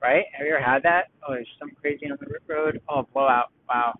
right? 0.00 0.24
Have 0.36 0.46
you 0.46 0.54
ever 0.54 0.62
had 0.64 0.82
that? 0.84 1.08
Oh, 1.26 1.32
there's 1.32 1.48
some 1.58 1.70
crazy 1.80 2.06
on 2.10 2.18
the 2.20 2.26
road. 2.52 2.80
Oh, 2.88 3.06
blowout. 3.12 3.50
Wow. 3.68 3.94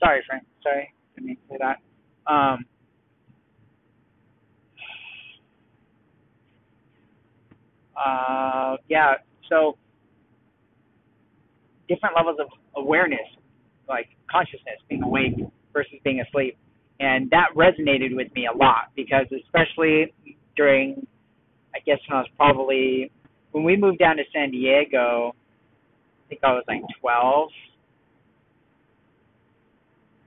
Sorry, 0.00 0.22
Frank. 0.26 0.44
Sorry, 0.62 0.92
didn't 1.14 1.26
mean 1.28 1.36
to 1.36 1.42
say 1.50 1.58
that. 1.60 2.30
Um, 2.30 2.64
uh, 7.96 8.76
yeah, 8.88 9.14
so 9.48 9.76
different 11.88 12.16
levels 12.16 12.38
of 12.40 12.46
awareness, 12.76 13.20
like 13.88 14.08
consciousness, 14.30 14.78
being 14.88 15.02
awake 15.02 15.34
versus 15.72 15.94
being 16.04 16.20
asleep. 16.20 16.56
And 17.00 17.30
that 17.30 17.48
resonated 17.56 18.14
with 18.14 18.32
me 18.34 18.46
a 18.52 18.56
lot 18.56 18.90
because, 18.94 19.26
especially 19.44 20.12
during, 20.56 21.06
I 21.74 21.80
guess, 21.84 21.98
when 22.08 22.16
I 22.18 22.20
was 22.20 22.30
probably, 22.36 23.10
when 23.50 23.64
we 23.64 23.76
moved 23.76 23.98
down 23.98 24.16
to 24.16 24.22
San 24.32 24.50
Diego, 24.50 25.34
I 25.34 26.28
think 26.28 26.40
I 26.44 26.52
was 26.52 26.64
like 26.68 26.82
12. 27.00 27.48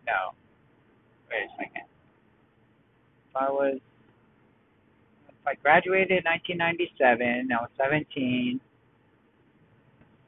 No. 0.07 0.13
Wait 1.29 1.45
a 1.45 1.57
second. 1.57 1.85
I 3.35 3.49
was 3.49 3.79
I 5.47 5.53
graduated 5.61 6.11
in 6.11 6.23
1997. 6.25 7.49
I 7.51 7.61
was 7.61 7.69
17, 7.77 8.59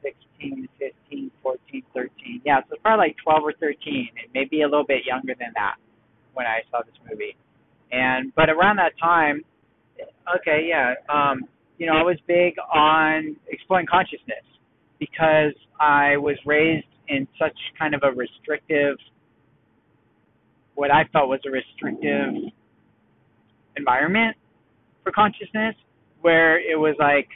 16, 0.02 0.68
15, 0.78 1.30
14, 1.42 1.82
13. 1.94 2.42
Yeah, 2.44 2.60
so 2.70 2.76
probably 2.82 3.08
like 3.08 3.16
12 3.22 3.42
or 3.42 3.52
13, 3.58 4.08
and 4.22 4.32
maybe 4.34 4.62
a 4.62 4.68
little 4.68 4.86
bit 4.86 5.04
younger 5.04 5.34
than 5.38 5.50
that 5.54 5.76
when 6.34 6.46
I 6.46 6.60
saw 6.70 6.82
this 6.82 6.94
movie. 7.10 7.36
And 7.90 8.32
but 8.34 8.48
around 8.48 8.76
that 8.76 8.92
time, 9.00 9.42
okay, 10.36 10.68
yeah, 10.68 10.94
um, 11.08 11.42
you 11.78 11.86
know, 11.86 11.94
I 11.94 12.02
was 12.02 12.16
big 12.26 12.54
on 12.72 13.36
exploring 13.48 13.86
consciousness 13.90 14.44
because 14.98 15.54
I 15.80 16.16
was 16.16 16.36
raised 16.44 16.86
in 17.08 17.26
such 17.38 17.56
kind 17.78 17.94
of 17.94 18.02
a 18.04 18.10
restrictive, 18.12 18.96
what 20.74 20.90
I 20.90 21.04
felt 21.12 21.28
was 21.28 21.40
a 21.46 21.50
restrictive 21.50 22.52
environment 23.76 24.36
consciousness 25.12 25.74
where 26.20 26.58
it 26.58 26.78
was 26.78 26.94
like, 26.98 27.28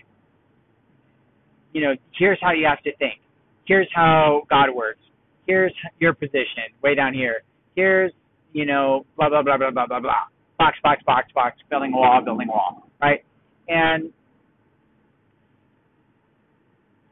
you 1.72 1.82
know, 1.82 1.94
here's 2.18 2.38
how 2.42 2.52
you 2.52 2.66
have 2.66 2.82
to 2.82 2.94
think. 2.96 3.20
Here's 3.66 3.88
how 3.94 4.42
God 4.50 4.68
works. 4.74 5.00
Here's 5.46 5.72
your 5.98 6.12
position 6.14 6.70
way 6.82 6.94
down 6.94 7.14
here. 7.14 7.42
Here's, 7.74 8.12
you 8.52 8.66
know, 8.66 9.06
blah, 9.16 9.28
blah, 9.28 9.42
blah, 9.42 9.56
blah, 9.56 9.70
blah, 9.70 9.87
blah, 9.87 10.00
blah. 10.00 10.12
Box, 10.58 10.76
box, 10.82 11.02
box, 11.06 11.32
box, 11.35 11.56
building 11.70 11.92
wall, 11.92 12.20
building 12.24 12.48
wall, 12.48 12.88
right? 13.00 13.24
And 13.68 14.12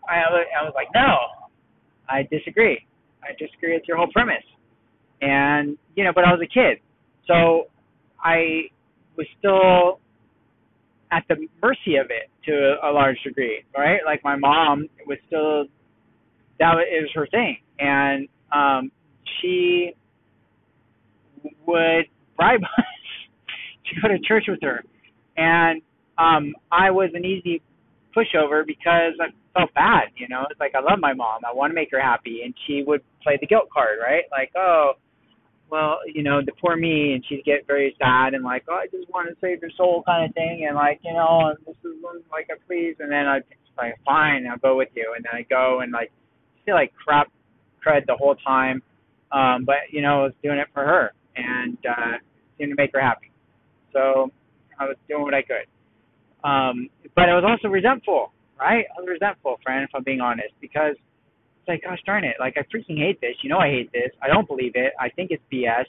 I, 0.08 0.16
I 0.60 0.64
was 0.64 0.72
like, 0.74 0.88
no, 0.94 1.16
I 2.08 2.22
disagree. 2.30 2.84
I 3.22 3.32
disagree 3.38 3.74
with 3.74 3.84
your 3.86 3.96
whole 3.96 4.10
premise. 4.12 4.44
And, 5.22 5.76
you 5.94 6.04
know, 6.04 6.12
but 6.14 6.24
I 6.24 6.32
was 6.32 6.40
a 6.42 6.52
kid. 6.52 6.78
So 7.26 7.64
I 8.22 8.62
was 9.16 9.26
still 9.38 10.00
at 11.12 11.24
the 11.28 11.36
mercy 11.62 11.96
of 11.96 12.06
it 12.10 12.30
to 12.46 12.76
a 12.82 12.90
large 12.90 13.18
degree, 13.24 13.64
right? 13.76 14.00
Like 14.04 14.22
my 14.24 14.36
mom 14.36 14.88
was 15.06 15.18
still 15.26 15.64
that 16.58 16.74
was 16.74 17.10
her 17.14 17.26
thing, 17.28 17.56
and 17.78 18.28
um, 18.52 18.92
she 19.40 19.92
would 21.66 22.04
bribe 22.36 22.60
us 22.78 22.84
to 23.86 24.00
go 24.00 24.08
to 24.08 24.18
church 24.20 24.44
with 24.48 24.60
her, 24.62 24.84
and 25.36 25.82
um, 26.18 26.54
I 26.70 26.90
was 26.90 27.10
an 27.14 27.24
easy 27.24 27.62
pushover 28.14 28.66
because 28.66 29.14
I 29.20 29.28
felt 29.58 29.72
bad, 29.74 30.08
you 30.16 30.28
know. 30.28 30.44
It's 30.50 30.60
like 30.60 30.74
I 30.74 30.80
love 30.80 30.98
my 31.00 31.14
mom, 31.14 31.40
I 31.48 31.54
want 31.54 31.70
to 31.70 31.74
make 31.74 31.88
her 31.92 32.00
happy, 32.00 32.42
and 32.44 32.54
she 32.66 32.82
would 32.86 33.02
play 33.22 33.38
the 33.40 33.46
guilt 33.46 33.68
card, 33.72 33.98
right? 34.02 34.24
Like, 34.30 34.50
oh, 34.56 34.92
well, 35.70 35.98
you 36.12 36.22
know, 36.22 36.40
the 36.44 36.52
poor 36.60 36.76
me, 36.76 37.12
and 37.14 37.24
she'd 37.28 37.44
get 37.44 37.66
very 37.66 37.94
sad 37.98 38.34
and 38.34 38.44
like, 38.44 38.64
oh, 38.68 38.74
I 38.74 38.86
just 38.86 39.08
want 39.10 39.28
to 39.28 39.36
save 39.40 39.60
your 39.62 39.70
soul, 39.76 40.02
kind 40.04 40.28
of 40.28 40.34
thing, 40.34 40.66
and 40.66 40.76
like, 40.76 41.00
you 41.04 41.12
know, 41.12 41.54
this 41.66 41.76
is 41.84 41.96
like 42.30 42.48
a 42.50 42.58
please, 42.66 42.96
and 42.98 43.10
then 43.10 43.26
I'd 43.26 43.44
like, 43.78 43.94
fine, 44.04 44.46
I'll 44.50 44.58
go 44.58 44.76
with 44.76 44.88
you, 44.94 45.14
and 45.16 45.24
then 45.24 45.32
I 45.38 45.42
go 45.48 45.80
and 45.80 45.92
like, 45.92 46.10
feel 46.66 46.74
like 46.74 46.92
crap, 47.02 47.28
crud 47.86 48.06
the 48.06 48.16
whole 48.16 48.34
time, 48.36 48.82
um, 49.32 49.64
but 49.64 49.88
you 49.90 50.02
know, 50.02 50.20
I 50.20 50.24
was 50.24 50.32
doing 50.42 50.58
it 50.58 50.68
for 50.74 50.84
her, 50.84 51.12
and 51.36 51.78
uh, 51.88 52.18
seemed 52.58 52.72
to 52.72 52.76
make 52.76 52.90
her 52.92 53.00
happy, 53.00 53.30
so 53.92 54.30
I 54.78 54.84
was 54.84 54.96
doing 55.08 55.22
what 55.22 55.34
I 55.34 55.42
could, 55.42 55.68
um, 56.48 56.88
but 57.14 57.28
I 57.28 57.34
was 57.34 57.44
also 57.46 57.68
resentful, 57.68 58.32
right? 58.58 58.84
I 58.96 59.00
was 59.00 59.08
resentful, 59.08 59.58
friend, 59.62 59.84
if 59.84 59.90
I'm 59.94 60.04
being 60.04 60.20
honest, 60.20 60.52
because 60.60 60.96
it's 61.60 61.68
like, 61.68 61.82
gosh 61.82 62.00
darn 62.06 62.24
it, 62.24 62.36
like 62.40 62.56
I 62.56 62.62
freaking 62.74 62.98
hate 62.98 63.20
this. 63.20 63.36
You 63.42 63.50
know 63.50 63.58
I 63.58 63.68
hate 63.68 63.92
this. 63.92 64.10
I 64.22 64.28
don't 64.28 64.48
believe 64.48 64.72
it. 64.74 64.92
I 64.98 65.08
think 65.10 65.30
it's 65.30 65.42
BS. 65.52 65.84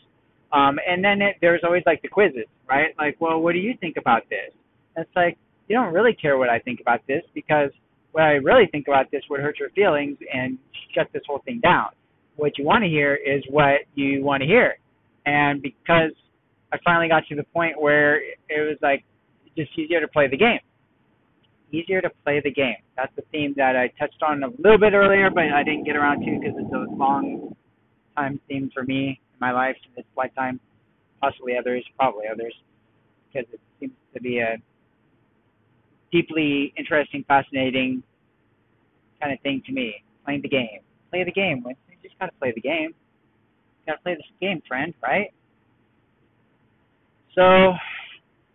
Um, 0.53 0.79
and 0.86 1.03
then 1.03 1.21
it, 1.21 1.38
there's 1.39 1.62
always 1.63 1.84
like 1.86 2.01
the 2.01 2.10
quizzes, 2.10 2.45
right? 2.69 2.93
Like, 2.97 3.15
well, 3.19 3.39
what 3.39 3.53
do 3.53 3.60
you 3.60 3.73
think 3.79 3.95
about 3.97 4.23
this? 4.29 4.51
And 4.95 5.05
it's 5.05 5.15
like, 5.15 5.38
you 5.69 5.75
don't 5.75 5.93
really 5.93 6.13
care 6.13 6.38
what 6.38 6.49
I 6.49 6.60
think 6.60 6.81
about 6.81 6.99
this 7.07 7.21
because 7.34 7.69
what 8.12 8.23
I 8.23 8.34
really 8.34 8.67
think 8.69 8.88
about 8.89 9.10
this 9.12 9.21
would 9.29 9.39
hurt 9.39 9.60
your 9.60 9.69
feelings 9.69 10.17
and 10.34 10.57
shut 10.93 11.07
this 11.13 11.23
whole 11.25 11.41
thing 11.45 11.62
down. 11.62 11.88
What 12.36 12.57
you 12.57 12.65
want 12.65 12.84
to 12.84 12.89
hear 12.89 13.15
is 13.15 13.41
what 13.49 13.81
you 13.95 14.23
want 14.23 14.41
to 14.41 14.47
hear. 14.47 14.77
And 15.25 15.62
because 15.62 16.12
I 16.73 16.77
finally 16.84 17.07
got 17.07 17.23
to 17.29 17.36
the 17.36 17.43
point 17.43 17.81
where 17.81 18.17
it 18.17 18.36
was 18.49 18.77
like 18.81 19.05
just 19.57 19.71
easier 19.79 20.01
to 20.01 20.07
play 20.10 20.27
the 20.27 20.38
game 20.38 20.60
easier 21.71 22.01
to 22.01 22.10
play 22.23 22.41
the 22.43 22.51
game. 22.51 22.75
That's 22.95 23.13
the 23.15 23.23
theme 23.31 23.53
that 23.57 23.75
I 23.75 23.88
touched 23.99 24.21
on 24.21 24.43
a 24.43 24.47
little 24.62 24.77
bit 24.77 24.93
earlier, 24.93 25.29
but 25.29 25.45
I 25.53 25.63
didn't 25.63 25.86
get 25.86 25.95
around 25.95 26.19
to 26.21 26.39
because 26.39 26.55
it's 26.57 26.73
a 26.73 26.93
long 26.95 27.55
time 28.15 28.39
theme 28.47 28.69
for 28.73 28.84
me 28.84 29.19
in 29.34 29.39
my 29.39 29.51
life, 29.51 29.75
in 29.86 29.91
this 29.95 30.05
lifetime, 30.15 30.60
possibly 31.21 31.53
others, 31.57 31.84
probably 31.97 32.25
others, 32.31 32.53
because 33.27 33.47
it 33.53 33.60
seems 33.79 33.93
to 34.13 34.21
be 34.21 34.39
a 34.39 34.57
deeply 36.12 36.73
interesting, 36.77 37.23
fascinating 37.27 38.03
kind 39.21 39.34
of 39.34 39.39
thing 39.41 39.62
to 39.65 39.71
me. 39.71 40.03
Playing 40.25 40.41
the 40.41 40.49
game. 40.49 40.79
Play 41.10 41.23
the 41.23 41.31
game. 41.31 41.63
You 41.65 41.75
just 42.03 42.17
gotta 42.19 42.34
play 42.39 42.51
the 42.53 42.62
game. 42.62 42.93
You 43.86 43.93
gotta 43.93 44.01
play 44.03 44.15
this 44.15 44.25
game, 44.39 44.62
friend, 44.67 44.93
right? 45.01 45.34
So 47.36 47.73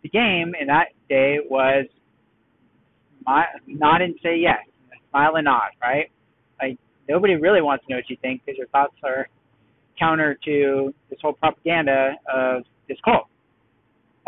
the 0.02 0.09
game 0.09 0.55
in 0.61 0.66
that 0.66 0.88
day 1.09 1.38
was 1.48 1.87
nod 3.26 4.02
and 4.02 4.14
say 4.22 4.36
yes, 4.38 4.58
smile 5.10 5.36
and 5.36 5.44
nod, 5.44 5.70
right? 5.82 6.10
Like 6.60 6.78
nobody 7.08 7.34
really 7.34 7.62
wants 7.62 7.84
to 7.86 7.92
know 7.92 7.98
what 7.98 8.08
you 8.08 8.16
think 8.22 8.42
because 8.44 8.58
your 8.58 8.68
thoughts 8.68 8.94
are 9.02 9.28
counter 9.98 10.38
to 10.44 10.94
this 11.10 11.18
whole 11.22 11.32
propaganda 11.32 12.14
of 12.32 12.62
this 12.88 12.98
cult. 13.04 13.26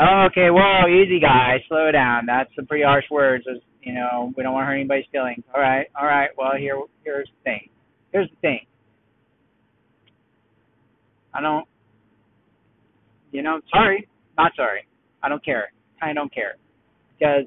Okay, 0.00 0.50
well, 0.50 0.88
easy 0.88 1.18
guy, 1.20 1.56
slow 1.68 1.90
down. 1.90 2.24
That's 2.26 2.50
some 2.54 2.66
pretty 2.66 2.84
harsh 2.84 3.04
words. 3.10 3.44
You 3.82 3.94
know, 3.94 4.32
we 4.36 4.42
don't 4.42 4.52
want 4.52 4.62
to 4.64 4.66
hurt 4.68 4.74
anybody's 4.74 5.06
feelings. 5.10 5.42
All 5.54 5.60
right, 5.60 5.86
all 5.98 6.06
right. 6.06 6.30
Well, 6.36 6.52
here, 6.56 6.80
here's 7.04 7.28
the 7.28 7.44
thing. 7.44 7.68
Here's 8.12 8.30
the 8.30 8.36
thing. 8.36 8.60
I 11.34 11.40
don't. 11.40 11.66
You 13.32 13.42
know, 13.42 13.60
sorry, 13.72 14.08
not 14.36 14.52
sorry. 14.56 14.86
I 15.22 15.28
don't 15.28 15.44
care. 15.44 15.72
I 16.00 16.12
don't 16.12 16.32
care 16.32 16.56
because 17.18 17.44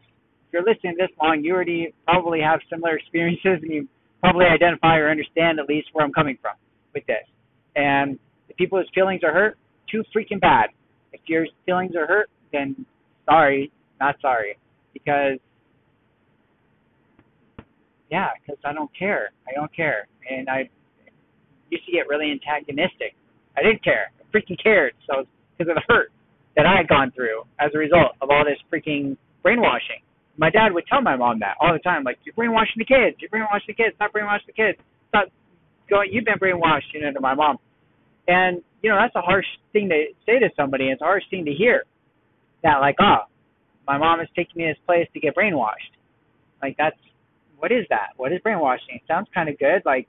you're 0.51 0.63
listening 0.63 0.95
this 0.97 1.09
long, 1.21 1.43
you 1.43 1.53
already 1.53 1.93
probably 2.05 2.41
have 2.41 2.59
similar 2.69 2.97
experiences 2.97 3.59
and 3.61 3.71
you 3.71 3.87
probably 4.21 4.45
identify 4.45 4.97
or 4.97 5.09
understand 5.09 5.59
at 5.59 5.67
least 5.67 5.89
where 5.93 6.05
I'm 6.05 6.13
coming 6.13 6.37
from 6.41 6.53
with 6.93 7.05
this. 7.07 7.23
And 7.75 8.19
if 8.49 8.57
people's 8.57 8.85
feelings 8.93 9.21
are 9.23 9.33
hurt, 9.33 9.57
too 9.89 10.03
freaking 10.15 10.39
bad. 10.39 10.69
If 11.13 11.21
your 11.25 11.45
feelings 11.65 11.95
are 11.95 12.07
hurt, 12.07 12.29
then 12.51 12.85
sorry, 13.25 13.71
not 13.99 14.15
sorry. 14.21 14.57
Because, 14.93 15.39
yeah, 18.09 18.29
because 18.39 18.59
I 18.65 18.73
don't 18.73 18.91
care. 18.97 19.31
I 19.47 19.53
don't 19.53 19.73
care. 19.75 20.07
And 20.29 20.49
I, 20.49 20.69
used 21.71 21.85
to 21.85 21.91
get 21.91 22.07
really 22.07 22.29
antagonistic. 22.31 23.15
I 23.57 23.63
didn't 23.63 23.83
care. 23.83 24.11
I 24.19 24.37
freaking 24.37 24.61
cared. 24.61 24.93
So 25.07 25.23
because 25.57 25.71
of 25.71 25.75
the 25.75 25.83
hurt 25.87 26.11
that 26.55 26.65
I 26.65 26.77
had 26.77 26.87
gone 26.87 27.11
through 27.15 27.43
as 27.59 27.71
a 27.73 27.77
result 27.77 28.11
of 28.21 28.29
all 28.29 28.43
this 28.43 28.59
freaking 28.71 29.17
brainwashing. 29.41 30.03
My 30.41 30.49
dad 30.49 30.73
would 30.73 30.87
tell 30.87 31.01
my 31.01 31.15
mom 31.15 31.37
that 31.45 31.55
all 31.61 31.71
the 31.71 31.79
time, 31.79 32.03
like, 32.03 32.17
"You're 32.25 32.33
brainwashing 32.33 32.81
the 32.81 32.85
kids. 32.85 33.21
You're 33.21 33.29
brainwashing 33.29 33.69
the 33.69 33.77
kids. 33.77 33.93
Stop 33.95 34.11
brainwashing 34.11 34.47
the 34.47 34.57
kids. 34.57 34.77
Stop 35.09 35.29
going. 35.87 36.09
You've 36.11 36.25
been 36.25 36.39
brainwashed." 36.41 36.89
You 36.93 37.01
know, 37.01 37.13
to 37.13 37.21
my 37.21 37.35
mom. 37.35 37.57
And 38.27 38.63
you 38.81 38.89
know, 38.89 38.97
that's 38.97 39.13
a 39.15 39.21
harsh 39.21 39.45
thing 39.71 39.87
to 39.89 40.05
say 40.25 40.39
to 40.39 40.49
somebody. 40.55 40.89
It's 40.89 41.01
a 41.01 41.05
harsh 41.05 41.23
thing 41.29 41.45
to 41.45 41.53
hear. 41.53 41.83
That 42.63 42.79
like, 42.81 42.95
oh, 42.99 43.29
my 43.85 43.99
mom 43.99 44.19
is 44.19 44.27
taking 44.35 44.57
me 44.57 44.63
to 44.65 44.73
this 44.73 44.81
place 44.85 45.07
to 45.13 45.19
get 45.19 45.35
brainwashed. 45.35 45.93
Like 46.61 46.75
that's 46.75 46.97
what 47.59 47.71
is 47.71 47.85
that? 47.89 48.17
What 48.17 48.33
is 48.33 48.41
brainwashing? 48.41 48.95
It 48.95 49.01
sounds 49.07 49.27
kind 49.35 49.47
of 49.47 49.59
good, 49.59 49.83
like 49.85 50.07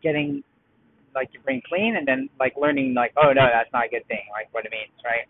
getting 0.00 0.44
like 1.12 1.30
your 1.32 1.42
brain 1.42 1.60
clean 1.66 1.96
and 1.96 2.06
then 2.06 2.28
like 2.38 2.54
learning 2.56 2.94
like, 2.94 3.12
oh 3.16 3.32
no, 3.32 3.42
that's 3.52 3.72
not 3.72 3.86
a 3.86 3.88
good 3.88 4.06
thing, 4.06 4.22
like 4.30 4.46
what 4.54 4.64
it 4.64 4.70
means, 4.70 4.94
right? 5.04 5.26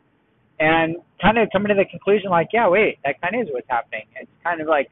And 0.59 0.97
kind 1.21 1.39
of 1.39 1.49
coming 1.53 1.69
to 1.69 1.75
the 1.75 1.85
conclusion 1.91 2.31
like, 2.31 2.49
yeah, 2.53 2.69
wait, 2.69 2.99
that 3.05 3.21
kind 3.21 3.35
of 3.35 3.47
is 3.47 3.53
what's 3.53 3.69
happening. 3.69 4.05
It's 4.21 4.31
kind 4.43 4.61
of 4.61 4.69
like 4.69 4.91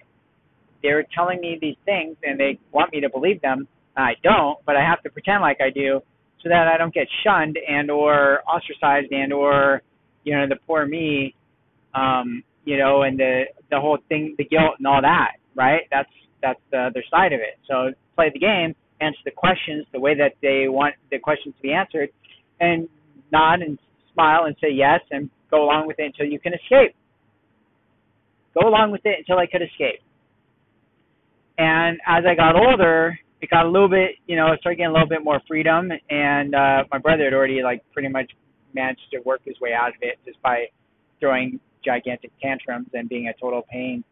they're 0.83 1.07
telling 1.15 1.41
me 1.41 1.59
these 1.61 1.77
things 1.85 2.17
and 2.23 2.39
they 2.39 2.59
want 2.73 2.93
me 2.93 3.01
to 3.01 3.09
believe 3.09 3.41
them. 3.41 3.67
I 3.97 4.15
don't, 4.23 4.59
but 4.67 4.77
I 4.77 4.85
have 4.85 5.03
to 5.05 5.11
pretend 5.11 5.41
like 5.41 5.59
I 5.61 5.71
do 5.71 6.01
so 6.45 6.51
that 6.51 6.69
I 6.69 6.77
don't 6.77 6.93
get 6.93 7.09
shunned 7.25 7.59
and 7.67 7.91
or 7.91 8.41
ostracized 8.43 9.11
and 9.11 9.33
or 9.33 9.83
you 10.25 10.37
know 10.37 10.47
the 10.47 10.57
poor 10.67 10.87
me 10.87 11.35
um 11.95 12.45
you 12.65 12.77
know 12.77 13.03
and 13.03 13.19
the 13.19 13.45
the 13.71 13.81
whole 13.81 13.99
thing 14.09 14.35
the 14.37 14.45
guilt 14.45 14.77
and 14.79 14.87
all 14.87 15.01
that 15.01 15.33
right 15.57 15.83
that's 15.91 16.11
that's 16.43 16.61
the 16.71 16.79
other 16.79 17.03
side 17.11 17.33
of 17.33 17.41
it 17.41 17.59
so 17.69 17.93
play 18.15 18.31
the 18.33 18.39
game 18.39 18.75
answer 19.01 19.19
the 19.25 19.31
questions 19.31 19.87
the 19.93 20.01
way 20.01 20.15
that 20.15 20.35
they 20.43 20.67
want 20.69 20.95
the 21.11 21.19
questions 21.19 21.55
to 21.57 21.63
be 21.63 21.73
answered 21.73 22.11
and 22.61 22.89
nod 23.33 23.61
and 23.63 23.79
smile 24.13 24.45
and 24.45 24.55
say 24.61 24.71
yes 24.71 25.01
and 25.11 25.31
go 25.55 25.65
along 25.65 25.87
with 25.87 25.99
it 25.99 26.07
until 26.07 26.27
you 26.27 26.41
can 26.41 26.53
escape 26.55 26.95
go 28.59 28.69
along 28.69 28.91
with 28.91 29.05
it 29.05 29.17
until 29.21 29.39
i 29.39 29.47
could 29.47 29.63
escape 29.63 30.01
and 31.59 31.99
as 32.07 32.25
i 32.31 32.35
got 32.35 32.55
older 32.57 33.19
it 33.45 33.51
got 33.51 33.67
a 33.67 33.71
little 33.71 33.89
bit, 33.89 34.13
you 34.27 34.37
know, 34.37 34.47
I 34.47 34.57
started 34.57 34.79
getting 34.79 34.91
a 34.91 34.93
little 34.93 35.09
bit 35.09 35.23
more 35.23 35.41
freedom, 35.47 35.91
and 36.09 36.55
uh, 36.55 36.85
my 36.91 36.99
brother 36.99 37.25
had 37.25 37.35
already 37.35 37.63
like 37.63 37.83
pretty 37.93 38.09
much 38.09 38.31
managed 38.75 39.03
to 39.13 39.21
work 39.21 39.43
his 39.45 39.61
way 39.61 39.73
out 39.73 39.91
of 39.91 39.97
it 40.01 40.19
just 40.25 40.41
by 40.43 40.65
throwing 41.21 41.61
gigantic 41.85 42.33
tantrums 42.43 42.89
and 42.95 43.09
being 43.09 43.29
a 43.29 43.41
total 43.41 43.63
pain 43.71 44.03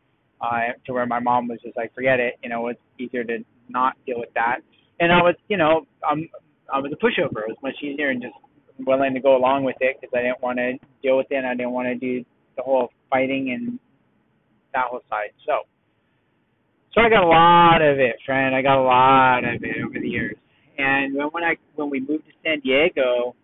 uh, 0.42 0.76
to 0.84 0.92
where 0.92 1.06
my 1.06 1.18
mom 1.18 1.48
was 1.48 1.58
just 1.64 1.76
like, 1.76 1.94
forget 1.94 2.20
it, 2.20 2.34
you 2.42 2.50
know, 2.50 2.68
it's 2.68 2.80
easier 2.98 3.24
to 3.24 3.38
not 3.70 3.96
deal 4.06 4.18
with 4.18 4.28
that. 4.34 4.58
And 5.00 5.10
I 5.10 5.22
was, 5.22 5.34
you 5.48 5.56
know, 5.56 5.86
I'm, 6.08 6.28
I 6.72 6.78
was 6.78 6.92
a 6.92 6.96
pushover. 6.96 7.40
It 7.40 7.48
was 7.48 7.56
much 7.62 7.76
easier 7.82 8.10
and 8.10 8.20
just 8.20 8.34
willing 8.78 9.14
to 9.14 9.20
go 9.20 9.36
along 9.36 9.64
with 9.64 9.76
it 9.80 9.96
because 10.00 10.12
I 10.14 10.22
didn't 10.22 10.42
want 10.42 10.58
to 10.58 10.74
deal 11.02 11.16
with 11.16 11.26
it 11.30 11.36
and 11.36 11.46
I 11.46 11.54
didn't 11.54 11.72
want 11.72 11.88
to 11.88 11.94
do 11.94 12.24
the 12.56 12.62
whole 12.62 12.90
fighting 13.10 13.52
and 13.52 13.78
that 14.74 14.86
whole 14.88 15.02
side. 15.08 15.30
So 15.46 15.60
so 16.94 17.00
I 17.00 17.08
got 17.08 17.24
a 17.24 17.26
lot 17.26 17.80
of 17.80 17.98
it, 17.98 18.16
friend. 18.26 18.54
I 18.54 18.60
got 18.60 18.78
a 18.78 18.84
lot 18.84 19.44
of 19.44 19.62
it 19.62 19.82
over 19.82 19.98
the 19.98 20.08
years. 20.08 20.36
And 20.76 21.14
when, 21.14 21.26
when 21.28 21.42
I 21.42 21.56
when 21.74 21.90
we 21.90 22.00
moved 22.00 22.26
to 22.26 22.32
San 22.44 22.60
Diego, 22.60 23.34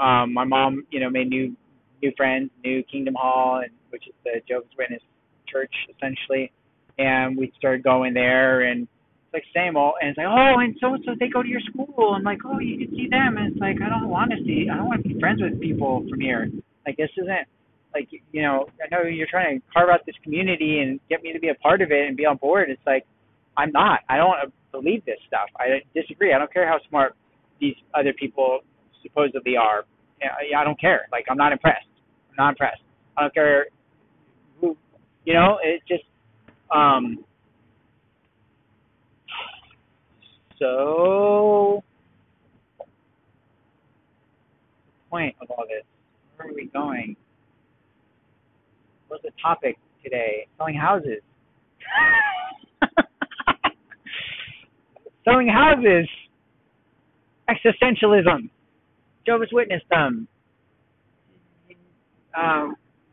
um, 0.00 0.32
my 0.32 0.44
mom, 0.44 0.86
you 0.90 1.00
know, 1.00 1.10
made 1.10 1.28
new 1.28 1.54
new 2.02 2.12
friends, 2.16 2.50
new 2.64 2.82
Kingdom 2.84 3.14
Hall, 3.16 3.60
and 3.62 3.70
which 3.90 4.06
is 4.08 4.14
the 4.24 4.40
Jehovah's 4.48 4.70
Witness 4.76 5.02
church 5.46 5.72
essentially. 5.94 6.50
And 6.98 7.36
we 7.36 7.52
started 7.56 7.82
going 7.82 8.14
there, 8.14 8.62
and 8.62 8.88
like 9.32 9.44
same 9.54 9.76
old. 9.76 9.94
And 10.00 10.10
it's 10.10 10.18
like, 10.18 10.26
oh, 10.26 10.58
and 10.58 10.76
so 10.80 10.94
and 10.94 11.04
so 11.04 11.12
they 11.18 11.28
go 11.28 11.42
to 11.42 11.48
your 11.48 11.60
school. 11.60 12.14
I'm 12.16 12.24
like, 12.24 12.40
oh, 12.44 12.58
you 12.58 12.86
can 12.86 12.96
see 12.96 13.08
them. 13.08 13.36
And 13.38 13.52
it's 13.52 13.60
like, 13.60 13.76
I 13.82 13.88
don't 13.88 14.08
want 14.08 14.30
to 14.32 14.38
see. 14.44 14.68
I 14.70 14.76
don't 14.76 14.86
want 14.86 15.02
to 15.02 15.08
be 15.08 15.18
friends 15.18 15.40
with 15.42 15.60
people 15.60 16.04
from 16.10 16.20
here. 16.20 16.50
Like 16.86 16.96
this 16.96 17.10
isn't 17.16 17.46
like 17.94 18.08
you 18.32 18.42
know 18.42 18.66
i 18.82 18.94
know 18.94 19.02
you're 19.08 19.26
trying 19.30 19.58
to 19.60 19.66
carve 19.72 19.88
out 19.90 20.00
this 20.06 20.14
community 20.22 20.80
and 20.80 21.00
get 21.08 21.22
me 21.22 21.32
to 21.32 21.40
be 21.40 21.48
a 21.48 21.54
part 21.56 21.82
of 21.82 21.90
it 21.90 22.06
and 22.06 22.16
be 22.16 22.24
on 22.24 22.36
board 22.36 22.70
it's 22.70 22.80
like 22.86 23.04
i'm 23.56 23.72
not 23.72 24.00
i 24.08 24.16
don't 24.16 24.52
believe 24.72 25.04
this 25.04 25.18
stuff 25.26 25.48
i 25.58 25.80
disagree 25.94 26.32
i 26.32 26.38
don't 26.38 26.52
care 26.52 26.66
how 26.66 26.78
smart 26.88 27.14
these 27.60 27.74
other 27.94 28.12
people 28.12 28.60
supposedly 29.02 29.56
are 29.56 29.84
i 30.56 30.64
don't 30.64 30.80
care 30.80 31.06
like 31.12 31.24
i'm 31.30 31.36
not 31.36 31.52
impressed 31.52 31.86
i'm 32.30 32.36
not 32.36 32.50
impressed 32.50 32.82
i 33.16 33.22
don't 33.22 33.34
care 33.34 33.66
you 34.62 35.34
know 35.34 35.58
it 35.62 35.82
just 35.88 36.04
um 36.74 37.24
so 40.60 41.82
point 45.10 45.34
of 45.42 45.50
all 45.50 45.64
this 45.68 45.84
where 46.36 46.48
are 46.48 46.54
we 46.54 46.66
going 46.66 47.16
what's 49.10 49.22
the 49.24 49.30
topic 49.42 49.76
today? 50.02 50.46
Selling 50.56 50.76
houses. 50.76 51.20
Selling 55.24 55.48
houses. 55.48 56.08
Existentialism. 57.48 58.48
Jehovah's 59.26 59.50
Witness 59.52 59.82
Um, 59.92 60.26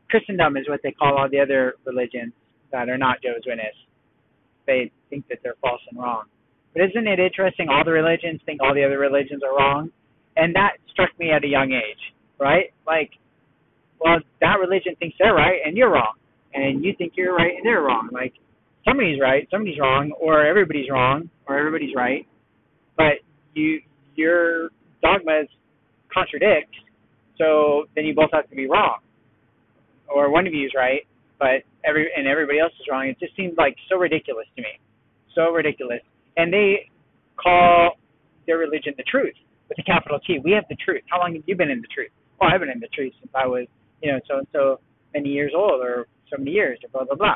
Christendom 0.10 0.56
is 0.58 0.70
what 0.70 0.80
they 0.84 0.92
call 0.92 1.18
all 1.18 1.28
the 1.30 1.40
other 1.40 1.76
religions 1.86 2.34
that 2.72 2.88
are 2.90 2.98
not 2.98 3.22
Jehovah's 3.22 3.44
Witness. 3.46 3.76
They 4.68 4.92
think 5.10 5.28
that 5.30 5.40
they're 5.44 5.56
false 5.62 5.82
and 5.90 6.00
wrong. 6.00 6.26
But 6.78 6.90
isn't 6.92 7.08
it 7.08 7.20
interesting? 7.20 7.70
All 7.70 7.84
the 7.84 7.92
religions 7.92 8.40
think 8.46 8.62
all 8.62 8.76
the 8.76 8.84
other 8.86 9.00
religions 9.00 9.42
are 9.42 9.58
wrong, 9.58 9.90
and 10.36 10.54
that 10.54 10.74
struck 10.92 11.10
me 11.18 11.32
at 11.32 11.44
a 11.44 11.48
young 11.48 11.72
age, 11.72 12.14
right? 12.40 12.72
Like 12.86 13.10
well, 14.00 14.20
that 14.42 14.58
religion 14.60 14.96
thinks 15.00 15.18
they're 15.18 15.34
right 15.34 15.60
and 15.66 15.76
you're 15.76 15.92
wrong, 15.92 16.14
and 16.54 16.86
you 16.86 16.94
think 16.96 17.14
you're 17.16 17.36
right 17.36 17.56
and 17.56 17.66
they're 17.66 17.82
wrong. 17.82 18.10
Like 18.12 18.34
somebody's 18.86 19.20
right, 19.20 19.48
somebody's 19.50 19.80
wrong, 19.80 20.12
or 20.22 20.46
everybody's 20.46 20.88
wrong, 20.92 21.32
or 21.48 21.58
everybody's 21.58 21.96
right, 21.96 22.28
but 22.96 23.26
you 23.56 23.82
your 24.16 24.70
dogmas 25.02 25.48
contradict, 26.14 26.70
so 27.40 27.86
then 27.96 28.06
you 28.06 28.14
both 28.14 28.30
have 28.34 28.48
to 28.52 28.56
be 28.56 28.68
wrong, 28.68 29.00
or 30.14 30.30
one 30.30 30.46
of 30.46 30.54
you 30.54 30.68
is 30.68 30.74
right, 30.76 31.08
but 31.40 31.66
every 31.84 32.08
and 32.16 32.28
everybody 32.28 32.60
else 32.60 32.74
is 32.80 32.86
wrong. 32.88 33.08
It 33.08 33.18
just 33.20 33.36
seems 33.36 33.58
like 33.58 33.76
so 33.90 33.98
ridiculous 33.98 34.46
to 34.56 34.62
me, 34.62 34.78
so 35.34 35.50
ridiculous. 35.50 36.02
And 36.38 36.54
they 36.54 36.90
call 37.36 37.98
their 38.46 38.58
religion 38.58 38.94
the 38.96 39.04
truth 39.04 39.36
with 39.68 39.78
a 39.80 39.84
capital 39.84 40.20
T. 40.20 40.40
We 40.44 40.52
have 40.52 40.64
the 40.70 40.78
truth. 40.78 41.02
How 41.10 41.20
long 41.20 41.34
have 41.36 41.44
you 41.46 41.56
been 41.56 41.70
in 41.70 41.82
the 41.82 41.88
truth? 41.94 42.12
Well, 42.40 42.50
I've 42.54 42.62
been 42.62 42.70
in 42.70 42.80
the 42.80 42.88
truth 42.88 43.14
since 43.20 43.32
I 43.36 43.48
was 43.48 43.68
you 44.02 44.12
know, 44.12 44.20
so 44.28 44.38
and 44.38 44.48
so 44.52 44.80
many 45.14 45.30
years 45.30 45.54
old 45.56 45.82
or 45.82 46.08
so 46.30 46.38
many 46.38 46.52
years 46.52 46.80
or 46.84 46.90
blah 46.90 47.06
blah 47.06 47.16
blah. 47.16 47.36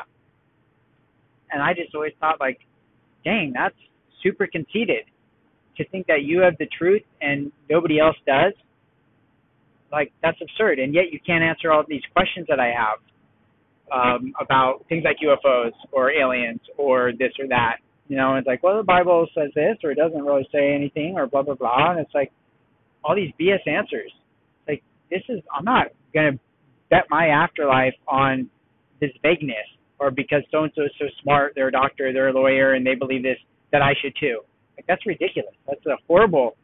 And 1.50 1.62
I 1.62 1.74
just 1.74 1.94
always 1.94 2.12
thought 2.20 2.40
like, 2.40 2.60
dang, 3.24 3.52
that's 3.54 3.74
super 4.22 4.46
conceited 4.46 5.04
to 5.76 5.88
think 5.88 6.06
that 6.06 6.22
you 6.22 6.40
have 6.40 6.54
the 6.58 6.66
truth 6.66 7.02
and 7.20 7.50
nobody 7.68 7.98
else 7.98 8.16
does. 8.26 8.52
Like 9.90 10.12
that's 10.22 10.38
absurd, 10.40 10.78
and 10.78 10.94
yet 10.94 11.12
you 11.12 11.20
can't 11.24 11.44
answer 11.44 11.70
all 11.70 11.84
these 11.86 12.02
questions 12.14 12.46
that 12.48 12.58
I 12.58 12.72
have 12.72 12.98
um, 13.92 14.32
about 14.40 14.86
things 14.88 15.04
like 15.04 15.16
UFOs 15.22 15.72
or 15.90 16.10
aliens 16.10 16.60
or 16.78 17.12
this 17.12 17.32
or 17.38 17.46
that. 17.48 17.76
You 18.12 18.18
know, 18.18 18.34
it's 18.34 18.46
like, 18.46 18.62
well, 18.62 18.76
the 18.76 18.82
Bible 18.82 19.26
says 19.34 19.48
this, 19.54 19.78
or 19.82 19.90
it 19.90 19.94
doesn't 19.94 20.22
really 20.22 20.46
say 20.52 20.74
anything, 20.74 21.14
or 21.16 21.26
blah 21.26 21.40
blah 21.40 21.54
blah, 21.54 21.92
and 21.92 21.98
it's 21.98 22.14
like 22.14 22.30
all 23.02 23.16
these 23.16 23.32
BS 23.40 23.66
answers. 23.66 24.12
Like 24.68 24.82
this 25.10 25.22
is, 25.30 25.40
I'm 25.50 25.64
not 25.64 25.86
gonna 26.12 26.38
bet 26.90 27.04
my 27.08 27.28
afterlife 27.28 27.94
on 28.06 28.50
this 29.00 29.12
vagueness 29.22 29.64
or 29.98 30.10
because 30.10 30.42
so 30.50 30.64
and 30.64 30.72
so 30.76 30.82
is 30.82 30.90
so 30.98 31.06
smart, 31.22 31.54
they're 31.54 31.68
a 31.68 31.72
doctor, 31.72 32.12
they're 32.12 32.28
a 32.28 32.34
lawyer, 32.34 32.74
and 32.74 32.86
they 32.86 32.94
believe 32.94 33.22
this, 33.22 33.38
that 33.72 33.80
I 33.80 33.94
should 34.02 34.12
too. 34.20 34.40
Like 34.76 34.84
that's 34.86 35.06
ridiculous. 35.06 35.54
That's 35.66 35.86
a 35.86 35.96
horrible 36.06 36.54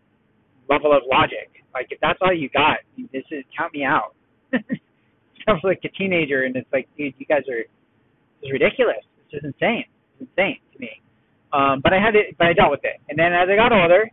level 0.68 0.92
of 0.92 1.00
logic. 1.10 1.48
Like 1.72 1.86
if 1.88 1.98
that's 2.02 2.18
all 2.20 2.34
you 2.34 2.50
got, 2.50 2.76
this 3.10 3.24
is 3.30 3.42
count 3.56 3.72
me 3.72 3.84
out. 3.84 4.12
Sounds 4.52 5.64
like 5.64 5.80
a 5.82 5.88
teenager, 5.96 6.42
and 6.42 6.54
it's 6.56 6.68
like, 6.74 6.90
dude, 6.98 7.14
you 7.16 7.24
guys 7.24 7.48
are 7.48 7.64
this 7.64 8.48
is 8.48 8.52
ridiculous. 8.52 9.00
This 9.32 9.38
is 9.38 9.46
insane. 9.46 9.86
It's 10.20 10.28
insane 10.28 10.58
to 10.74 10.78
me. 10.78 11.00
Um, 11.52 11.80
but 11.82 11.92
I 11.92 12.00
had 12.00 12.14
it, 12.14 12.36
but 12.38 12.46
I 12.46 12.52
dealt 12.52 12.70
with 12.70 12.84
it. 12.84 13.00
And 13.08 13.18
then 13.18 13.32
as 13.32 13.48
I 13.50 13.56
got 13.56 13.72
older, 13.72 14.10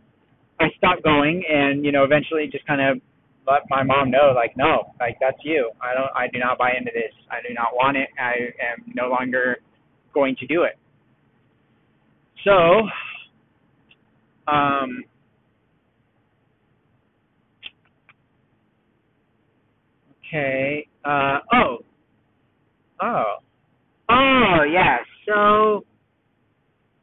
I 0.58 0.66
stopped 0.78 1.02
going, 1.04 1.44
and 1.48 1.84
you 1.84 1.92
know, 1.92 2.04
eventually 2.04 2.48
just 2.50 2.66
kind 2.66 2.80
of 2.80 3.02
let 3.46 3.62
my 3.70 3.82
mom 3.82 4.10
know, 4.10 4.32
like, 4.34 4.56
no, 4.56 4.92
like 4.98 5.16
that's 5.20 5.38
you. 5.44 5.70
I 5.80 5.94
don't, 5.94 6.10
I 6.14 6.26
do 6.32 6.38
not 6.38 6.58
buy 6.58 6.72
into 6.76 6.90
this. 6.92 7.12
I 7.30 7.36
do 7.46 7.54
not 7.54 7.74
want 7.74 7.96
it. 7.96 8.08
I 8.18 8.32
am 8.72 8.92
no 8.94 9.08
longer 9.08 9.58
going 10.12 10.36
to 10.40 10.46
do 10.46 10.64
it. 10.64 10.78
So, 12.44 12.88
um, 14.50 15.04
okay. 20.26 20.88
Uh, 21.04 21.38
oh, 21.52 21.78
oh, 23.02 23.36
oh, 24.10 24.56
yeah. 24.70 24.98
So, 25.26 25.84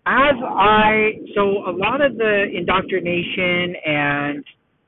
as 0.06 0.36
I, 0.44 1.12
so 1.36 1.42
a 1.68 1.72
lot 1.72 2.02
of 2.02 2.18
the 2.18 2.46
indoctrination 2.54 3.76
and 3.86 4.44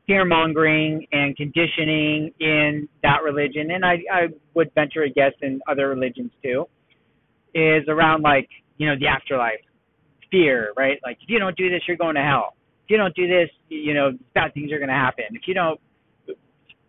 fear 0.07 0.25
mongering 0.25 1.05
and 1.11 1.35
conditioning 1.35 2.31
in 2.39 2.87
that 3.01 3.23
religion, 3.23 3.71
and 3.71 3.85
I, 3.85 3.95
I 4.11 4.27
would 4.53 4.71
venture 4.75 5.03
a 5.03 5.09
guess 5.09 5.31
in 5.41 5.61
other 5.69 5.87
religions 5.89 6.31
too, 6.43 6.65
is 7.53 7.83
around 7.87 8.21
like, 8.21 8.49
you 8.77 8.87
know, 8.87 8.95
the 8.99 9.07
afterlife, 9.07 9.61
fear, 10.29 10.73
right? 10.75 10.99
Like, 11.03 11.17
if 11.21 11.29
you 11.29 11.39
don't 11.39 11.55
do 11.55 11.69
this, 11.69 11.81
you're 11.87 11.97
going 11.97 12.15
to 12.15 12.21
hell. 12.21 12.55
If 12.83 12.89
you 12.89 12.97
don't 12.97 13.15
do 13.15 13.27
this, 13.27 13.49
you 13.69 13.93
know, 13.93 14.11
bad 14.33 14.53
things 14.53 14.71
are 14.71 14.77
going 14.77 14.89
to 14.89 14.93
happen. 14.93 15.25
If 15.31 15.43
you 15.47 15.53
don't 15.53 15.79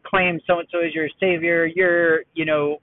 claim 0.04 0.40
so 0.46 0.58
and 0.58 0.68
so 0.70 0.80
as 0.80 0.94
your 0.94 1.08
savior, 1.20 1.66
you're, 1.66 2.22
you 2.34 2.44
know, 2.44 2.78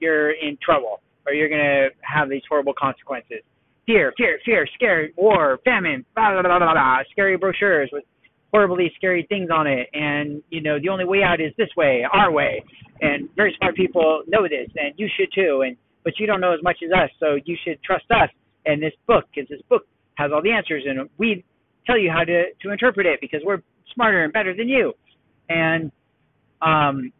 you're 0.00 0.32
in 0.32 0.56
trouble 0.62 1.00
or 1.26 1.34
you're 1.34 1.48
going 1.48 1.60
to 1.60 1.88
have 2.00 2.28
these 2.28 2.42
horrible 2.48 2.74
consequences. 2.76 3.42
Fear, 3.90 4.14
fear, 4.16 4.38
fear, 4.44 4.68
scary, 4.74 5.12
war, 5.16 5.58
famine, 5.64 6.04
blah, 6.14 6.30
blah, 6.30 6.42
blah, 6.42 6.58
blah, 6.60 6.72
blah, 6.72 6.98
scary 7.10 7.36
brochures 7.36 7.90
with 7.92 8.04
horribly 8.52 8.92
scary 8.94 9.26
things 9.28 9.50
on 9.52 9.66
it. 9.66 9.88
And, 9.92 10.44
you 10.50 10.60
know, 10.60 10.78
the 10.80 10.88
only 10.88 11.04
way 11.04 11.24
out 11.24 11.40
is 11.40 11.52
this 11.58 11.70
way, 11.76 12.04
our 12.12 12.30
way. 12.30 12.62
And 13.00 13.28
very 13.34 13.52
smart 13.58 13.74
people 13.74 14.22
know 14.28 14.42
this, 14.44 14.68
and 14.76 14.94
you 14.96 15.08
should 15.16 15.32
too. 15.34 15.62
And 15.66 15.76
But 16.04 16.20
you 16.20 16.28
don't 16.28 16.40
know 16.40 16.52
as 16.52 16.62
much 16.62 16.76
as 16.84 16.92
us, 16.92 17.10
so 17.18 17.38
you 17.44 17.56
should 17.64 17.82
trust 17.82 18.04
us 18.12 18.28
and 18.64 18.80
this 18.80 18.92
book, 19.08 19.24
because 19.34 19.48
this 19.48 19.62
book 19.68 19.82
has 20.14 20.30
all 20.32 20.40
the 20.40 20.52
answers, 20.52 20.84
and 20.86 21.10
we 21.18 21.44
tell 21.84 21.98
you 21.98 22.12
how 22.12 22.22
to, 22.22 22.44
to 22.62 22.70
interpret 22.70 23.06
it 23.06 23.20
because 23.20 23.40
we're 23.44 23.62
smarter 23.92 24.22
and 24.22 24.32
better 24.32 24.54
than 24.54 24.68
you. 24.68 24.92
And 25.48 25.90
um, 26.62 27.12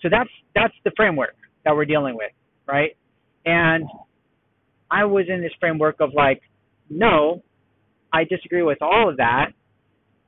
so 0.00 0.08
that's 0.10 0.30
that's 0.54 0.74
the 0.84 0.92
framework 0.96 1.36
that 1.66 1.76
we're 1.76 1.84
dealing 1.84 2.16
with, 2.16 2.32
right? 2.66 2.96
And 3.44 3.84
I 4.90 5.04
was 5.04 5.26
in 5.28 5.40
this 5.40 5.52
framework 5.60 5.96
of 6.00 6.10
like, 6.14 6.42
no, 6.90 7.42
I 8.12 8.24
disagree 8.24 8.62
with 8.62 8.78
all 8.80 9.08
of 9.10 9.18
that. 9.18 9.52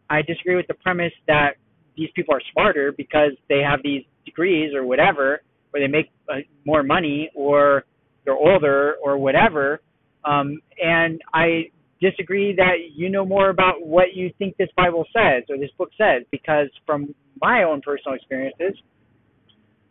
I 0.09 0.23
disagree 0.23 0.57
with 0.57 0.66
the 0.66 0.75
premise 0.75 1.12
that 1.27 1.53
these 1.96 2.11
people 2.14 2.35
are 2.35 2.42
smarter 2.53 2.92
because 2.96 3.33
they 3.49 3.61
have 3.61 3.81
these 3.83 4.03
degrees 4.25 4.75
or 4.75 4.85
whatever, 4.85 5.40
or 5.73 5.81
they 5.81 5.87
make 5.87 6.11
uh, 6.29 6.37
more 6.66 6.83
money, 6.83 7.31
or 7.35 7.85
they're 8.25 8.35
older, 8.35 8.96
or 9.03 9.16
whatever. 9.18 9.81
Um, 10.25 10.61
and 10.83 11.20
I 11.33 11.70
disagree 12.01 12.55
that 12.57 12.92
you 12.94 13.09
know 13.09 13.25
more 13.25 13.51
about 13.51 13.87
what 13.87 14.14
you 14.14 14.33
think 14.38 14.57
this 14.57 14.68
Bible 14.77 15.05
says 15.12 15.44
or 15.49 15.57
this 15.59 15.70
book 15.79 15.90
says, 15.96 16.25
because 16.31 16.68
from 16.85 17.14
my 17.40 17.62
own 17.62 17.81
personal 17.81 18.16
experiences, 18.16 18.79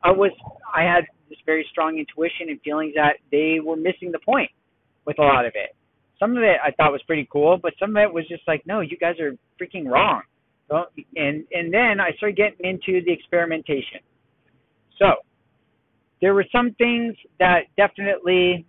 I 0.04 0.12
was 0.12 0.32
I 0.74 0.84
had 0.84 1.06
this 1.30 1.40
very 1.46 1.66
strong 1.72 1.98
intuition 1.98 2.50
and 2.50 2.60
feelings 2.62 2.94
that 2.96 3.18
they 3.32 3.60
were 3.64 3.76
missing 3.76 4.12
the 4.12 4.20
point 4.20 4.50
with 5.10 5.18
a 5.18 5.24
lot 5.24 5.48
of 5.48 5.54
it. 5.56 5.76
Some 6.20 6.38
of 6.38 6.44
it 6.44 6.58
I 6.64 6.70
thought 6.72 6.92
was 6.92 7.02
pretty 7.08 7.28
cool, 7.32 7.58
but 7.58 7.74
some 7.80 7.98
of 7.98 7.98
it 7.98 8.14
was 8.14 8.28
just 8.28 8.44
like, 8.48 8.62
no, 8.68 8.82
you 8.82 8.96
guys 8.96 9.16
are 9.20 9.32
freaking 9.60 9.90
wrong. 9.90 10.22
and 10.70 11.46
and 11.52 11.74
then 11.74 12.00
I 12.00 12.12
started 12.18 12.38
getting 12.38 12.64
into 12.64 13.04
the 13.04 13.12
experimentation. 13.12 14.02
So 15.00 15.08
there 16.22 16.36
were 16.36 16.46
some 16.52 16.76
things 16.78 17.16
that 17.40 17.62
definitely, 17.76 18.68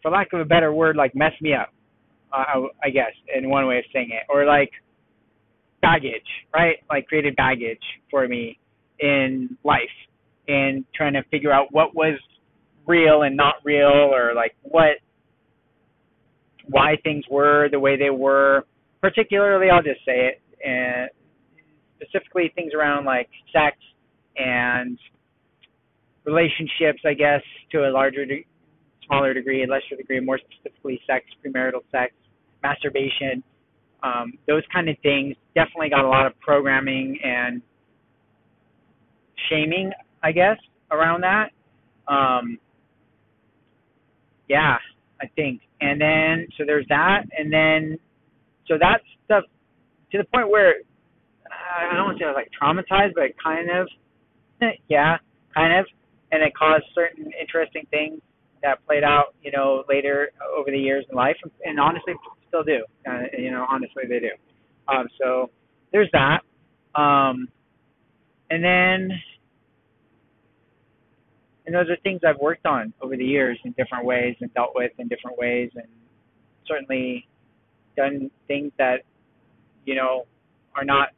for 0.00 0.12
lack 0.12 0.32
of 0.32 0.38
a 0.38 0.44
better 0.44 0.72
word, 0.72 0.94
like 0.96 1.16
messed 1.16 1.42
me 1.42 1.52
up. 1.54 1.72
Uh, 2.32 2.68
I 2.84 2.90
guess 2.90 3.10
in 3.34 3.50
one 3.50 3.66
way 3.66 3.78
of 3.78 3.84
saying 3.92 4.10
it, 4.12 4.22
or 4.28 4.46
like 4.46 4.70
baggage, 5.82 6.30
right? 6.54 6.76
Like 6.88 7.08
created 7.08 7.34
baggage 7.34 7.82
for 8.10 8.28
me 8.28 8.60
in 9.00 9.56
life 9.64 9.96
and 10.46 10.84
trying 10.94 11.14
to 11.14 11.24
figure 11.32 11.50
out 11.50 11.68
what 11.72 11.96
was 11.96 12.16
real 12.86 13.22
and 13.22 13.36
not 13.36 13.56
real 13.64 13.86
or 13.86 14.32
like 14.34 14.54
what 14.62 14.96
why 16.66 16.96
things 17.02 17.24
were 17.30 17.68
the 17.72 17.80
way 17.80 17.96
they 17.96 18.10
were. 18.10 18.64
Particularly 19.00 19.70
i'll 19.70 19.82
just 19.82 20.04
say 20.04 20.28
it 20.28 20.42
and 20.66 21.08
specifically 21.96 22.52
things 22.54 22.72
around 22.74 23.04
like 23.06 23.28
sex 23.52 23.76
and 24.36 24.98
relationships 26.24 27.00
i 27.06 27.14
guess 27.14 27.40
to 27.72 27.88
a 27.88 27.90
larger 27.90 28.26
de- 28.26 28.46
smaller 29.06 29.32
degree 29.32 29.64
a 29.64 29.66
lesser 29.66 29.96
degree 29.96 30.20
more 30.20 30.38
specifically 30.38 31.00
sex 31.06 31.24
premarital 31.42 31.80
sex 31.90 32.12
masturbation 32.62 33.42
um, 34.02 34.32
those 34.46 34.62
kind 34.72 34.88
of 34.88 34.96
things. 35.02 35.36
Definitely 35.54 35.90
got 35.90 36.04
a 36.04 36.08
lot 36.08 36.26
of 36.26 36.38
programming 36.40 37.18
and 37.22 37.62
shaming 39.48 39.90
i 40.22 40.32
guess 40.32 40.56
around 40.90 41.22
that. 41.22 41.50
Um, 42.12 42.58
yeah, 44.50 44.76
I 45.22 45.26
think. 45.36 45.62
And 45.80 46.00
then 46.00 46.48
so 46.58 46.64
there's 46.66 46.86
that, 46.88 47.22
and 47.38 47.52
then 47.52 47.98
so 48.66 48.74
that 48.78 49.00
stuff 49.24 49.44
to 50.10 50.18
the 50.18 50.24
point 50.24 50.50
where 50.50 50.74
I 51.48 51.94
don't 51.94 52.04
want 52.04 52.18
to 52.18 52.24
say 52.24 52.26
I 52.26 52.32
was 52.32 52.42
like 52.42 52.50
traumatized, 52.50 53.14
but 53.14 53.30
kind 53.42 53.70
of, 53.70 53.88
yeah, 54.88 55.18
kind 55.54 55.78
of, 55.78 55.86
and 56.32 56.42
it 56.42 56.52
caused 56.58 56.84
certain 56.94 57.30
interesting 57.40 57.86
things 57.90 58.20
that 58.62 58.84
played 58.86 59.04
out, 59.04 59.34
you 59.42 59.52
know, 59.52 59.84
later 59.88 60.30
over 60.58 60.70
the 60.70 60.78
years 60.78 61.04
in 61.08 61.16
life, 61.16 61.36
and 61.64 61.78
honestly 61.78 62.12
still 62.48 62.64
do. 62.64 62.84
Uh, 63.08 63.22
you 63.38 63.52
know, 63.52 63.64
honestly 63.70 64.02
they 64.08 64.18
do. 64.18 64.30
Um, 64.88 65.06
so 65.22 65.50
there's 65.92 66.10
that. 66.12 66.40
Um, 67.00 67.46
and 68.50 68.64
then 68.64 69.10
and 71.70 71.76
those 71.76 71.88
are 71.88 71.96
things 72.02 72.22
I've 72.26 72.40
worked 72.40 72.66
on 72.66 72.92
over 73.00 73.16
the 73.16 73.24
years 73.24 73.56
in 73.64 73.70
different 73.78 74.04
ways 74.04 74.34
and 74.40 74.52
dealt 74.54 74.72
with 74.74 74.90
in 74.98 75.06
different 75.06 75.38
ways, 75.38 75.70
and 75.76 75.86
certainly 76.66 77.28
done 77.96 78.28
things 78.48 78.72
that 78.76 79.02
you 79.84 79.94
know 79.94 80.26
are 80.74 80.84
not 80.84 81.10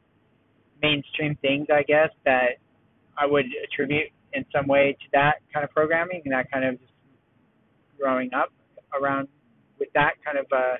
mainstream 0.83 1.35
things, 1.41 1.65
I 1.73 1.81
guess, 1.81 2.09
that 2.25 2.59
I 3.17 3.25
would 3.25 3.45
attribute 3.63 4.09
in 4.33 4.45
some 4.55 4.67
way 4.67 4.95
to 4.99 5.07
that 5.13 5.37
kind 5.51 5.63
of 5.63 5.71
programming 5.71 6.21
and 6.23 6.33
that 6.33 6.51
kind 6.51 6.65
of 6.65 6.77
growing 7.99 8.31
up 8.35 8.51
around 9.01 9.29
with 9.79 9.89
that 9.95 10.11
kind 10.23 10.37
of 10.37 10.45
uh, 10.51 10.75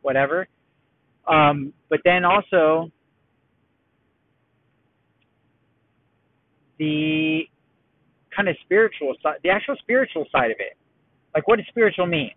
whatever. 0.00 0.48
Um, 1.26 1.74
but 1.90 2.00
then 2.06 2.24
also 2.24 2.90
the 6.78 7.42
kind 8.38 8.48
of 8.48 8.56
spiritual 8.64 9.14
side, 9.22 9.36
the 9.42 9.50
actual 9.50 9.74
spiritual 9.80 10.24
side 10.30 10.50
of 10.52 10.58
it. 10.60 10.76
Like, 11.34 11.48
what 11.48 11.56
does 11.56 11.66
spiritual 11.68 12.06
mean? 12.06 12.30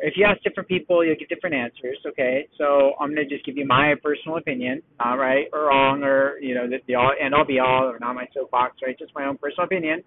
If 0.00 0.14
you 0.16 0.26
ask 0.26 0.42
different 0.42 0.68
people, 0.68 1.04
you'll 1.04 1.14
get 1.16 1.28
different 1.28 1.54
answers. 1.54 1.98
Okay, 2.04 2.48
so 2.58 2.94
I'm 3.00 3.10
gonna 3.10 3.24
just 3.24 3.46
give 3.46 3.56
you 3.56 3.64
my 3.64 3.94
personal 4.02 4.38
opinion, 4.38 4.82
not 4.98 5.14
right 5.14 5.46
or 5.52 5.66
wrong, 5.66 6.02
or 6.02 6.36
you 6.38 6.54
know, 6.54 6.68
the, 6.68 6.78
the 6.88 6.96
all 6.96 7.12
and 7.22 7.32
all 7.32 7.44
be 7.44 7.60
all, 7.60 7.84
or 7.84 7.98
not 8.00 8.14
my 8.14 8.26
soapbox, 8.34 8.78
right? 8.84 8.98
Just 8.98 9.12
my 9.14 9.24
own 9.26 9.38
personal 9.38 9.66
opinion. 9.66 10.02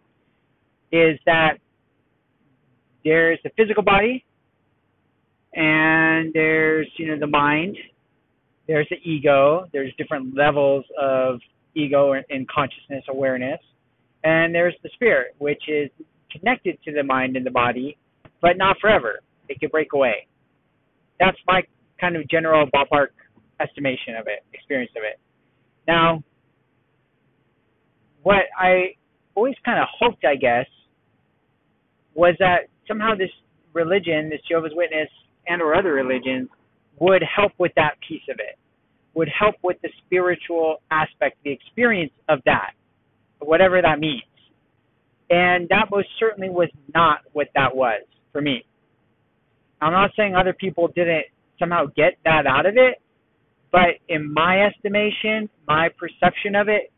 Is 0.92 1.18
that 1.26 1.54
there's 3.06 3.40
the 3.46 3.50
physical 3.56 3.82
body, 3.82 4.26
and 5.54 6.34
there's 6.34 6.88
you 6.98 7.08
know 7.08 7.18
the 7.18 7.28
mind, 7.28 7.78
there's 8.68 8.88
the 8.90 8.98
ego, 9.10 9.68
there's 9.72 9.94
different 9.98 10.36
levels 10.36 10.84
of 11.02 11.40
ego 11.76 12.12
and 12.12 12.48
consciousness 12.50 13.06
awareness 13.08 13.62
and 14.24 14.54
there's 14.54 14.76
the 14.84 14.90
spirit, 14.94 15.36
which 15.38 15.62
is 15.68 15.90
connected 16.32 16.78
to 16.84 16.92
the 16.92 17.04
mind 17.04 17.36
and 17.36 17.46
the 17.46 17.52
body, 17.52 17.98
but 18.42 18.58
not 18.58 18.78
forever. 18.80 19.20
It 19.50 19.60
can 19.60 19.70
break 19.70 19.94
away. 19.94 20.28
That's 21.20 21.38
my 21.48 21.62
kind 22.00 22.16
of 22.16 22.28
general 22.30 22.68
ballpark 22.74 23.08
estimation 23.60 24.16
of 24.20 24.28
it, 24.28 24.44
experience 24.54 24.92
of 24.96 25.04
it. 25.04 25.20
Now, 25.88 26.24
what 28.24 28.44
I 28.60 28.96
always 29.36 29.56
kind 29.64 29.80
of 29.80 29.88
hoped, 29.98 30.26
I 30.26 30.36
guess, 30.36 30.66
was 32.14 32.36
that 32.40 32.68
somehow 32.88 33.16
this 33.16 33.30
religion, 33.74 34.30
this 34.30 34.42
Jehovah's 34.48 34.74
Witness 34.76 35.10
and 35.48 35.62
or 35.62 35.76
other 35.76 35.94
religions, 35.94 36.50
would 37.00 37.24
help 37.24 37.54
with 37.58 37.72
that 37.76 37.96
piece 38.08 38.24
of 38.30 38.40
it, 38.40 38.58
would 39.14 39.30
help 39.30 39.56
with 39.64 39.78
the 39.82 39.90
spiritual 40.06 40.82
aspect, 40.92 41.38
the 41.44 41.52
experience 41.52 42.12
of 42.28 42.40
that 42.46 42.72
whatever 43.40 43.82
that 43.82 44.00
means. 44.00 44.24
And 45.30 45.68
that 45.70 45.88
most 45.92 46.08
certainly 46.20 46.50
was 46.50 46.70
not 46.94 47.20
what 47.34 47.48
that 47.56 47.76
was 47.76 48.02
for 48.32 48.42
me. 48.42 48.64
I'm 49.82 49.92
not 49.92 50.12
saying 50.16 50.36
other 50.36 50.54
people 50.54 50.88
didn't 50.96 51.26
somehow 51.60 51.86
get 51.96 52.18
that 52.24 52.48
out 52.48 52.66
of 52.66 52.76
it, 52.78 53.02
but 53.72 54.00
in 54.08 54.34
my 54.34 54.66
estimation, 54.66 55.50
my 55.68 55.90
perception 55.98 56.56
of 56.56 56.68
it, 56.70 56.92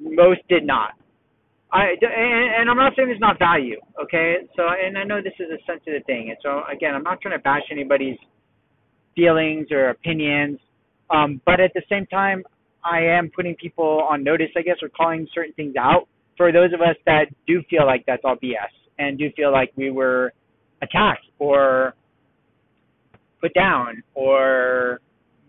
most 0.00 0.40
did 0.48 0.64
not. 0.66 0.90
I 1.72 1.96
and, 2.00 2.70
I'm 2.70 2.76
not 2.76 2.92
saying 2.94 3.08
there's 3.08 3.20
not 3.20 3.38
value, 3.38 3.80
okay? 4.00 4.36
So 4.54 4.62
and 4.62 4.96
I 4.96 5.02
know 5.02 5.20
this 5.20 5.32
is 5.40 5.46
a 5.50 5.58
sensitive 5.66 6.04
thing, 6.06 6.28
and 6.28 6.38
so 6.40 6.62
again, 6.70 6.94
I'm 6.94 7.02
not 7.02 7.20
trying 7.20 7.36
to 7.36 7.42
bash 7.42 7.62
anybody's 7.70 8.16
feelings 9.16 9.66
or 9.72 9.88
opinions, 9.88 10.58
um, 11.10 11.40
but 11.44 11.58
at 11.58 11.72
the 11.74 11.82
same 11.88 12.06
time, 12.06 12.44
I 12.84 13.00
am 13.00 13.30
putting 13.34 13.54
people 13.56 14.06
on 14.08 14.22
notice, 14.22 14.50
I 14.56 14.62
guess, 14.62 14.76
or 14.82 14.90
calling 14.90 15.26
certain 15.34 15.54
things 15.54 15.74
out 15.78 16.06
for 16.36 16.52
those 16.52 16.72
of 16.72 16.80
us 16.80 16.96
that 17.06 17.26
do 17.46 17.62
feel 17.70 17.86
like 17.86 18.04
that's 18.06 18.22
all 18.24 18.36
BS 18.36 18.72
and 18.98 19.18
do 19.18 19.30
feel 19.36 19.52
like 19.52 19.72
we 19.76 19.90
were 19.90 20.32
attacked 20.82 21.24
or 21.38 21.94
put 23.40 23.54
down 23.54 24.02
or 24.14 25.00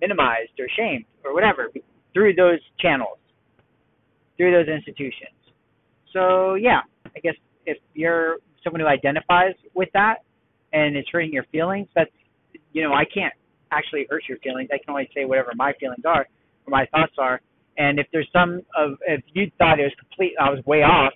minimized 0.01 0.51
or 0.59 0.67
shamed 0.77 1.05
or 1.23 1.33
whatever 1.33 1.69
through 2.13 2.33
those 2.35 2.59
channels, 2.79 3.17
through 4.37 4.51
those 4.51 4.73
institutions. 4.73 5.35
So 6.13 6.55
yeah, 6.55 6.81
I 7.15 7.19
guess 7.19 7.35
if 7.65 7.77
you're 7.93 8.37
someone 8.63 8.79
who 8.79 8.87
identifies 8.87 9.53
with 9.73 9.89
that 9.93 10.19
and 10.71 10.95
it's 10.95 11.09
hurting 11.11 11.33
your 11.33 11.45
feelings, 11.51 11.87
that's 11.95 12.11
you 12.71 12.81
know 12.83 12.93
I 12.93 13.03
can't 13.05 13.33
actually 13.71 14.07
hurt 14.09 14.23
your 14.29 14.37
feelings. 14.37 14.69
I 14.71 14.77
can 14.77 14.91
only 14.91 15.09
say 15.13 15.25
whatever 15.25 15.51
my 15.55 15.73
feelings 15.79 16.03
are 16.05 16.27
my 16.67 16.85
thoughts 16.87 17.13
are. 17.17 17.41
And 17.77 17.99
if 17.99 18.07
there's 18.11 18.29
some 18.31 18.61
of 18.77 18.97
if 19.07 19.21
you 19.33 19.51
thought 19.57 19.79
it 19.79 19.83
was 19.83 19.93
complete, 19.99 20.33
I 20.39 20.49
was 20.49 20.63
way 20.65 20.79
off, 20.79 21.13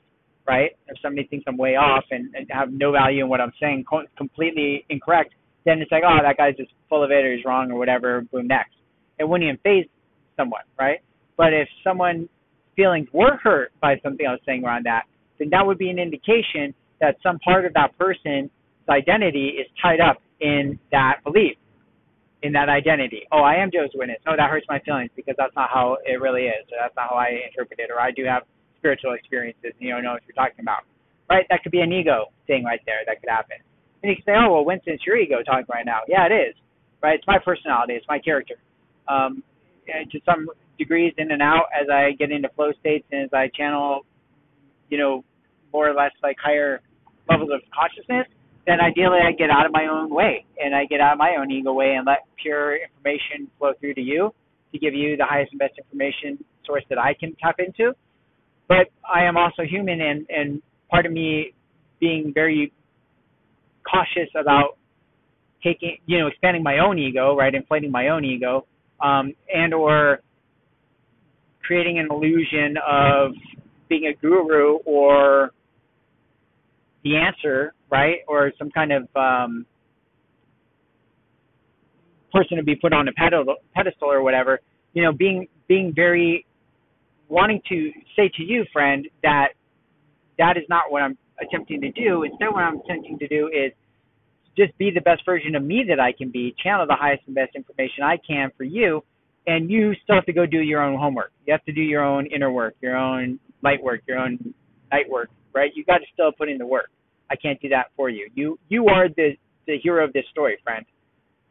right? 0.47 0.72
If 0.88 0.97
somebody 1.02 1.28
thinks 1.28 1.45
I'm 1.47 1.58
way 1.58 1.76
off 1.76 2.04
and, 2.12 2.34
and 2.36 2.47
have 2.52 2.72
no 2.72 2.91
value 2.91 3.24
in 3.24 3.30
what 3.30 3.39
I'm 3.39 3.54
saying, 3.62 3.86
completely 4.18 4.86
incorrect, 4.89 5.34
then 5.66 5.80
it's 5.82 5.91
like, 5.91 6.04
oh, 6.06 6.18
that 6.22 6.38
guy's 6.38 6.58
just 6.58 6.72
full 6.89 7.04
of 7.04 7.12
it 7.12 7.24
or 7.24 7.36
he's 7.36 7.45
wrong 7.45 7.72
or 7.72 7.78
whatever. 7.78 8.22
Boom, 8.32 8.47
next. 8.47 8.74
It 9.20 9.28
wouldn't 9.28 9.47
even 9.47 9.60
phase 9.64 9.89
someone, 10.38 10.64
right? 10.78 11.00
But 11.38 11.54
if 11.54 11.68
someone's 11.84 12.28
feelings 12.76 13.08
were 13.14 13.38
hurt 13.41 13.72
by 13.82 14.00
something 14.04 14.26
I 14.26 14.32
was 14.32 14.41
saying 14.45 14.64
around 14.64 14.86
that, 14.86 15.04
then 15.38 15.50
that 15.52 15.66
would 15.66 15.78
be 15.78 15.89
an 15.89 16.00
indication 16.00 16.74
that 17.00 17.16
some 17.24 17.39
part 17.39 17.66
of 17.66 17.74
that 17.74 17.97
person's 17.97 18.50
identity 18.89 19.56
is 19.60 19.68
tied 19.82 20.02
up 20.02 20.22
in 20.41 20.80
that 20.91 21.20
belief 21.24 21.56
in 22.44 22.52
that 22.54 22.70
identity. 22.70 23.28
Oh, 23.32 23.42
I 23.42 23.56
am 23.56 23.70
Joe's 23.72 23.92
witness. 23.94 24.20
Oh, 24.28 24.36
that 24.38 24.50
hurts 24.50 24.66
my 24.70 24.80
feelings 24.80 25.12
because 25.16 25.36
that's 25.38 25.56
not 25.56 25.70
how 25.70 25.98
it 26.06 26.22
really 26.22 26.44
is, 26.44 26.64
or 26.72 26.78
that's 26.80 26.96
not 26.96 27.10
how 27.10 27.16
I 27.16 27.42
interpret 27.46 27.80
it, 27.80 27.92
or 27.92 28.00
I 28.00 28.12
do 28.12 28.24
have 28.26 28.44
spiritual 28.78 29.14
experiences, 29.14 29.76
and 29.76 29.82
you 29.82 29.92
don't 29.92 30.04
know 30.04 30.14
what 30.14 30.24
you're 30.28 30.36
talking 30.36 30.62
about. 30.62 30.84
Right? 31.30 31.46
That 31.50 31.62
could 31.64 31.72
be 31.72 31.82
an 31.82 31.92
ego 31.92 32.32
thing 32.48 32.64
right 32.64 32.80
there 32.86 33.04
that 33.06 33.20
could 33.20 33.30
happen. 33.30 33.58
And 34.02 34.10
you 34.10 34.16
can 34.16 34.26
say, 34.26 34.36
oh, 34.40 34.54
well, 34.54 34.66
Winston, 34.66 34.94
it's 34.94 35.06
your 35.06 35.18
ego 35.18 35.44
talking 35.46 35.68
right 35.70 35.86
now. 35.86 36.00
Yeah, 36.08 36.26
it 36.26 36.34
is. 36.34 36.56
Right? 37.04 37.20
It's 37.20 37.28
my 37.28 37.38
personality. 37.44 37.94
It's 37.94 38.08
my 38.08 38.20
character. 38.20 38.56
Um, 39.08 39.44
to 39.86 40.20
some 40.26 40.48
degrees, 40.78 41.14
in 41.18 41.32
and 41.32 41.42
out 41.42 41.66
as 41.74 41.90
I 41.92 42.12
get 42.18 42.32
into 42.32 42.48
flow 42.56 42.72
states 42.80 43.06
and 43.12 43.24
as 43.24 43.30
I 43.34 43.50
channel, 43.56 44.02
you 44.90 44.98
know, 44.98 45.24
more 45.74 45.90
or 45.90 45.94
less 45.94 46.12
like 46.24 46.38
higher 46.42 46.82
levels 47.30 47.52
of 47.54 47.62
consciousness 47.74 48.28
then 48.70 48.80
ideally 48.80 49.17
I 49.26 49.32
get 49.32 49.49
out 49.49 49.65
of 49.65 49.72
my 49.72 49.88
own 49.88 50.13
way 50.13 50.45
and 50.63 50.76
I 50.76 50.86
get 50.86 51.01
out 51.01 51.13
of 51.13 51.17
my 51.17 51.36
own 51.39 51.49
ego 51.49 51.74
way 51.74 51.95
and 51.97 52.05
let 52.05 52.20
pure 52.41 52.78
information 52.78 53.49
flow 53.57 53.72
through 53.80 53.95
to 53.95 54.01
you 54.01 54.32
to 54.72 54.78
give 54.78 54.93
you 54.93 55.17
the 55.17 55.26
highest 55.26 55.51
and 55.51 55.59
best 55.59 55.74
information 55.80 56.38
source 56.65 56.84
that 56.89 56.99
I 56.99 57.15
can 57.20 57.36
tap 57.41 57.55
into. 57.57 57.93
But 58.67 58.88
I 59.11 59.24
am 59.24 59.38
also 59.38 59.63
human 59.63 59.99
and, 59.99 60.28
and 60.30 60.61
part 60.91 61.07
of 61.07 61.11
me 61.11 61.53
being 61.99 62.32
very 62.32 62.72
cautious 63.89 64.30
about 64.39 64.78
taking, 65.63 65.97
you 66.05 66.20
know, 66.20 66.28
expanding 66.28 66.61
my 66.61 66.78
own 66.78 66.99
ego, 66.99 67.36
right, 67.36 67.53
inflating 67.55 67.91
my 67.91 68.09
own 68.09 68.24
ego, 68.24 68.67
um, 69.01 69.34
and 69.51 69.74
or 69.74 70.20
creating 71.63 71.97
an 71.97 72.07
illusion 72.11 72.76
of 72.88 73.32
being 73.89 74.05
a 74.05 74.13
guru 74.22 74.78
or 74.86 75.49
the 77.03 77.15
answer, 77.15 77.74
right, 77.92 78.18
or 78.28 78.52
some 78.58 78.70
kind 78.72 78.92
of 78.92 79.08
um, 79.16 79.66
person 82.32 82.58
to 82.58 82.64
be 82.64 82.76
put 82.76 82.94
on 82.94 83.08
a 83.08 83.12
pedestal, 83.14 83.56
pedestal 83.76 84.12
or 84.12 84.22
whatever, 84.22 84.60
you 84.94 85.04
know, 85.04 85.12
being 85.12 85.48
being 85.68 85.94
very 85.96 86.46
wanting 87.28 87.62
to 87.70 87.92
say 88.16 88.30
to 88.36 88.44
you, 88.44 88.66
friend, 88.74 89.08
that 89.24 89.50
that 90.38 90.58
is 90.58 90.64
not 90.70 90.84
what 90.90 91.02
I'm 91.02 91.18
attempting 91.42 91.82
to 91.82 91.92
do. 91.92 92.24
Instead, 92.24 92.48
what 92.48 92.64
I'm 92.64 92.80
attempting 92.80 93.20
to 93.20 93.28
do 93.28 93.48
is 93.48 93.72
just 94.58 94.78
be 94.78 94.92
the 94.94 95.02
best 95.02 95.24
version 95.26 95.56
of 95.56 95.64
me 95.64 95.86
that 95.88 96.00
I 96.00 96.12
can 96.12 96.32
be, 96.32 96.56
channel 96.62 96.86
the 96.88 96.96
highest 96.96 97.24
and 97.28 97.36
best 97.36 97.56
information 97.56 98.04
I 98.04 98.18
can 98.28 98.52
for 98.58 98.64
you, 98.64 99.04
and 99.48 99.70
you 99.70 99.94
still 100.04 100.16
have 100.16 100.26
to 100.26 100.34
go 100.34 100.46
do 100.46 100.60
your 100.60 100.82
own 100.82 100.98
homework. 100.98 101.32
You 101.46 101.54
have 101.54 101.64
to 101.66 101.72
do 101.72 101.82
your 101.82 102.04
own 102.04 102.26
inner 102.28 102.52
work, 102.52 102.76
your 102.82 102.98
own 102.98 103.40
light 103.62 103.82
work, 103.82 104.02
your 104.08 104.18
own 104.18 104.54
night 104.92 105.10
work, 105.10 105.30
right? 105.54 105.72
You 105.76 105.86
got 105.86 106.00
to 106.00 106.06
still 106.14 106.32
put 106.32 106.50
in 106.50 106.58
the 106.58 106.66
work. 106.66 106.90
I 107.32 107.36
can't 107.36 107.59
do 107.61 107.69
that 107.69 107.88
for 107.95 108.09
you. 108.09 108.30
You 108.34 108.59
you 108.69 108.88
are 108.88 109.07
the 109.09 109.32
the 109.67 109.77
hero 109.82 110.03
of 110.03 110.13
this 110.13 110.25
story, 110.32 110.57
friend. 110.63 110.86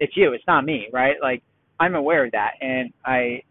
It's 0.01 0.17
you. 0.17 0.33
It's 0.33 0.45
not 0.47 0.65
me, 0.65 0.89
right? 0.93 1.17
Like 1.23 1.43
I'm 1.81 1.95
aware 1.95 2.25
of 2.25 2.33
that, 2.33 2.53
and 2.61 2.93
I 3.05 3.43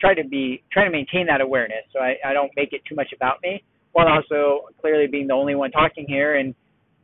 try 0.00 0.14
to 0.14 0.24
be 0.24 0.62
try 0.72 0.84
to 0.84 0.90
maintain 0.90 1.26
that 1.26 1.40
awareness, 1.40 1.84
so 1.92 2.00
I, 2.00 2.16
I 2.24 2.32
don't 2.32 2.50
make 2.56 2.72
it 2.72 2.82
too 2.88 2.94
much 2.94 3.12
about 3.14 3.38
me, 3.42 3.62
while 3.92 4.08
also 4.08 4.66
clearly 4.80 5.06
being 5.06 5.26
the 5.26 5.34
only 5.34 5.54
one 5.54 5.70
talking 5.70 6.04
here 6.06 6.36
and 6.36 6.54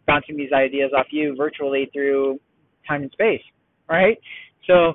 bouncing 0.07 0.36
these 0.36 0.53
ideas 0.53 0.90
off 0.96 1.07
you 1.11 1.34
virtually 1.36 1.88
through 1.92 2.38
time 2.86 3.03
and 3.03 3.11
space, 3.12 3.42
right? 3.88 4.18
So 4.66 4.94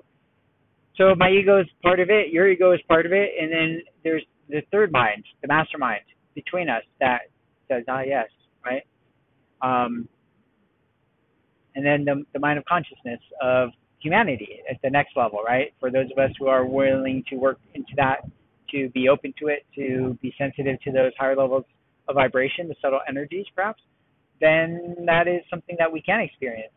so 0.98 1.16
my 1.16 1.30
ego 1.30 1.62
is 1.62 1.68
part 1.84 2.00
of 2.00 2.10
it, 2.10 2.30
your 2.32 2.50
ego 2.50 2.72
is 2.74 2.80
part 2.88 3.06
of 3.06 3.12
it, 3.12 3.32
and 3.40 3.52
then 3.52 3.82
there's 4.04 4.24
the 4.50 4.62
third 4.72 4.92
mind, 4.92 5.24
the 5.42 5.48
mastermind 5.48 6.02
between 6.36 6.70
us 6.70 6.84
that 7.00 7.22
says, 7.68 7.84
ah, 7.88 8.02
yes, 8.06 8.28
right? 8.66 8.84
Um, 9.62 10.08
and 11.76 11.86
then 11.86 12.06
the, 12.06 12.24
the 12.34 12.40
mind 12.40 12.58
of 12.58 12.66
consciousness 12.66 13.20
of 13.42 13.70
humanity 14.00 14.62
at 14.70 14.78
the 14.84 14.90
next 14.90 15.16
level, 15.16 15.40
right? 15.46 15.74
For 15.80 15.92
those 15.92 16.10
of 16.12 16.18
us 16.18 16.32
who 16.40 16.48
are 16.48 16.66
willing 16.66 17.24
to 17.30 17.36
work 17.36 17.60
into 17.74 17.94
that, 17.98 18.22
to 18.72 18.90
be 18.90 19.10
open 19.10 19.34
to 19.40 19.48
it, 19.48 19.66
to 19.76 20.18
be 20.22 20.34
sensitive 20.38 20.82
to 20.82 20.92
those 20.92 21.12
higher 21.20 21.36
levels 21.36 21.64
of 22.08 22.16
vibration, 22.16 22.68
the 22.68 22.76
subtle 22.82 23.00
energies 23.08 23.46
perhaps, 23.56 23.82
then 24.40 24.96
that 25.06 25.28
is 25.28 25.42
something 25.50 25.76
that 25.80 25.92
we 25.92 26.02
can 26.02 26.20
experience. 26.20 26.74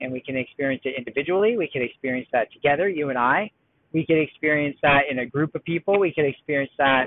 And 0.00 0.12
we 0.12 0.20
can 0.20 0.36
experience 0.36 0.82
it 0.84 0.94
individually, 0.96 1.56
we 1.56 1.68
can 1.68 1.82
experience 1.82 2.28
that 2.32 2.52
together, 2.52 2.88
you 2.88 3.08
and 3.10 3.18
I. 3.18 3.50
We 3.92 4.04
can 4.04 4.18
experience 4.18 4.76
that 4.82 5.02
in 5.10 5.20
a 5.20 5.26
group 5.26 5.54
of 5.54 5.64
people, 5.64 5.98
we 5.98 6.12
can 6.12 6.26
experience 6.26 6.70
that 6.78 7.06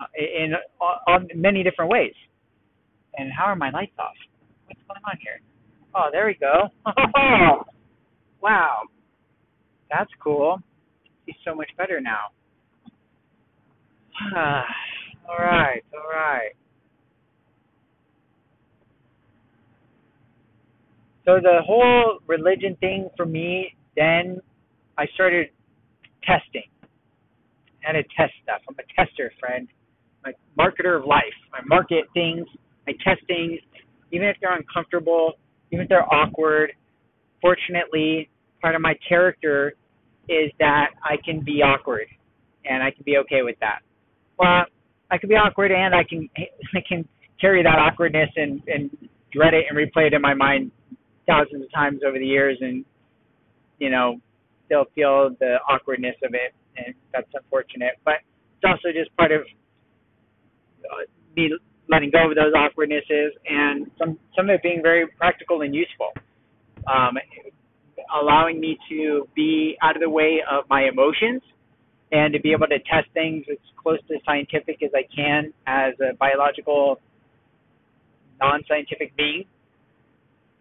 uh, 0.00 0.06
in, 0.18 0.52
in 0.52 0.54
on 1.06 1.28
many 1.34 1.62
different 1.62 1.90
ways. 1.90 2.12
And 3.16 3.30
how 3.32 3.44
are 3.44 3.56
my 3.56 3.70
lights 3.70 3.92
off? 3.98 4.14
What's 4.66 4.80
going 4.88 5.00
on 5.04 5.18
here? 5.22 5.40
Oh, 5.94 6.08
there 6.12 6.26
we 6.26 6.34
go. 6.34 6.68
Wow. 8.44 8.82
That's 9.90 10.10
cool. 10.22 10.58
He's 11.24 11.34
so 11.46 11.54
much 11.54 11.70
better 11.78 11.98
now. 11.98 12.28
all 14.36 15.38
right, 15.38 15.82
all 15.94 16.10
right. 16.10 16.50
So 21.24 21.38
the 21.42 21.60
whole 21.66 22.18
religion 22.26 22.76
thing 22.80 23.08
for 23.16 23.24
me, 23.24 23.74
then 23.96 24.42
I 24.98 25.06
started 25.14 25.48
testing. 26.22 26.68
I 27.82 27.86
had 27.86 27.92
to 27.92 28.02
test 28.14 28.32
stuff. 28.42 28.60
I'm 28.68 28.76
a 28.78 28.84
tester, 28.94 29.32
friend. 29.40 29.68
I'm 30.26 30.34
marketer 30.58 30.98
of 31.00 31.06
life. 31.06 31.22
I 31.54 31.60
market 31.66 32.04
things 32.12 32.46
I 32.88 32.92
test 33.04 33.26
things, 33.26 33.60
even 34.12 34.28
if 34.28 34.36
they're 34.40 34.56
uncomfortable, 34.56 35.34
even 35.72 35.84
if 35.84 35.88
they're 35.88 36.12
awkward. 36.12 36.72
Fortunately, 37.40 38.28
part 38.60 38.74
of 38.74 38.80
my 38.80 38.94
character 39.06 39.74
is 40.28 40.50
that 40.58 40.88
I 41.02 41.16
can 41.22 41.44
be 41.44 41.62
awkward, 41.62 42.06
and 42.64 42.82
I 42.82 42.90
can 42.90 43.02
be 43.04 43.18
okay 43.18 43.42
with 43.42 43.56
that. 43.60 43.80
Well, 44.38 44.64
I 45.10 45.18
can 45.18 45.28
be 45.28 45.34
awkward, 45.34 45.70
and 45.72 45.94
I 45.94 46.04
can 46.04 46.28
I 46.74 46.80
can 46.86 47.06
carry 47.40 47.62
that 47.62 47.78
awkwardness 47.78 48.30
and 48.36 48.62
and 48.66 48.90
dread 49.32 49.54
it 49.54 49.66
and 49.68 49.76
replay 49.76 50.06
it 50.06 50.14
in 50.14 50.22
my 50.22 50.34
mind 50.34 50.70
thousands 51.26 51.64
of 51.64 51.72
times 51.72 52.00
over 52.06 52.18
the 52.18 52.26
years, 52.26 52.58
and 52.60 52.84
you 53.78 53.90
know, 53.90 54.20
still 54.66 54.84
feel 54.94 55.30
the 55.40 55.56
awkwardness 55.68 56.16
of 56.22 56.34
it, 56.34 56.54
and 56.76 56.94
that's 57.12 57.28
unfortunate. 57.34 57.94
But 58.04 58.14
it's 58.56 58.64
also 58.64 58.88
just 58.96 59.14
part 59.16 59.32
of 59.32 59.42
uh, 60.84 61.04
me 61.36 61.50
letting 61.88 62.10
go 62.10 62.30
of 62.30 62.36
those 62.36 62.52
awkwardnesses 62.56 63.32
and 63.48 63.90
some 63.98 64.18
some 64.36 64.48
of 64.48 64.54
it 64.54 64.62
being 64.62 64.80
very 64.82 65.06
practical 65.06 65.62
and 65.62 65.74
useful. 65.74 66.12
Um, 66.86 67.16
allowing 68.20 68.60
me 68.60 68.78
to 68.88 69.28
be 69.34 69.76
out 69.82 69.96
of 69.96 70.02
the 70.02 70.10
way 70.10 70.42
of 70.50 70.64
my 70.68 70.84
emotions 70.84 71.42
and 72.12 72.32
to 72.32 72.40
be 72.40 72.52
able 72.52 72.66
to 72.66 72.78
test 72.80 73.08
things 73.14 73.44
as 73.50 73.56
close 73.82 73.98
to 74.08 74.18
scientific 74.26 74.82
as 74.82 74.90
I 74.94 75.04
can 75.14 75.52
as 75.66 75.94
a 76.00 76.14
biological 76.14 77.00
non-scientific 78.40 79.16
being. 79.16 79.44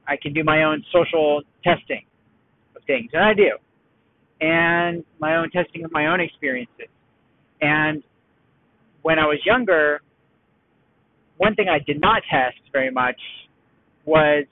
I 0.08 0.16
can 0.22 0.34
do 0.34 0.44
my 0.44 0.64
own 0.64 0.84
social 0.94 1.42
testing 1.64 2.06
of 2.76 2.84
things 2.86 3.10
and 3.14 3.24
I 3.24 3.34
do 3.34 3.52
and 4.42 5.04
my 5.20 5.38
own 5.38 5.50
testing 5.52 5.86
of 5.86 5.92
my 5.92 6.08
own 6.08 6.20
experiences. 6.20 6.88
And 7.62 8.04
when 9.02 9.20
I 9.20 9.26
was 9.26 9.40
younger 9.46 10.02
one 11.44 11.56
thing 11.56 11.68
I 11.70 11.80
did 11.86 12.00
not 12.00 12.22
test 12.32 12.60
very 12.72 12.92
much 12.92 13.20
was 14.06 14.46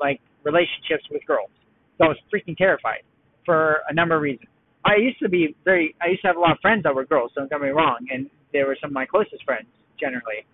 like 0.00 0.20
relationships 0.42 1.04
with 1.10 1.24
girls. 1.26 1.50
So 1.98 2.04
I 2.04 2.08
was 2.08 2.18
freaking 2.32 2.56
terrified 2.56 3.02
for 3.46 3.78
a 3.88 3.94
number 3.94 4.16
of 4.16 4.22
reasons. 4.22 4.48
I 4.84 4.96
used 4.96 5.18
to 5.20 5.28
be 5.28 5.54
very, 5.64 5.94
I 6.02 6.08
used 6.08 6.22
to 6.22 6.28
have 6.28 6.36
a 6.36 6.40
lot 6.40 6.52
of 6.52 6.58
friends 6.60 6.82
that 6.82 6.94
were 6.94 7.04
girls, 7.04 7.30
don't 7.34 7.48
get 7.48 7.60
me 7.60 7.68
wrong, 7.68 8.06
and 8.10 8.28
they 8.52 8.64
were 8.64 8.76
some 8.80 8.90
of 8.90 8.94
my 8.94 9.06
closest 9.06 9.44
friends 9.44 9.66
generally. 9.98 10.44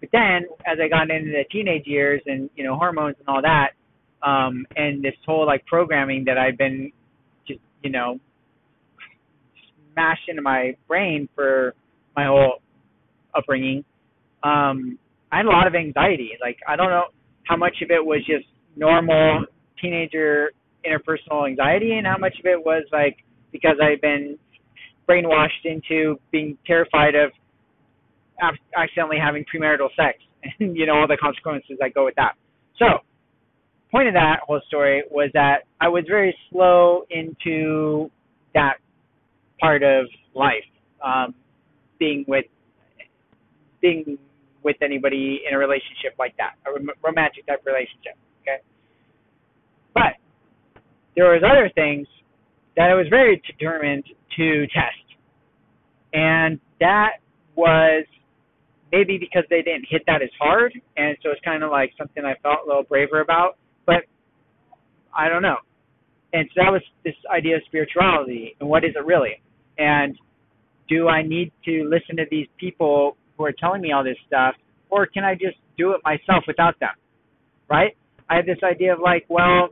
But 0.00 0.10
then, 0.12 0.44
as 0.66 0.78
I 0.82 0.88
got 0.88 1.10
into 1.10 1.30
the 1.30 1.44
teenage 1.50 1.86
years 1.86 2.20
and, 2.26 2.50
you 2.56 2.64
know, 2.64 2.76
hormones 2.76 3.16
and 3.18 3.28
all 3.28 3.40
that, 3.42 3.70
um, 4.22 4.66
and 4.76 5.02
this 5.02 5.14
whole 5.24 5.46
like 5.46 5.64
programming 5.66 6.24
that 6.26 6.36
I've 6.36 6.58
been 6.58 6.92
just 7.46 7.60
you 7.82 7.90
know 7.90 8.18
smashed 9.92 10.28
into 10.28 10.42
my 10.42 10.76
brain 10.88 11.28
for 11.34 11.74
my 12.16 12.26
whole 12.26 12.60
upbringing. 13.34 13.84
Um, 14.46 14.98
I 15.32 15.38
had 15.38 15.46
a 15.46 15.50
lot 15.50 15.66
of 15.66 15.74
anxiety. 15.74 16.30
Like 16.40 16.58
I 16.68 16.76
don't 16.76 16.90
know 16.90 17.06
how 17.44 17.56
much 17.56 17.76
of 17.82 17.90
it 17.90 18.04
was 18.04 18.20
just 18.26 18.46
normal 18.76 19.44
teenager 19.80 20.52
interpersonal 20.86 21.48
anxiety, 21.48 21.92
and 21.98 22.06
how 22.06 22.16
much 22.18 22.34
of 22.38 22.46
it 22.46 22.64
was 22.64 22.84
like 22.92 23.16
because 23.50 23.76
I've 23.82 24.00
been 24.00 24.38
brainwashed 25.08 25.64
into 25.64 26.16
being 26.30 26.56
terrified 26.66 27.14
of 27.14 27.30
accidentally 28.76 29.16
having 29.22 29.44
premarital 29.44 29.88
sex 29.96 30.18
and 30.60 30.76
you 30.76 30.86
know 30.86 30.94
all 30.94 31.08
the 31.08 31.16
consequences 31.16 31.76
that 31.80 31.94
go 31.94 32.04
with 32.04 32.14
that. 32.16 32.32
So, 32.78 32.86
point 33.90 34.08
of 34.08 34.14
that 34.14 34.40
whole 34.46 34.60
story 34.68 35.02
was 35.10 35.30
that 35.34 35.62
I 35.80 35.88
was 35.88 36.04
very 36.06 36.36
slow 36.50 37.04
into 37.10 38.10
that 38.54 38.74
part 39.60 39.82
of 39.82 40.06
life, 40.34 40.64
um, 41.04 41.34
being 41.98 42.24
with 42.28 42.44
being 43.80 44.18
with 44.66 44.76
anybody 44.82 45.42
in 45.46 45.54
a 45.54 45.58
relationship 45.58 46.18
like 46.18 46.34
that, 46.36 46.58
a 46.66 46.74
romantic 47.06 47.46
type 47.46 47.62
relationship. 47.64 48.18
Okay, 48.42 48.58
but 49.94 50.18
there 51.14 51.30
was 51.30 51.42
other 51.46 51.70
things 51.74 52.06
that 52.76 52.90
I 52.90 52.94
was 52.94 53.06
very 53.08 53.40
determined 53.46 54.04
to 54.36 54.66
test, 54.74 55.06
and 56.12 56.58
that 56.80 57.22
was 57.54 58.04
maybe 58.90 59.18
because 59.18 59.44
they 59.48 59.62
didn't 59.62 59.86
hit 59.88 60.02
that 60.06 60.20
as 60.20 60.30
hard, 60.38 60.72
and 60.96 61.16
so 61.22 61.30
it's 61.30 61.40
kind 61.44 61.62
of 61.62 61.70
like 61.70 61.92
something 61.96 62.24
I 62.24 62.34
felt 62.42 62.58
a 62.64 62.66
little 62.66 62.82
braver 62.82 63.20
about. 63.20 63.56
But 63.86 64.02
I 65.16 65.28
don't 65.28 65.42
know. 65.42 65.56
And 66.32 66.48
so 66.54 66.62
that 66.62 66.72
was 66.72 66.82
this 67.04 67.14
idea 67.32 67.56
of 67.56 67.62
spirituality 67.66 68.56
and 68.60 68.68
what 68.68 68.84
is 68.84 68.90
it 68.94 69.04
really? 69.06 69.40
And 69.78 70.18
do 70.88 71.08
I 71.08 71.22
need 71.22 71.52
to 71.64 71.88
listen 71.88 72.16
to 72.16 72.24
these 72.30 72.46
people 72.58 73.16
who 73.36 73.44
are 73.44 73.52
telling 73.52 73.80
me 73.80 73.92
all 73.92 74.04
this 74.04 74.16
stuff, 74.26 74.54
or 74.90 75.06
can 75.06 75.24
I 75.24 75.34
just 75.34 75.56
do 75.76 75.92
it 75.92 76.00
myself 76.04 76.44
without 76.46 76.78
them? 76.80 76.94
Right? 77.68 77.96
I 78.28 78.36
have 78.36 78.46
this 78.46 78.58
idea 78.62 78.92
of 78.92 79.00
like, 79.00 79.24
well, 79.28 79.68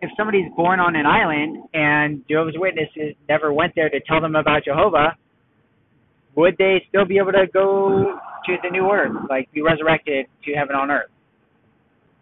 if 0.00 0.10
somebody's 0.16 0.50
born 0.56 0.80
on 0.80 0.94
an 0.94 1.06
island 1.06 1.64
and 1.74 2.22
Jehovah's 2.30 2.54
Witnesses 2.56 3.16
never 3.28 3.52
went 3.52 3.72
there 3.74 3.90
to 3.90 4.00
tell 4.00 4.20
them 4.20 4.36
about 4.36 4.64
Jehovah, 4.64 5.16
would 6.36 6.56
they 6.56 6.84
still 6.88 7.04
be 7.04 7.18
able 7.18 7.32
to 7.32 7.46
go 7.52 8.18
to 8.46 8.56
the 8.62 8.70
new 8.70 8.88
earth, 8.90 9.12
like 9.28 9.50
be 9.52 9.62
resurrected 9.62 10.26
to 10.44 10.52
heaven 10.52 10.76
on 10.76 10.90
earth? 10.90 11.10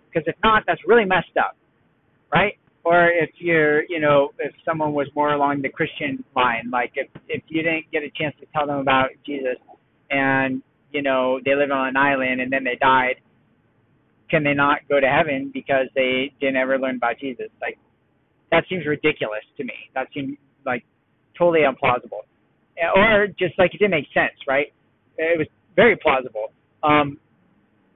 Because 0.08 0.26
if 0.26 0.36
not, 0.42 0.62
that's 0.66 0.80
really 0.86 1.04
messed 1.04 1.36
up, 1.38 1.56
right? 2.32 2.54
Or 2.84 3.10
if 3.10 3.30
you're, 3.38 3.82
you 3.90 4.00
know, 4.00 4.30
if 4.38 4.54
someone 4.64 4.94
was 4.94 5.08
more 5.14 5.34
along 5.34 5.60
the 5.60 5.68
Christian 5.68 6.24
line, 6.34 6.70
like 6.72 6.92
if 6.94 7.08
if 7.28 7.42
you 7.48 7.62
didn't 7.62 7.90
get 7.92 8.04
a 8.04 8.10
chance 8.16 8.34
to 8.40 8.46
tell 8.54 8.66
them 8.66 8.78
about 8.78 9.10
Jesus, 9.26 9.58
and 10.10 10.62
you 10.92 11.02
know 11.02 11.40
they 11.44 11.54
live 11.54 11.70
on 11.70 11.88
an 11.88 11.96
island 11.96 12.40
and 12.40 12.52
then 12.52 12.64
they 12.64 12.76
died, 12.80 13.16
can 14.30 14.44
they 14.44 14.54
not 14.54 14.80
go 14.88 15.00
to 15.00 15.06
heaven 15.06 15.50
because 15.52 15.86
they 15.94 16.32
didn't 16.40 16.56
ever 16.56 16.78
learn 16.78 16.96
about 16.96 17.18
Jesus? 17.18 17.48
Like 17.60 17.78
that 18.50 18.64
seems 18.68 18.86
ridiculous 18.86 19.44
to 19.56 19.64
me. 19.64 19.74
That 19.94 20.08
seems 20.14 20.36
like 20.64 20.84
totally 21.38 21.60
implausible 21.60 22.26
or 22.94 23.26
just 23.38 23.58
like 23.58 23.74
it 23.74 23.78
didn't 23.78 23.92
make 23.92 24.06
sense, 24.12 24.36
right? 24.46 24.72
It 25.18 25.38
was 25.38 25.46
very 25.74 25.96
plausible 25.96 26.52
um, 26.82 27.18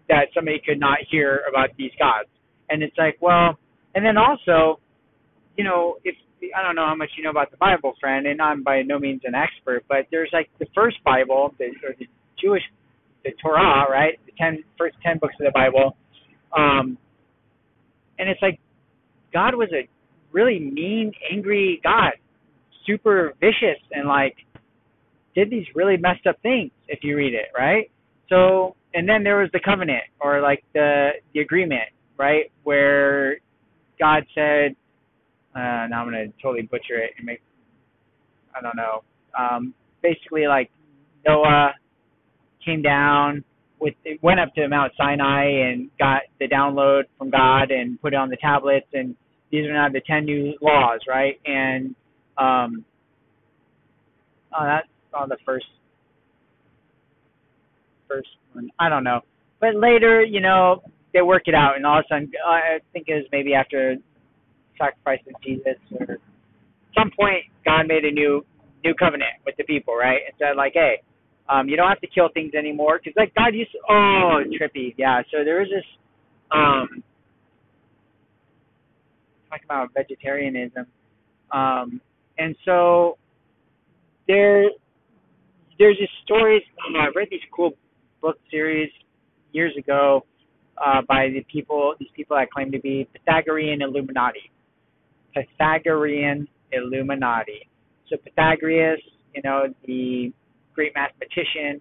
that 0.08 0.26
somebody 0.34 0.60
could 0.64 0.80
not 0.80 0.98
hear 1.10 1.42
about 1.48 1.70
these 1.76 1.92
gods, 1.98 2.28
and 2.68 2.82
it's 2.82 2.96
like, 2.96 3.16
well, 3.20 3.58
and 3.94 4.04
then 4.04 4.16
also, 4.16 4.80
you 5.56 5.64
know, 5.64 5.96
if 6.04 6.14
I 6.56 6.62
don't 6.62 6.74
know 6.74 6.86
how 6.86 6.94
much 6.94 7.10
you 7.16 7.24
know 7.24 7.30
about 7.30 7.50
the 7.50 7.56
Bible, 7.58 7.94
friend, 8.00 8.26
and 8.26 8.40
I'm 8.40 8.62
by 8.62 8.82
no 8.82 8.98
means 8.98 9.22
an 9.24 9.34
expert, 9.34 9.84
but 9.88 10.06
there's 10.10 10.30
like 10.32 10.48
the 10.58 10.66
first 10.74 10.96
Bible, 11.04 11.54
the, 11.58 11.66
or 11.86 11.94
the 11.98 12.06
Jewish, 12.40 12.62
the 13.24 13.32
Torah, 13.42 13.84
right? 13.90 14.18
The 14.26 14.32
ten 14.38 14.64
first 14.78 14.96
ten 15.04 15.18
books 15.18 15.34
of 15.40 15.44
the 15.44 15.52
Bible, 15.54 15.96
um, 16.56 16.96
and 18.18 18.28
it's 18.28 18.40
like 18.42 18.58
God 19.32 19.54
was 19.54 19.68
a 19.72 19.88
really 20.32 20.58
mean, 20.58 21.12
angry 21.30 21.80
God, 21.82 22.12
super 22.86 23.34
vicious, 23.40 23.80
and 23.92 24.08
like 24.08 24.36
did 25.34 25.50
these 25.50 25.66
really 25.74 25.96
messed 25.96 26.26
up 26.26 26.40
things 26.42 26.70
if 26.88 27.00
you 27.02 27.16
read 27.16 27.34
it, 27.34 27.46
right? 27.56 27.90
So, 28.28 28.76
and 28.94 29.08
then 29.08 29.22
there 29.22 29.40
was 29.40 29.50
the 29.52 29.60
covenant 29.64 30.04
or 30.20 30.40
like 30.40 30.64
the 30.74 31.10
the 31.34 31.40
agreement, 31.40 31.90
right, 32.16 32.50
where 32.64 33.38
God 33.98 34.24
said, 34.34 34.74
uh, 35.54 35.86
now 35.88 36.02
I'm 36.02 36.06
gonna 36.06 36.26
totally 36.42 36.62
butcher 36.62 36.98
it 36.98 37.12
and 37.16 37.26
make, 37.26 37.42
I 38.56 38.60
don't 38.60 38.76
know, 38.76 39.02
um, 39.38 39.74
basically 40.02 40.46
like 40.46 40.70
Noah 41.26 41.72
came 42.64 42.82
down 42.82 43.44
with 43.80 43.94
it 44.04 44.22
went 44.22 44.38
up 44.38 44.54
to 44.54 44.68
Mount 44.68 44.92
Sinai 44.96 45.44
and 45.44 45.90
got 45.98 46.22
the 46.38 46.46
download 46.46 47.04
from 47.16 47.30
God 47.30 47.70
and 47.70 48.00
put 48.00 48.12
it 48.12 48.16
on 48.16 48.28
the 48.28 48.36
tablets 48.36 48.86
and 48.92 49.16
these 49.50 49.66
are 49.66 49.72
now 49.72 49.88
the 49.88 50.00
ten 50.06 50.24
new 50.24 50.54
laws, 50.60 51.00
right? 51.08 51.40
And 51.44 51.94
um, 52.38 52.84
oh, 54.56 54.64
that 54.64 54.84
on 55.12 55.28
the 55.28 55.36
first 55.44 55.66
first 58.08 58.28
one. 58.52 58.70
I 58.78 58.88
don't 58.88 59.04
know, 59.04 59.20
but 59.60 59.74
later, 59.74 60.22
you 60.22 60.40
know, 60.40 60.82
they 61.12 61.22
work 61.22 61.42
it 61.46 61.54
out, 61.54 61.76
and 61.76 61.84
all 61.84 61.98
of 61.98 62.04
a 62.04 62.14
sudden, 62.14 62.30
I 62.46 62.78
think 62.92 63.06
it 63.08 63.14
was 63.14 63.24
maybe 63.32 63.54
after 63.54 63.96
sacrifice 64.80 65.20
of 65.28 65.36
Jesus 65.42 65.76
or 65.92 66.14
at 66.14 66.20
some 66.96 67.10
point, 67.18 67.44
God 67.64 67.86
made 67.86 68.04
a 68.04 68.10
new 68.10 68.44
new 68.82 68.94
covenant 68.94 69.36
with 69.44 69.54
the 69.58 69.64
people, 69.64 69.94
right? 69.94 70.20
And 70.26 70.34
said 70.38 70.56
like, 70.56 70.72
hey, 70.74 71.02
um, 71.50 71.68
you 71.68 71.76
don't 71.76 71.88
have 71.88 72.00
to 72.00 72.06
kill 72.06 72.30
things 72.32 72.52
anymore, 72.54 72.98
because 72.98 73.12
like 73.16 73.34
God 73.34 73.54
used 73.54 73.72
to, 73.72 73.78
oh 73.90 74.42
trippy, 74.58 74.94
yeah. 74.96 75.20
So 75.30 75.44
there 75.44 75.60
was 75.60 75.68
this 75.68 75.84
um, 76.50 77.02
talk 79.50 79.60
about 79.64 79.90
vegetarianism, 79.94 80.86
um, 81.52 82.00
and 82.38 82.56
so 82.64 83.18
there 84.26 84.70
there's 85.78 85.98
these 85.98 86.08
stories. 86.24 86.62
You 86.86 86.94
know, 86.94 87.00
I 87.00 87.08
read 87.14 87.28
these 87.30 87.40
cool 87.54 87.72
book 88.22 88.38
series 88.50 88.90
years 89.52 89.74
ago 89.76 90.24
uh, 90.84 91.02
by 91.08 91.28
the 91.28 91.44
people, 91.52 91.94
these 91.98 92.08
people 92.14 92.36
that 92.36 92.50
claim 92.50 92.70
to 92.72 92.80
be 92.80 93.08
Pythagorean 93.12 93.82
Illuminati. 93.82 94.50
Pythagorean 95.34 96.48
Illuminati. 96.72 97.68
So 98.08 98.16
Pythagoras, 98.16 99.00
you 99.34 99.42
know, 99.42 99.66
the 99.86 100.32
great 100.74 100.92
mathematician, 100.94 101.80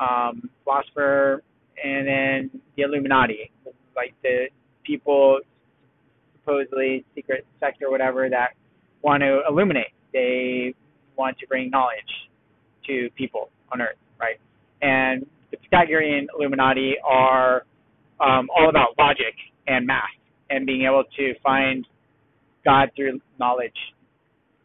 um, 0.00 0.50
philosopher, 0.64 1.42
and 1.82 2.06
then 2.06 2.60
the 2.76 2.82
Illuminati, 2.82 3.50
like 3.94 4.14
the 4.22 4.46
people 4.84 5.40
supposedly 6.40 7.04
secret 7.14 7.46
sect 7.60 7.82
or 7.82 7.90
whatever, 7.90 8.28
that 8.30 8.50
want 9.02 9.22
to 9.22 9.40
illuminate. 9.48 9.92
They 10.12 10.74
want 11.16 11.38
to 11.38 11.46
bring 11.46 11.70
knowledge 11.70 12.30
to 12.86 13.10
people 13.16 13.50
on 13.72 13.82
Earth, 13.82 13.96
right? 14.18 14.40
And 14.80 15.26
the 15.50 15.58
Pythagorean 15.58 16.28
Illuminati 16.36 16.94
are 17.04 17.64
um, 18.20 18.48
all 18.56 18.68
about 18.68 18.98
logic 18.98 19.34
and 19.66 19.86
math 19.86 20.04
and 20.50 20.64
being 20.66 20.86
able 20.86 21.04
to 21.16 21.34
find 21.42 21.86
God 22.68 22.90
through 22.94 23.18
knowledge 23.40 23.72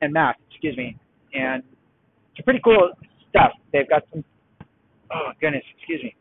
and 0.02 0.12
math, 0.12 0.36
excuse 0.52 0.76
me. 0.76 0.98
And 1.34 1.64
it's 2.36 2.44
pretty 2.44 2.60
cool 2.62 2.92
stuff. 3.30 3.52
They've 3.72 3.88
got 3.88 4.04
some, 4.12 4.26
oh 5.14 5.30
goodness, 5.40 5.64
excuse 5.78 6.04
me, 6.04 6.14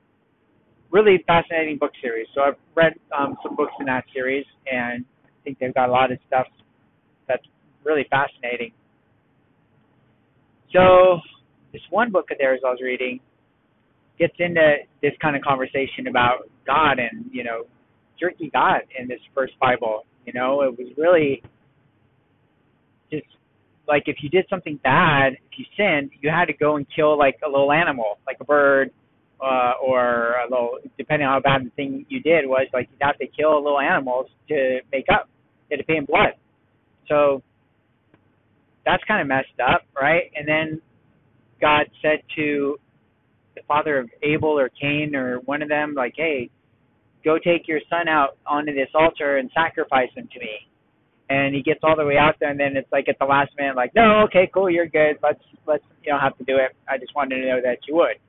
really 0.92 1.24
fascinating 1.26 1.78
book 1.78 1.90
series. 2.00 2.28
So 2.36 2.42
I've 2.42 2.54
read 2.76 2.92
um, 3.18 3.36
some 3.42 3.56
books 3.56 3.72
in 3.80 3.86
that 3.86 4.04
series, 4.14 4.46
and 4.70 5.04
I 5.24 5.28
think 5.42 5.58
they've 5.58 5.74
got 5.74 5.88
a 5.88 5.92
lot 5.92 6.12
of 6.12 6.18
stuff 6.28 6.46
that's 7.26 7.42
really 7.82 8.06
fascinating. 8.10 8.70
So 10.72 11.18
this 11.72 11.82
one 11.90 12.12
book 12.12 12.30
of 12.30 12.38
theirs 12.38 12.60
I 12.64 12.70
was 12.70 12.78
reading 12.80 13.18
gets 14.20 14.34
into 14.38 14.76
this 15.02 15.12
kind 15.20 15.34
of 15.34 15.42
conversation 15.42 16.06
about 16.08 16.48
God 16.64 17.00
and 17.00 17.26
you 17.32 17.42
know 17.42 17.64
jerky 18.20 18.50
God 18.52 18.82
in 18.96 19.08
this 19.08 19.18
first 19.34 19.58
Bible. 19.58 20.02
You 20.26 20.32
know, 20.32 20.62
it 20.62 20.78
was 20.78 20.86
really 20.96 21.42
just 23.12 23.26
like 23.86 24.04
if 24.06 24.16
you 24.22 24.28
did 24.28 24.46
something 24.48 24.78
bad, 24.82 25.34
if 25.34 25.58
you 25.58 25.64
sinned, 25.76 26.10
you 26.20 26.30
had 26.30 26.46
to 26.46 26.52
go 26.52 26.76
and 26.76 26.86
kill 26.94 27.18
like 27.18 27.38
a 27.44 27.48
little 27.48 27.72
animal, 27.72 28.18
like 28.26 28.38
a 28.40 28.44
bird, 28.44 28.90
uh, 29.42 29.72
or 29.82 30.34
a 30.36 30.44
little, 30.48 30.78
depending 30.96 31.26
on 31.26 31.34
how 31.34 31.40
bad 31.40 31.66
the 31.66 31.70
thing 31.70 32.06
you 32.08 32.20
did 32.20 32.46
was, 32.46 32.66
like 32.72 32.88
you'd 32.92 33.02
have 33.04 33.18
to 33.18 33.26
kill 33.26 33.62
little 33.62 33.80
animals 33.80 34.26
to 34.48 34.78
make 34.92 35.06
up. 35.12 35.28
You 35.68 35.76
had 35.76 35.80
to 35.80 35.86
pay 35.86 35.96
in 35.96 36.04
blood. 36.04 36.34
So 37.08 37.42
that's 38.86 39.02
kind 39.04 39.20
of 39.20 39.26
messed 39.26 39.58
up, 39.60 39.82
right? 40.00 40.30
And 40.36 40.46
then 40.46 40.80
God 41.60 41.86
said 42.00 42.22
to 42.36 42.76
the 43.56 43.62
father 43.66 43.98
of 43.98 44.08
Abel 44.22 44.58
or 44.58 44.70
Cain 44.80 45.14
or 45.14 45.38
one 45.40 45.60
of 45.60 45.68
them, 45.68 45.94
like, 45.96 46.14
hey, 46.16 46.48
go 47.24 47.36
take 47.36 47.66
your 47.66 47.80
son 47.90 48.08
out 48.08 48.38
onto 48.46 48.72
this 48.72 48.88
altar 48.94 49.38
and 49.38 49.50
sacrifice 49.54 50.08
him 50.14 50.28
to 50.32 50.38
me. 50.38 50.68
And 51.32 51.54
he 51.54 51.62
gets 51.62 51.80
all 51.82 51.96
the 51.96 52.04
way 52.04 52.18
out 52.18 52.34
there, 52.40 52.50
and 52.50 52.60
then 52.60 52.76
it's 52.76 52.92
like 52.92 53.08
at 53.08 53.18
the 53.18 53.24
last 53.24 53.52
minute, 53.56 53.74
like, 53.74 53.94
no, 53.94 54.20
okay, 54.28 54.50
cool, 54.52 54.68
you're 54.68 54.86
good. 54.86 55.16
Let's 55.22 55.40
let's 55.66 55.84
you 56.04 56.12
don't 56.12 56.20
have 56.20 56.36
to 56.36 56.44
do 56.44 56.56
it. 56.56 56.76
I 56.86 56.98
just 56.98 57.14
wanted 57.14 57.40
to 57.40 57.48
know 57.48 57.60
that 57.64 57.78
you 57.88 57.94
would. 57.94 58.20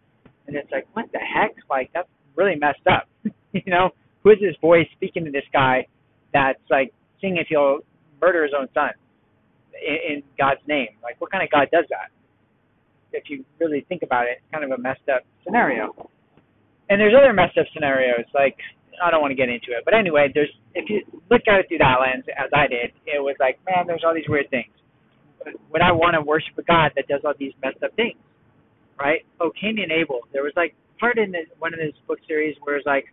And 0.47 0.55
it's 0.55 0.71
like, 0.71 0.87
what 0.93 1.11
the 1.11 1.19
heck? 1.19 1.51
Like 1.69 1.89
that's 1.93 2.07
really 2.37 2.55
messed 2.55 2.87
up. 2.87 3.09
you 3.51 3.61
know, 3.67 3.89
who 4.23 4.31
is 4.31 4.37
this 4.39 4.55
voice 4.61 4.87
speaking 4.95 5.25
to 5.25 5.31
this 5.31 5.43
guy 5.51 5.85
that's 6.31 6.63
like 6.69 6.93
seeing 7.19 7.35
if 7.35 7.47
he'll 7.49 7.79
murder 8.21 8.43
his 8.43 8.53
own 8.57 8.67
son 8.73 8.91
in, 9.75 10.15
in 10.15 10.23
God's 10.39 10.61
name? 10.65 10.95
Like, 11.03 11.19
what 11.19 11.29
kind 11.29 11.43
of 11.43 11.51
God 11.51 11.67
does 11.73 11.85
that? 11.89 12.07
If 13.11 13.25
you 13.27 13.43
really 13.59 13.85
think 13.89 14.03
about 14.03 14.27
it, 14.27 14.39
it's 14.39 14.51
kind 14.51 14.63
of 14.63 14.71
a 14.71 14.81
messed 14.81 15.09
up 15.13 15.23
scenario. 15.43 15.93
And 16.89 17.01
there's 17.01 17.13
other 17.17 17.33
messed 17.33 17.57
up 17.57 17.65
scenarios, 17.73 18.25
like 18.33 18.55
I 19.01 19.11
don't 19.11 19.21
want 19.21 19.31
to 19.31 19.35
get 19.35 19.49
into 19.49 19.71
it, 19.71 19.85
but 19.85 19.93
anyway, 19.93 20.29
there's 20.33 20.51
if 20.75 20.89
you 20.89 21.01
look 21.29 21.41
at 21.47 21.59
it 21.59 21.65
through 21.67 21.79
that 21.79 21.97
lens, 22.01 22.25
as 22.37 22.49
I 22.53 22.67
did, 22.67 22.91
it 23.05 23.21
was 23.21 23.35
like, 23.39 23.59
man, 23.65 23.87
there's 23.87 24.03
all 24.05 24.13
these 24.13 24.27
weird 24.27 24.49
things. 24.49 24.73
Would 25.71 25.81
I 25.81 25.91
want 25.91 26.15
to 26.15 26.21
worship 26.21 26.57
a 26.57 26.63
God 26.63 26.91
that 26.95 27.07
does 27.07 27.21
all 27.25 27.33
these 27.37 27.53
messed 27.63 27.83
up 27.83 27.95
things? 27.95 28.17
Right? 28.99 29.25
Oh, 29.41 29.51
Cain 29.59 29.79
and 29.81 29.91
Abel. 29.91 30.21
There 30.31 30.43
was 30.43 30.53
like 30.55 30.75
part 30.99 31.17
in 31.17 31.31
this, 31.31 31.47
one 31.59 31.73
of 31.73 31.79
this 31.79 31.93
book 32.07 32.19
series 32.27 32.55
where 32.63 32.77
it's 32.77 32.85
like 32.85 33.05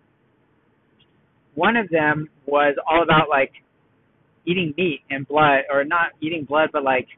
one 1.55 1.77
of 1.77 1.89
them 1.91 2.29
was 2.47 2.77
all 2.89 3.03
about 3.03 3.29
like 3.29 3.53
eating 4.47 4.75
meat 4.77 5.01
and 5.11 5.27
blood, 5.27 5.63
or 5.73 5.85
not 5.85 6.13
eating 6.21 6.45
blood, 6.45 6.71
but 6.73 6.85
like 6.85 7.09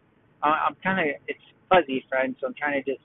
uh, 0.42 0.68
I'm 0.68 0.76
kind 0.82 1.00
of 1.00 1.16
it's 1.28 1.38
fuzzy, 1.68 2.04
friend, 2.08 2.34
so 2.40 2.46
I'm 2.46 2.54
trying 2.54 2.82
to 2.82 2.90
just 2.90 3.02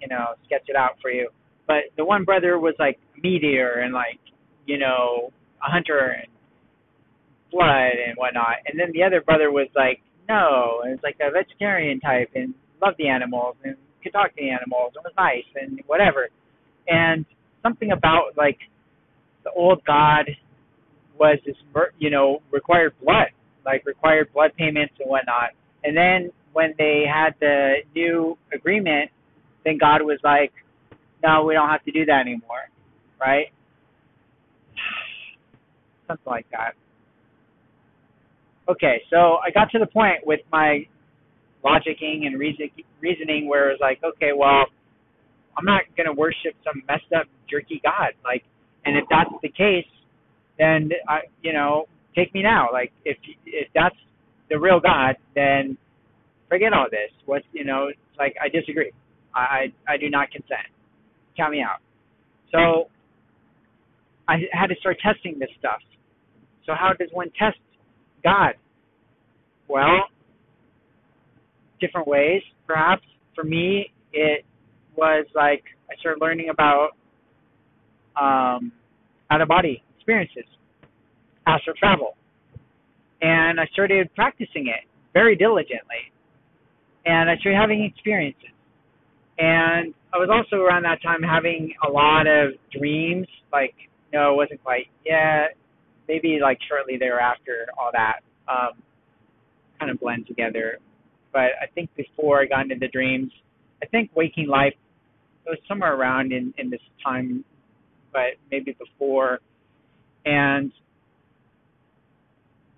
you 0.00 0.08
know 0.08 0.34
sketch 0.46 0.64
it 0.68 0.76
out 0.76 0.96
for 1.00 1.10
you. 1.10 1.28
But 1.66 1.90
the 1.96 2.04
one 2.04 2.24
brother 2.24 2.58
was 2.58 2.74
like 2.78 2.98
meat 3.22 3.42
eater 3.42 3.80
and 3.80 3.94
like 3.94 4.20
you 4.66 4.78
know 4.78 5.32
a 5.66 5.70
hunter 5.70 6.16
and 6.20 6.28
blood 7.52 7.92
and 8.06 8.16
whatnot, 8.16 8.56
and 8.66 8.78
then 8.78 8.90
the 8.92 9.02
other 9.02 9.20
brother 9.20 9.50
was 9.50 9.68
like 9.74 10.00
no, 10.28 10.80
and 10.84 10.94
it's 10.94 11.02
like 11.02 11.16
a 11.20 11.30
vegetarian 11.30 12.00
type 12.00 12.30
and 12.34 12.54
loved 12.82 12.96
the 12.98 13.08
animals 13.08 13.56
and 13.64 13.76
could 14.02 14.12
talk 14.12 14.28
to 14.30 14.36
the 14.36 14.50
animals 14.50 14.92
and 14.94 15.04
was 15.04 15.12
nice 15.16 15.44
and 15.54 15.80
whatever. 15.86 16.28
And 16.88 17.24
something 17.62 17.92
about 17.92 18.36
like 18.36 18.58
the 19.44 19.50
old 19.50 19.84
god 19.84 20.26
was 21.18 21.38
this, 21.46 21.56
you 21.98 22.10
know, 22.10 22.40
required 22.50 22.92
blood, 23.02 23.28
like 23.64 23.84
required 23.86 24.32
blood 24.32 24.50
payments 24.58 24.94
and 25.00 25.08
whatnot. 25.08 25.50
And 25.84 25.96
then 25.96 26.30
when 26.52 26.74
they 26.78 27.04
had 27.10 27.34
the 27.40 27.76
new 27.94 28.36
agreement, 28.52 29.10
then 29.64 29.78
God 29.78 30.02
was 30.02 30.18
like, 30.22 30.52
no, 31.22 31.44
we 31.44 31.54
don't 31.54 31.68
have 31.68 31.84
to 31.84 31.92
do 31.92 32.04
that 32.06 32.20
anymore, 32.20 32.68
right? 33.20 33.46
Something 36.06 36.26
like 36.26 36.46
that. 36.52 36.72
Okay, 38.68 39.02
so 39.10 39.36
I 39.44 39.50
got 39.52 39.70
to 39.72 39.78
the 39.78 39.86
point 39.86 40.26
with 40.26 40.40
my 40.50 40.86
logicking 41.64 42.26
and 42.26 42.38
reason, 42.38 42.70
reasoning 43.00 43.48
where 43.48 43.70
it's 43.70 43.80
like, 43.80 44.00
okay, 44.04 44.30
well, 44.36 44.66
I'm 45.56 45.64
not 45.64 45.82
going 45.96 46.06
to 46.06 46.12
worship 46.12 46.54
some 46.64 46.82
messed 46.88 47.12
up 47.18 47.26
jerky 47.50 47.80
god. 47.82 48.12
Like, 48.24 48.42
and 48.84 48.96
if 48.96 49.04
that's 49.10 49.30
the 49.42 49.48
case, 49.48 49.86
then 50.58 50.90
I, 51.08 51.20
you 51.42 51.52
know, 51.52 51.86
take 52.16 52.32
me 52.34 52.42
now. 52.42 52.68
Like, 52.72 52.92
if 53.04 53.16
if 53.46 53.68
that's 53.74 53.96
the 54.50 54.58
real 54.58 54.80
God, 54.80 55.16
then 55.34 55.76
forget 56.48 56.72
all 56.72 56.86
this. 56.90 57.10
What 57.26 57.42
you 57.52 57.64
know, 57.64 57.88
it's 57.88 57.98
like 58.18 58.34
I 58.42 58.48
disagree. 58.48 58.92
I, 59.34 59.72
I 59.88 59.96
do 59.96 60.08
not 60.10 60.30
consent. 60.30 60.68
Count 61.36 61.50
me 61.52 61.60
out. 61.60 61.80
So 62.52 62.88
I 64.28 64.36
had 64.52 64.68
to 64.68 64.76
start 64.78 64.98
testing 65.02 65.38
this 65.40 65.48
stuff. 65.58 65.80
So 66.66 66.72
how 66.74 66.92
does 66.98 67.08
one 67.12 67.30
test 67.38 67.58
God? 68.22 68.54
Well, 69.68 70.08
different 71.80 72.06
ways, 72.06 72.42
perhaps. 72.66 73.02
For 73.34 73.44
me, 73.44 73.92
it 74.12 74.44
was 74.96 75.26
like 75.34 75.64
I 75.90 75.98
started 76.00 76.20
learning 76.20 76.50
about 76.50 76.90
um, 78.20 78.72
out 79.30 79.40
of 79.40 79.48
body 79.48 79.82
experiences, 79.96 80.44
astral 81.46 81.74
travel. 81.76 82.16
And 83.20 83.58
I 83.58 83.66
started 83.72 84.14
practicing 84.14 84.68
it 84.68 84.86
very 85.12 85.34
diligently. 85.36 86.12
And 87.06 87.28
I 87.30 87.36
started 87.36 87.58
having 87.58 87.84
experiences. 87.84 88.50
And 89.38 89.94
I 90.12 90.18
was 90.18 90.28
also 90.30 90.62
around 90.62 90.84
that 90.84 91.02
time 91.02 91.22
having 91.22 91.72
a 91.86 91.90
lot 91.90 92.26
of 92.26 92.52
dreams. 92.70 93.26
Like, 93.52 93.74
no, 94.12 94.32
it 94.32 94.36
wasn't 94.36 94.62
quite 94.62 94.86
yet. 95.04 95.56
Maybe 96.08 96.38
like 96.40 96.58
shortly 96.68 96.96
thereafter, 96.98 97.66
all 97.78 97.90
that 97.92 98.20
um, 98.48 98.82
kind 99.78 99.90
of 99.90 100.00
blend 100.00 100.26
together. 100.26 100.78
But 101.32 101.50
I 101.60 101.66
think 101.74 101.90
before 101.96 102.40
I 102.40 102.46
got 102.46 102.62
into 102.62 102.76
the 102.78 102.88
dreams, 102.88 103.32
I 103.82 103.86
think 103.86 104.10
waking 104.14 104.48
life 104.48 104.74
it 105.46 105.50
was 105.50 105.58
somewhere 105.68 105.94
around 105.94 106.32
in 106.32 106.54
in 106.58 106.70
this 106.70 106.80
time, 107.04 107.44
but 108.12 108.38
maybe 108.50 108.76
before 108.78 109.40
and 110.24 110.72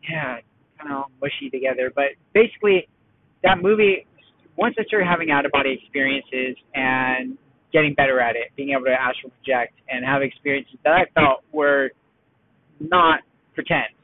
yeah, 0.08 0.38
kind 0.78 0.92
of 0.92 1.04
mushy 1.20 1.50
together. 1.50 1.92
But 1.94 2.16
basically, 2.34 2.88
that 3.42 3.62
movie, 3.62 4.06
once 4.56 4.74
I 4.78 4.84
started 4.84 5.06
having 5.06 5.30
out 5.30 5.44
of 5.46 5.52
body 5.52 5.78
experiences 5.80 6.56
and 6.74 7.36
getting 7.72 7.94
better 7.94 8.20
at 8.20 8.36
it, 8.36 8.50
being 8.56 8.70
able 8.70 8.84
to 8.84 8.92
astral 8.92 9.32
project 9.42 9.74
and 9.88 10.04
have 10.04 10.22
experiences 10.22 10.76
that 10.84 10.92
I 10.92 11.04
felt 11.14 11.42
were 11.52 11.90
not 12.80 13.20
pretend, 13.54 13.94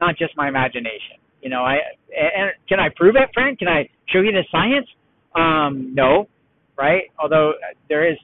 not 0.00 0.16
just 0.16 0.36
my 0.36 0.48
imagination. 0.48 1.18
You 1.42 1.50
know, 1.50 1.62
I 1.62 1.78
and 2.10 2.52
can 2.68 2.78
I 2.78 2.88
prove 2.94 3.16
it, 3.16 3.28
friend? 3.34 3.58
Can 3.58 3.68
I 3.68 3.88
show 4.08 4.20
you 4.20 4.32
the 4.32 4.44
science? 4.50 4.86
Um, 5.34 5.94
no, 5.94 6.28
right? 6.78 7.04
Although 7.20 7.52
there 7.88 8.10
is, 8.10 8.18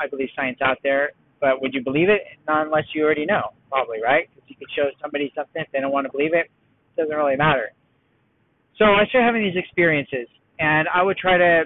I 0.00 0.08
believe, 0.08 0.28
science 0.34 0.58
out 0.62 0.78
there 0.82 1.10
but 1.44 1.60
would 1.60 1.74
you 1.74 1.84
believe 1.84 2.08
it? 2.08 2.22
Not 2.48 2.64
unless 2.64 2.84
you 2.94 3.04
already 3.04 3.26
know, 3.26 3.52
probably, 3.68 4.00
right? 4.02 4.30
Because 4.34 4.48
you 4.48 4.56
could 4.56 4.72
show 4.74 4.88
somebody 5.02 5.30
something 5.36 5.60
if 5.60 5.68
they 5.72 5.80
don't 5.80 5.92
want 5.92 6.06
to 6.06 6.10
believe 6.10 6.32
it. 6.32 6.48
It 6.96 7.02
doesn't 7.02 7.14
really 7.14 7.36
matter. 7.36 7.72
So 8.78 8.86
I 8.86 9.04
started 9.10 9.26
having 9.26 9.42
these 9.44 9.62
experiences, 9.62 10.26
and 10.58 10.88
I 10.88 11.02
would 11.02 11.18
try 11.18 11.36
to 11.36 11.64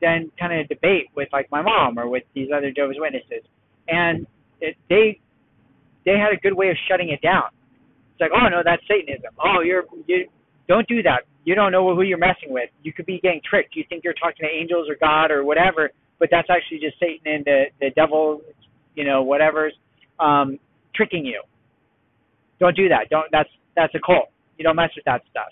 then 0.00 0.30
kind 0.38 0.58
of 0.58 0.68
debate 0.68 1.10
with 1.16 1.26
like 1.32 1.50
my 1.50 1.60
mom 1.60 1.98
or 1.98 2.08
with 2.08 2.22
these 2.36 2.48
other 2.56 2.70
Jehovah's 2.70 2.98
Witnesses, 3.00 3.42
and 3.88 4.28
it, 4.60 4.76
they 4.88 5.18
they 6.04 6.12
had 6.18 6.32
a 6.32 6.40
good 6.40 6.54
way 6.54 6.70
of 6.70 6.76
shutting 6.88 7.10
it 7.10 7.20
down. 7.22 7.50
It's 8.12 8.20
like, 8.20 8.30
oh 8.34 8.48
no, 8.48 8.62
that's 8.64 8.82
Satanism. 8.88 9.32
Oh, 9.42 9.60
you're 9.62 9.84
you 10.06 10.28
don't 10.68 10.86
do 10.88 11.02
that. 11.02 11.24
You 11.44 11.54
don't 11.54 11.72
know 11.72 11.94
who 11.94 12.02
you're 12.02 12.18
messing 12.18 12.50
with. 12.50 12.70
You 12.82 12.92
could 12.92 13.06
be 13.06 13.18
getting 13.20 13.40
tricked. 13.48 13.74
You 13.74 13.84
think 13.88 14.04
you're 14.04 14.14
talking 14.14 14.44
to 14.44 14.50
angels 14.50 14.88
or 14.88 14.96
God 15.00 15.30
or 15.30 15.44
whatever, 15.44 15.90
but 16.18 16.28
that's 16.30 16.48
actually 16.50 16.78
just 16.78 16.98
Satan 17.00 17.32
and 17.32 17.44
the 17.44 17.64
the 17.80 17.90
devil 17.96 18.42
you 18.94 19.04
know, 19.04 19.22
whatever's 19.22 19.72
um, 20.18 20.58
tricking 20.94 21.24
you. 21.24 21.42
Don't 22.58 22.76
do 22.76 22.88
that. 22.88 23.08
Don't. 23.10 23.26
That's 23.32 23.48
that's 23.76 23.94
a 23.94 23.98
cult. 24.04 24.28
You 24.58 24.64
don't 24.64 24.76
mess 24.76 24.90
with 24.94 25.04
that 25.06 25.22
stuff. 25.30 25.48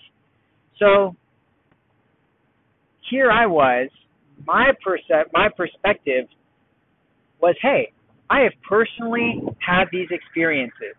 So 0.77 1.15
here 3.09 3.31
I 3.31 3.45
was. 3.47 3.89
My 4.45 4.71
perce- 4.85 5.25
my 5.33 5.49
perspective 5.55 6.25
was, 7.41 7.55
hey, 7.61 7.91
I 8.29 8.41
have 8.41 8.53
personally 8.67 9.41
had 9.65 9.85
these 9.91 10.07
experiences. 10.11 10.95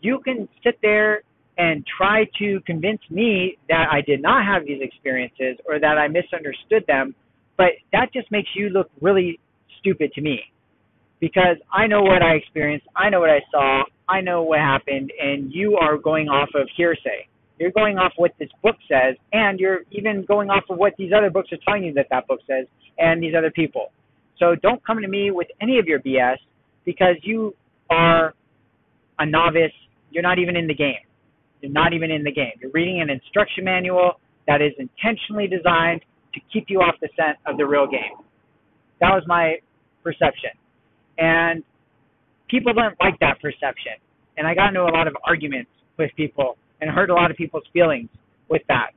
You 0.00 0.20
can 0.24 0.48
sit 0.64 0.78
there 0.82 1.22
and 1.58 1.84
try 1.96 2.24
to 2.38 2.60
convince 2.66 3.00
me 3.10 3.56
that 3.68 3.86
I 3.90 4.00
did 4.02 4.20
not 4.20 4.44
have 4.44 4.66
these 4.66 4.82
experiences 4.82 5.56
or 5.66 5.78
that 5.80 5.96
I 5.96 6.08
misunderstood 6.08 6.84
them, 6.86 7.14
but 7.56 7.70
that 7.92 8.12
just 8.12 8.30
makes 8.30 8.48
you 8.54 8.68
look 8.68 8.90
really 9.00 9.40
stupid 9.80 10.12
to 10.14 10.20
me 10.20 10.40
because 11.20 11.56
I 11.72 11.86
know 11.86 12.02
what 12.02 12.22
I 12.22 12.34
experienced, 12.34 12.86
I 12.94 13.08
know 13.08 13.20
what 13.20 13.30
I 13.30 13.40
saw, 13.50 13.84
I 14.08 14.20
know 14.20 14.42
what 14.42 14.58
happened, 14.58 15.10
and 15.18 15.50
you 15.52 15.76
are 15.76 15.96
going 15.96 16.28
off 16.28 16.50
of 16.54 16.68
hearsay. 16.76 17.26
You're 17.58 17.70
going 17.70 17.96
off 17.96 18.12
what 18.16 18.32
this 18.38 18.50
book 18.62 18.76
says, 18.86 19.16
and 19.32 19.58
you're 19.58 19.80
even 19.90 20.26
going 20.26 20.50
off 20.50 20.64
of 20.68 20.76
what 20.76 20.92
these 20.98 21.12
other 21.16 21.30
books 21.30 21.50
are 21.52 21.58
telling 21.66 21.84
you 21.84 21.94
that 21.94 22.08
that 22.10 22.26
book 22.26 22.40
says, 22.46 22.66
and 22.98 23.22
these 23.22 23.32
other 23.36 23.50
people. 23.50 23.92
So 24.38 24.54
don't 24.62 24.84
come 24.84 25.00
to 25.00 25.08
me 25.08 25.30
with 25.30 25.48
any 25.62 25.78
of 25.78 25.86
your 25.86 26.00
BS 26.00 26.36
because 26.86 27.16
you 27.22 27.54
are 27.90 28.32
a 29.18 29.26
novice. 29.26 29.72
You're 30.10 30.22
not 30.22 30.38
even 30.38 30.56
in 30.56 30.66
the 30.66 30.74
game. 30.74 31.04
You're 31.60 31.72
not 31.72 31.92
even 31.92 32.10
in 32.10 32.24
the 32.24 32.32
game. 32.32 32.52
You're 32.60 32.70
reading 32.72 33.02
an 33.02 33.10
instruction 33.10 33.64
manual 33.64 34.12
that 34.46 34.62
is 34.62 34.72
intentionally 34.78 35.48
designed 35.48 36.00
to 36.32 36.40
keep 36.52 36.66
you 36.68 36.78
off 36.78 36.94
the 37.02 37.08
scent 37.16 37.36
of 37.46 37.58
the 37.58 37.66
real 37.66 37.86
game. 37.86 38.24
That 39.00 39.10
was 39.10 39.24
my 39.26 39.56
perception. 40.02 40.50
And 41.18 41.62
people 42.48 42.72
don't 42.72 42.94
like 43.00 43.18
that 43.20 43.40
perception. 43.42 43.98
And 44.36 44.46
I 44.46 44.54
got 44.54 44.68
into 44.68 44.82
a 44.82 44.92
lot 44.92 45.08
of 45.08 45.16
arguments 45.26 45.70
with 45.98 46.10
people 46.16 46.56
and 46.80 46.90
hurt 46.90 47.10
a 47.10 47.14
lot 47.14 47.30
of 47.30 47.36
people's 47.36 47.64
feelings 47.72 48.08
with 48.48 48.62
that. 48.68 48.90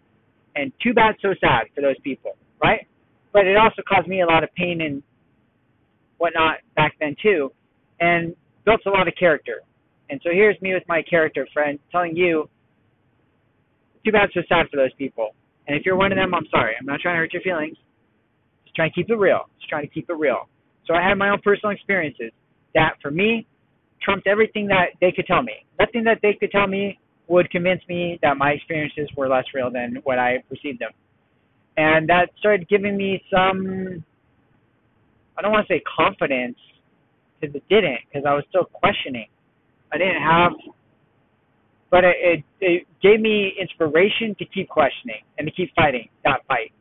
And 0.56 0.72
too 0.84 0.94
bad, 0.94 1.16
so 1.22 1.30
sad 1.40 1.68
for 1.74 1.82
those 1.82 2.00
people, 2.04 2.34
right? 2.62 2.86
But 3.32 3.48
it 3.48 3.56
also 3.56 3.82
caused 3.88 4.08
me 4.08 4.22
a 4.22 4.26
lot 4.26 4.44
of 4.44 4.54
pain 4.56 4.82
and 4.82 5.02
whatnot 6.18 6.58
back 6.76 6.96
then 7.00 7.16
too, 7.22 7.52
and 8.00 8.36
built 8.66 8.82
a 8.86 8.90
lot 8.90 9.08
of 9.08 9.14
character. 9.20 9.62
And 10.10 10.20
so 10.24 10.30
here's 10.32 10.60
me 10.62 10.74
with 10.74 10.84
my 10.88 11.02
character 11.08 11.48
friend 11.54 11.80
telling 11.92 12.16
you, 12.16 12.50
too 14.06 14.12
bad, 14.12 14.30
so 14.34 14.42
sad 14.48 14.68
for 14.72 14.78
those 14.78 14.94
people. 14.98 15.36
And 15.68 15.78
if 15.78 15.86
you're 15.86 15.96
one 15.96 16.12
of 16.12 16.18
them, 16.18 16.34
I'm 16.34 16.48
sorry. 16.50 16.74
I'm 16.80 16.86
not 16.86 17.00
trying 17.00 17.16
to 17.16 17.20
hurt 17.20 17.34
your 17.34 17.42
feelings. 17.42 17.78
Just 18.64 18.76
trying 18.76 18.90
to 18.90 18.96
keep 18.96 19.10
it 19.10 19.16
real. 19.16 19.42
Just 19.60 19.70
trying 19.70 19.84
to 19.88 19.94
keep 19.94 20.10
it 20.10 20.14
real. 20.14 20.48
So 20.88 20.96
I 20.96 21.08
had 21.08 21.16
my 21.16 21.30
own 21.30 21.40
personal 21.44 21.76
experiences 21.76 22.32
that, 22.74 22.94
for 23.02 23.12
me, 23.12 23.46
trumped 24.02 24.26
everything 24.26 24.68
that 24.68 24.88
they 25.02 25.12
could 25.12 25.28
tell 25.28 25.44
me. 25.44 25.54
Nothing 25.80 26.04
that 26.06 26.20
they 26.22 26.34
could 26.40 26.52
tell 26.52 26.68
me 26.68 26.98
would 27.28 27.52
convince 27.52 27.82
me 27.88 28.18
that 28.24 28.38
my 28.38 28.52
experiences 28.52 29.08
were 29.16 29.28
less 29.28 29.46
real 29.54 29.70
than 29.70 29.98
what 30.04 30.18
I 30.18 30.38
perceived 30.50 30.80
them. 30.80 30.92
And 31.78 32.10
that 32.10 32.30
started 32.40 32.68
giving 32.68 32.98
me 32.98 33.22
some, 33.30 34.04
I 35.38 35.42
don't 35.42 35.52
want 35.52 35.68
to 35.68 35.74
say 35.74 35.82
confidence, 35.96 36.58
because 37.40 37.56
it 37.56 37.64
didn't, 37.70 38.00
because 38.08 38.26
I 38.28 38.34
was 38.34 38.44
still 38.50 38.66
questioning. 38.66 39.28
I 39.94 39.98
didn't 39.98 40.22
have, 40.22 40.52
but 41.90 42.04
it, 42.04 42.16
it, 42.20 42.44
it 42.62 42.88
gave 43.02 43.20
me 43.20 43.54
inspiration 43.60 44.36
to 44.40 44.46
keep 44.46 44.70
questioning 44.70 45.22
and 45.38 45.48
to 45.48 45.52
keep 45.52 45.74
fighting 45.76 46.10
that 46.24 46.46
fight, 46.48 46.72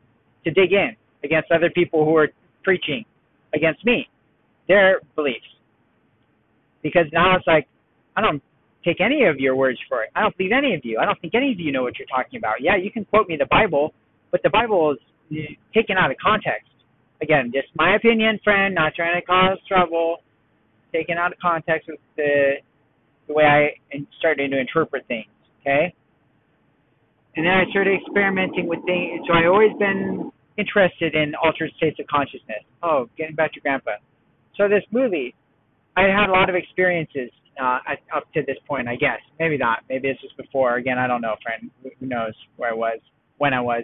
to 0.43 0.51
dig 0.51 0.71
in 0.73 0.95
against 1.23 1.51
other 1.51 1.69
people 1.69 2.05
who 2.05 2.15
are 2.15 2.29
preaching 2.63 3.03
against 3.53 3.83
me, 3.85 4.07
their 4.67 5.01
beliefs. 5.15 5.45
Because 6.83 7.05
now 7.11 7.35
it's 7.35 7.47
like, 7.47 7.67
I 8.15 8.21
don't 8.21 8.41
take 8.85 9.01
any 9.01 9.25
of 9.25 9.37
your 9.37 9.55
words 9.55 9.79
for 9.89 10.03
it. 10.03 10.09
I 10.15 10.21
don't 10.21 10.37
believe 10.37 10.51
any 10.55 10.75
of 10.75 10.81
you. 10.83 10.99
I 10.99 11.05
don't 11.05 11.19
think 11.19 11.33
any 11.35 11.51
of 11.51 11.59
you 11.59 11.71
know 11.71 11.83
what 11.83 11.97
you're 11.97 12.07
talking 12.07 12.37
about. 12.37 12.61
Yeah, 12.61 12.77
you 12.77 12.91
can 12.91 13.05
quote 13.05 13.27
me 13.27 13.35
the 13.37 13.47
Bible, 13.47 13.93
but 14.31 14.41
the 14.43 14.49
Bible 14.49 14.95
is 15.31 15.37
taken 15.73 15.97
out 15.97 16.11
of 16.11 16.17
context. 16.21 16.69
Again, 17.21 17.51
just 17.53 17.67
my 17.75 17.95
opinion, 17.95 18.39
friend, 18.43 18.73
not 18.75 18.93
trying 18.95 19.19
to 19.19 19.25
cause 19.25 19.57
trouble, 19.67 20.17
taken 20.91 21.17
out 21.17 21.31
of 21.31 21.39
context 21.39 21.87
with 21.87 21.99
the 22.17 22.55
the 23.27 23.33
way 23.33 23.45
I 23.45 23.97
started 24.19 24.51
to 24.51 24.59
interpret 24.59 25.05
things. 25.07 25.29
Okay, 25.61 25.93
and 27.35 27.45
then 27.45 27.53
I 27.53 27.69
started 27.69 27.99
experimenting 28.01 28.67
with 28.67 28.79
things. 28.85 29.21
So 29.27 29.33
I 29.33 29.47
always 29.47 29.71
been 29.77 30.31
interested 30.57 31.15
in 31.15 31.33
altered 31.41 31.71
states 31.77 31.97
of 31.99 32.07
consciousness. 32.07 32.63
Oh, 32.83 33.09
getting 33.17 33.35
back 33.35 33.53
to 33.53 33.59
Grandpa. 33.59 33.91
So 34.57 34.67
this 34.67 34.83
movie, 34.91 35.33
I 35.95 36.03
had 36.03 36.29
a 36.29 36.33
lot 36.33 36.49
of 36.49 36.55
experiences 36.55 37.31
uh, 37.61 37.79
up 38.15 38.31
to 38.33 38.41
this 38.45 38.57
point, 38.67 38.87
I 38.87 38.95
guess. 38.95 39.19
Maybe 39.39 39.57
not. 39.57 39.79
Maybe 39.89 40.09
this 40.09 40.17
was 40.21 40.31
before. 40.37 40.75
Again, 40.75 40.97
I 40.97 41.07
don't 41.07 41.21
know, 41.21 41.35
friend. 41.41 41.71
Who 41.99 42.05
knows 42.05 42.33
where 42.57 42.71
I 42.71 42.73
was, 42.73 42.99
when 43.37 43.53
I 43.53 43.61
was. 43.61 43.83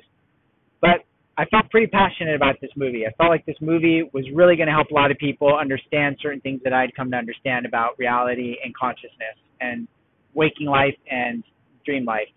But 0.82 1.06
I 1.38 1.45
felt 1.45 1.69
pretty 1.69 1.88
passionate 1.88 2.36
about 2.36 2.55
this 2.61 2.71
movie. 2.77 3.05
I 3.05 3.11
felt 3.17 3.29
like 3.29 3.45
this 3.45 3.57
movie 3.59 4.09
was 4.13 4.23
really 4.33 4.55
going 4.55 4.67
to 4.67 4.73
help 4.73 4.89
a 4.91 4.93
lot 4.93 5.11
of 5.11 5.17
people 5.17 5.53
understand 5.55 6.15
certain 6.21 6.39
things 6.39 6.61
that 6.63 6.71
I'd 6.71 6.95
come 6.95 7.11
to 7.11 7.17
understand 7.17 7.65
about 7.65 7.99
reality 7.99 8.55
and 8.63 8.73
consciousness 8.73 9.36
and 9.59 9.88
waking 10.33 10.67
life 10.67 10.95
and 11.11 11.43
dream 11.86 12.05
life. 12.05 12.29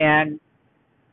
And 0.00 0.40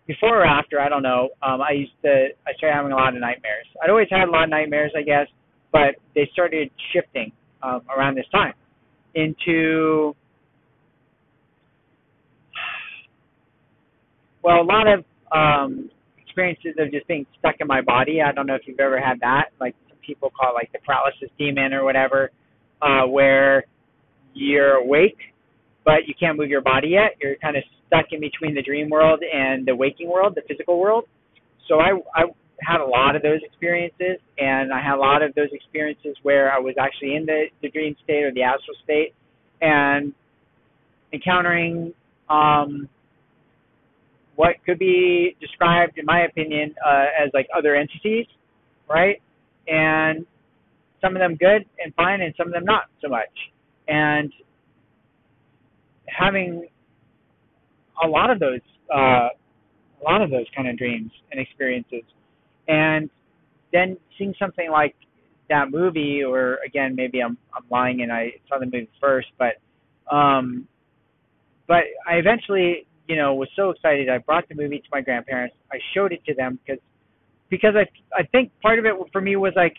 before 0.07 0.41
or 0.41 0.45
after, 0.45 0.82
I 0.82 0.89
don't 0.89 1.03
know. 1.03 1.30
Um, 1.43 1.61
I 1.61 1.73
used 1.73 1.91
to, 2.03 2.30
I 2.47 2.53
started 2.57 2.75
having 2.75 2.91
a 2.91 2.95
lot 2.95 3.13
of 3.13 3.21
nightmares. 3.21 3.67
I'd 3.84 3.91
always 3.91 4.07
had 4.09 4.27
a 4.27 4.32
lot 4.32 4.45
of 4.45 4.49
nightmares, 4.49 4.91
I 4.97 5.03
guess, 5.03 5.27
but 5.71 5.95
they 6.15 6.27
started 6.34 6.71
shifting 6.93 7.32
um, 7.61 7.82
around 7.95 8.15
this 8.15 8.25
time 8.32 8.53
into 9.13 10.15
well, 14.41 14.61
a 14.61 14.63
lot 14.63 14.88
of 14.88 15.05
um, 15.32 15.91
experiences 16.30 16.75
of 16.80 16.91
just 16.91 17.07
being 17.07 17.25
stuck 17.39 17.55
in 17.59 17.67
my 17.67 17.82
body. 17.82 18.21
I 18.21 18.32
don't 18.32 18.47
know 18.47 18.55
if 18.55 18.61
you've 18.65 18.80
ever 18.80 18.99
had 18.99 19.19
that. 19.21 19.49
Like 19.59 19.75
some 19.89 19.97
people 20.05 20.30
call 20.30 20.51
it 20.51 20.55
like 20.55 20.71
the 20.71 20.80
paralysis 20.86 21.30
demon 21.38 21.73
or 21.73 21.84
whatever, 21.84 22.32
uh, 22.82 23.05
where 23.07 23.65
you're 24.34 24.75
awake 24.75 25.17
but 25.89 26.07
you 26.07 26.13
can't 26.19 26.38
move 26.38 26.49
your 26.49 26.61
body 26.61 26.89
yet. 26.89 27.17
You're 27.19 27.36
kind 27.38 27.57
of 27.57 27.63
stuck 27.88 28.05
in 28.11 28.19
between 28.19 28.53
the 28.53 28.61
dream 28.61 28.89
world 28.89 29.23
and 29.23 29.65
the 29.65 29.75
waking 29.75 30.07
world, 30.07 30.36
the 30.36 30.43
physical 30.47 30.80
world. 30.80 31.05
So 31.67 31.80
I 31.80 31.97
I 32.13 32.25
had 32.61 32.80
a 32.80 32.86
lot 32.86 33.15
of 33.15 33.23
those 33.23 33.39
experiences, 33.43 34.19
and 34.38 34.71
I 34.71 34.82
had 34.82 34.95
a 34.95 34.99
lot 34.99 35.23
of 35.23 35.34
those 35.34 35.49
experiences 35.51 36.15
where 36.21 36.51
I 36.51 36.59
was 36.59 36.75
actually 36.80 37.15
in 37.15 37.25
the, 37.25 37.45
the 37.63 37.69
dream 37.69 37.95
state 38.03 38.23
or 38.23 38.32
the 38.32 38.43
astral 38.43 38.75
state, 38.84 39.13
and 39.61 40.13
encountering 41.11 41.93
um, 42.30 42.88
what 44.40 44.56
could 44.66 44.80
be 44.80 45.36
described, 45.42 45.98
in 45.98 46.06
my 46.06 46.22
opinion, 46.22 46.74
uh, 46.86 47.08
as 47.22 47.30
like 47.34 47.46
other 47.54 47.76
entities, 47.76 48.26
right? 48.90 49.22
And 49.68 50.26
some 51.02 51.14
of 51.14 51.20
them 51.20 51.36
good 51.36 51.66
and 51.84 51.94
fine, 51.96 52.22
and 52.22 52.34
some 52.38 52.48
of 52.48 52.54
them 52.54 52.64
not 52.64 52.84
so 53.02 53.10
much. 53.10 53.36
And 53.90 54.32
having 56.08 56.70
a 58.02 58.08
lot 58.08 58.30
of 58.30 58.40
those, 58.40 58.62
uh, 58.96 59.28
a 59.28 60.04
lot 60.10 60.22
of 60.22 60.30
those 60.30 60.46
kind 60.56 60.70
of 60.70 60.78
dreams 60.78 61.12
and 61.32 61.42
experiences 61.42 62.04
and 62.70 63.10
then 63.74 63.98
seeing 64.18 64.34
something 64.40 64.72
like 64.72 64.96
that 65.50 65.70
movie, 65.70 66.24
or 66.24 66.60
again, 66.66 66.96
maybe 66.96 67.22
I'm 67.22 67.38
I'm 67.54 67.66
lying 67.70 68.04
and 68.04 68.12
I 68.12 68.30
saw 68.48 68.58
the 68.58 68.68
movie 68.68 68.90
first, 69.02 69.28
but 69.38 69.56
um, 70.16 70.66
but 71.68 71.84
I 72.08 72.16
eventually, 72.16 72.88
you 73.10 73.16
know, 73.16 73.34
was 73.34 73.49
so 73.55 73.72
excited. 73.72 74.07
I 74.07 74.20
brought 74.20 74.47
the 74.47 74.55
movie 74.55 74.78
to 74.78 74.88
my 74.91 75.01
grandparents. 75.01 75.55
I 75.72 75.80
showed 75.95 76.14
it 76.14 76.24
to 76.28 76.36
them 76.36 76.60
because 76.64 76.82
because 77.49 77.74
I 77.76 77.89
I 78.16 78.24
think 78.28 78.51
part 78.62 78.78
of 78.78 78.86
it 78.86 78.93
for 79.12 79.20
me 79.20 79.36
was 79.36 79.53
like 79.55 79.74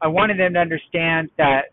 I 0.00 0.06
wanted 0.06 0.38
them 0.38 0.54
to 0.54 0.60
understand 0.60 1.28
that 1.38 1.72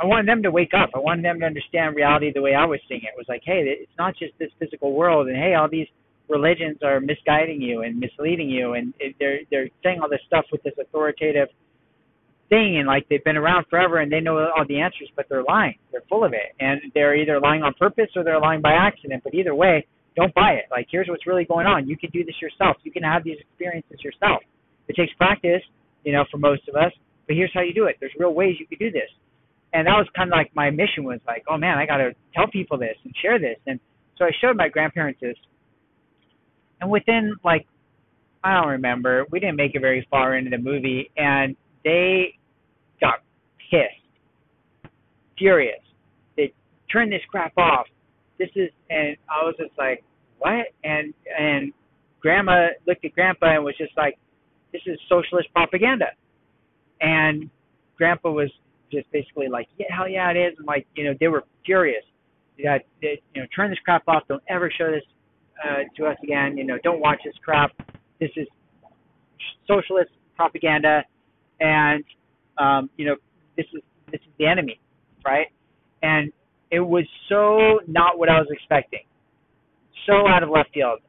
I 0.00 0.06
wanted 0.06 0.26
them 0.26 0.42
to 0.42 0.50
wake 0.50 0.72
up. 0.74 0.90
I 0.94 0.98
wanted 0.98 1.24
them 1.24 1.38
to 1.40 1.46
understand 1.46 1.94
reality 1.94 2.32
the 2.34 2.42
way 2.42 2.54
I 2.54 2.64
was 2.66 2.80
seeing 2.88 3.02
it. 3.02 3.14
It 3.14 3.16
was 3.16 3.26
like, 3.28 3.42
hey, 3.44 3.62
it's 3.64 3.92
not 3.96 4.16
just 4.16 4.32
this 4.40 4.50
physical 4.58 4.92
world, 4.92 5.28
and 5.28 5.36
hey, 5.36 5.54
all 5.54 5.68
these 5.70 5.86
religions 6.28 6.78
are 6.82 7.00
misguiding 7.00 7.62
you 7.62 7.82
and 7.82 7.98
misleading 7.98 8.50
you, 8.50 8.74
and 8.74 8.92
they're 9.20 9.40
they're 9.52 9.68
saying 9.84 10.00
all 10.02 10.10
this 10.10 10.20
stuff 10.26 10.46
with 10.50 10.64
this 10.64 10.74
authoritative 10.80 11.48
thing, 12.48 12.78
and 12.78 12.88
like 12.88 13.08
they've 13.08 13.22
been 13.22 13.36
around 13.36 13.66
forever 13.70 13.98
and 13.98 14.10
they 14.10 14.20
know 14.20 14.36
all 14.36 14.64
the 14.66 14.80
answers, 14.80 15.10
but 15.14 15.26
they're 15.28 15.44
lying. 15.44 15.78
They're 15.92 16.02
full 16.08 16.24
of 16.24 16.32
it, 16.32 16.58
and 16.58 16.80
they're 16.92 17.14
either 17.14 17.38
lying 17.38 17.62
on 17.62 17.72
purpose 17.74 18.10
or 18.16 18.24
they're 18.24 18.40
lying 18.40 18.60
by 18.60 18.72
accident. 18.72 19.22
But 19.22 19.34
either 19.34 19.54
way, 19.54 19.86
don't 20.18 20.34
buy 20.34 20.52
it. 20.52 20.64
Like 20.70 20.86
here's 20.90 21.08
what's 21.08 21.26
really 21.26 21.44
going 21.44 21.66
on. 21.66 21.88
You 21.88 21.96
can 21.96 22.10
do 22.10 22.24
this 22.24 22.34
yourself. 22.40 22.76
You 22.82 22.92
can 22.92 23.02
have 23.02 23.24
these 23.24 23.38
experiences 23.40 23.98
yourself. 24.02 24.42
It 24.88 24.96
takes 24.96 25.12
practice, 25.14 25.62
you 26.04 26.12
know, 26.12 26.24
for 26.30 26.38
most 26.38 26.68
of 26.68 26.74
us. 26.74 26.92
But 27.26 27.36
here's 27.36 27.52
how 27.52 27.60
you 27.60 27.74
do 27.74 27.84
it. 27.84 27.96
There's 28.00 28.12
real 28.18 28.34
ways 28.34 28.56
you 28.58 28.66
could 28.66 28.78
do 28.78 28.90
this. 28.90 29.10
And 29.72 29.86
that 29.86 29.92
was 29.92 30.06
kind 30.16 30.30
of 30.30 30.36
like 30.36 30.50
my 30.54 30.70
mission 30.70 31.04
was 31.04 31.20
like, 31.26 31.44
oh 31.48 31.58
man, 31.58 31.76
I 31.78 31.84
got 31.84 31.98
to 31.98 32.12
tell 32.34 32.48
people 32.48 32.78
this 32.78 32.96
and 33.04 33.12
share 33.20 33.38
this. 33.38 33.56
And 33.66 33.78
so 34.16 34.24
I 34.24 34.30
showed 34.40 34.56
my 34.56 34.68
grandparents 34.68 35.20
this 35.20 35.36
and 36.80 36.90
within 36.90 37.34
like 37.44 37.66
I 38.44 38.54
don't 38.54 38.68
remember, 38.68 39.26
we 39.30 39.40
didn't 39.40 39.56
make 39.56 39.74
it 39.74 39.80
very 39.80 40.06
far 40.10 40.36
into 40.36 40.50
the 40.50 40.58
movie, 40.58 41.10
and 41.16 41.56
they 41.84 42.34
got 43.00 43.16
pissed, 43.68 44.92
furious. 45.36 45.80
They 46.36 46.52
turned 46.90 47.12
this 47.12 47.20
crap 47.28 47.52
off. 47.58 47.86
This 48.38 48.48
is, 48.54 48.70
and 48.90 49.16
I 49.28 49.44
was 49.44 49.56
just 49.58 49.72
like, 49.76 50.04
what? 50.38 50.66
And 50.84 51.14
and 51.38 51.72
Grandma 52.20 52.68
looked 52.86 53.04
at 53.04 53.14
Grandpa 53.14 53.56
and 53.56 53.64
was 53.64 53.76
just 53.76 53.96
like, 53.96 54.18
this 54.72 54.82
is 54.86 54.98
socialist 55.08 55.48
propaganda. 55.54 56.06
And 57.00 57.48
Grandpa 57.96 58.30
was 58.30 58.50
just 58.90 59.10
basically 59.12 59.48
like, 59.48 59.68
yeah, 59.78 59.86
hell 59.94 60.08
yeah, 60.08 60.30
it 60.30 60.36
is. 60.36 60.54
And 60.58 60.66
like, 60.66 60.86
you 60.96 61.04
know, 61.04 61.14
they 61.20 61.28
were 61.28 61.44
furious. 61.64 62.04
That 62.64 62.82
they, 63.00 63.22
you 63.34 63.42
know, 63.42 63.46
turn 63.54 63.70
this 63.70 63.78
crap 63.84 64.02
off. 64.08 64.24
Don't 64.28 64.42
ever 64.48 64.70
show 64.76 64.90
this 64.90 65.04
uh, 65.64 65.84
to 65.96 66.06
us 66.06 66.16
again. 66.24 66.56
You 66.56 66.64
know, 66.64 66.76
don't 66.82 67.00
watch 67.00 67.20
this 67.24 67.34
crap. 67.44 67.70
This 68.20 68.30
is 68.36 68.48
socialist 69.68 70.10
propaganda, 70.36 71.04
and 71.60 72.02
um, 72.58 72.90
you 72.96 73.06
know, 73.06 73.16
this 73.56 73.66
is 73.72 73.82
this 74.10 74.20
is 74.22 74.32
the 74.38 74.46
enemy, 74.46 74.80
right? 75.24 75.46
And 76.02 76.32
it 76.70 76.80
was 76.80 77.04
so 77.28 77.80
not 77.86 78.18
what 78.18 78.28
I 78.28 78.38
was 78.38 78.48
expecting, 78.50 79.04
so 80.08 80.26
out 80.26 80.42
of 80.42 80.48
left 80.48 80.70
field, 80.72 81.00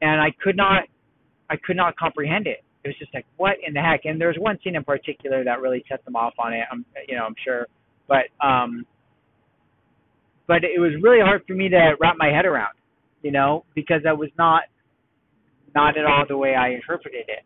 and 0.00 0.20
I 0.20 0.28
could 0.42 0.56
not, 0.56 0.84
I 1.50 1.56
could 1.56 1.76
not 1.76 1.96
comprehend 1.96 2.46
it. 2.46 2.62
It 2.84 2.88
was 2.88 2.96
just 2.98 3.12
like, 3.14 3.26
what 3.36 3.56
in 3.66 3.74
the 3.74 3.80
heck? 3.80 4.04
And 4.04 4.20
there 4.20 4.28
was 4.28 4.36
one 4.38 4.58
scene 4.62 4.76
in 4.76 4.84
particular 4.84 5.42
that 5.44 5.60
really 5.60 5.84
set 5.88 6.04
them 6.04 6.16
off 6.16 6.34
on 6.38 6.52
it. 6.52 6.64
I'm, 6.70 6.84
you 7.08 7.16
know, 7.16 7.24
I'm 7.24 7.34
sure, 7.44 7.66
but 8.08 8.30
um, 8.46 8.86
but 10.46 10.64
it 10.64 10.78
was 10.78 10.92
really 11.02 11.20
hard 11.20 11.42
for 11.46 11.54
me 11.54 11.68
to 11.70 11.94
wrap 12.00 12.16
my 12.18 12.28
head 12.28 12.46
around 12.46 12.74
you 13.24 13.32
know, 13.32 13.64
because 13.74 14.02
that 14.04 14.16
was 14.16 14.28
not 14.38 14.64
not 15.74 15.98
at 15.98 16.04
all 16.04 16.24
the 16.28 16.36
way 16.36 16.54
I 16.54 16.68
interpreted 16.68 17.24
it. 17.26 17.42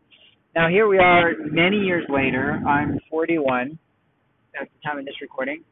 Now 0.55 0.69
here 0.69 0.87
we 0.89 0.99
are, 0.99 1.33
many 1.51 1.79
years 1.79 2.05
later. 2.11 2.61
I'm 2.67 2.99
41 3.09 3.79
at 4.61 4.69
the 4.69 4.87
time 4.87 4.99
of 4.99 5.07
this 5.07 5.15
recording, 5.23 5.63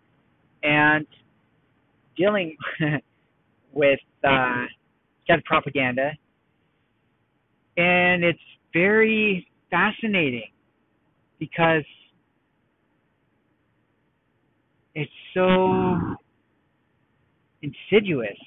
and 0.62 1.06
dealing 2.16 2.56
with 3.74 3.98
uh, 4.24 4.64
of 5.28 5.44
propaganda, 5.44 6.12
and 7.76 8.24
it's 8.24 8.38
very 8.72 9.46
fascinating 9.70 10.50
because 11.38 11.84
it's 14.94 15.10
so 15.34 15.98
insidious 17.62 18.38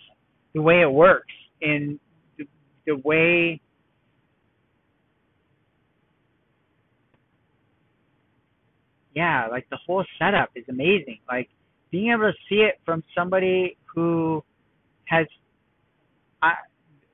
the 0.53 0.61
way 0.61 0.81
it 0.81 0.91
works 0.91 1.33
and 1.61 1.99
the, 2.37 2.45
the 2.87 2.95
way 3.03 3.61
yeah, 9.15 9.47
like 9.51 9.69
the 9.69 9.77
whole 9.85 10.03
setup 10.17 10.49
is 10.55 10.63
amazing. 10.69 11.19
Like 11.27 11.49
being 11.91 12.11
able 12.11 12.31
to 12.31 12.37
see 12.47 12.61
it 12.61 12.79
from 12.85 13.03
somebody 13.15 13.77
who 13.93 14.43
has 15.05 15.27
I, 16.41 16.53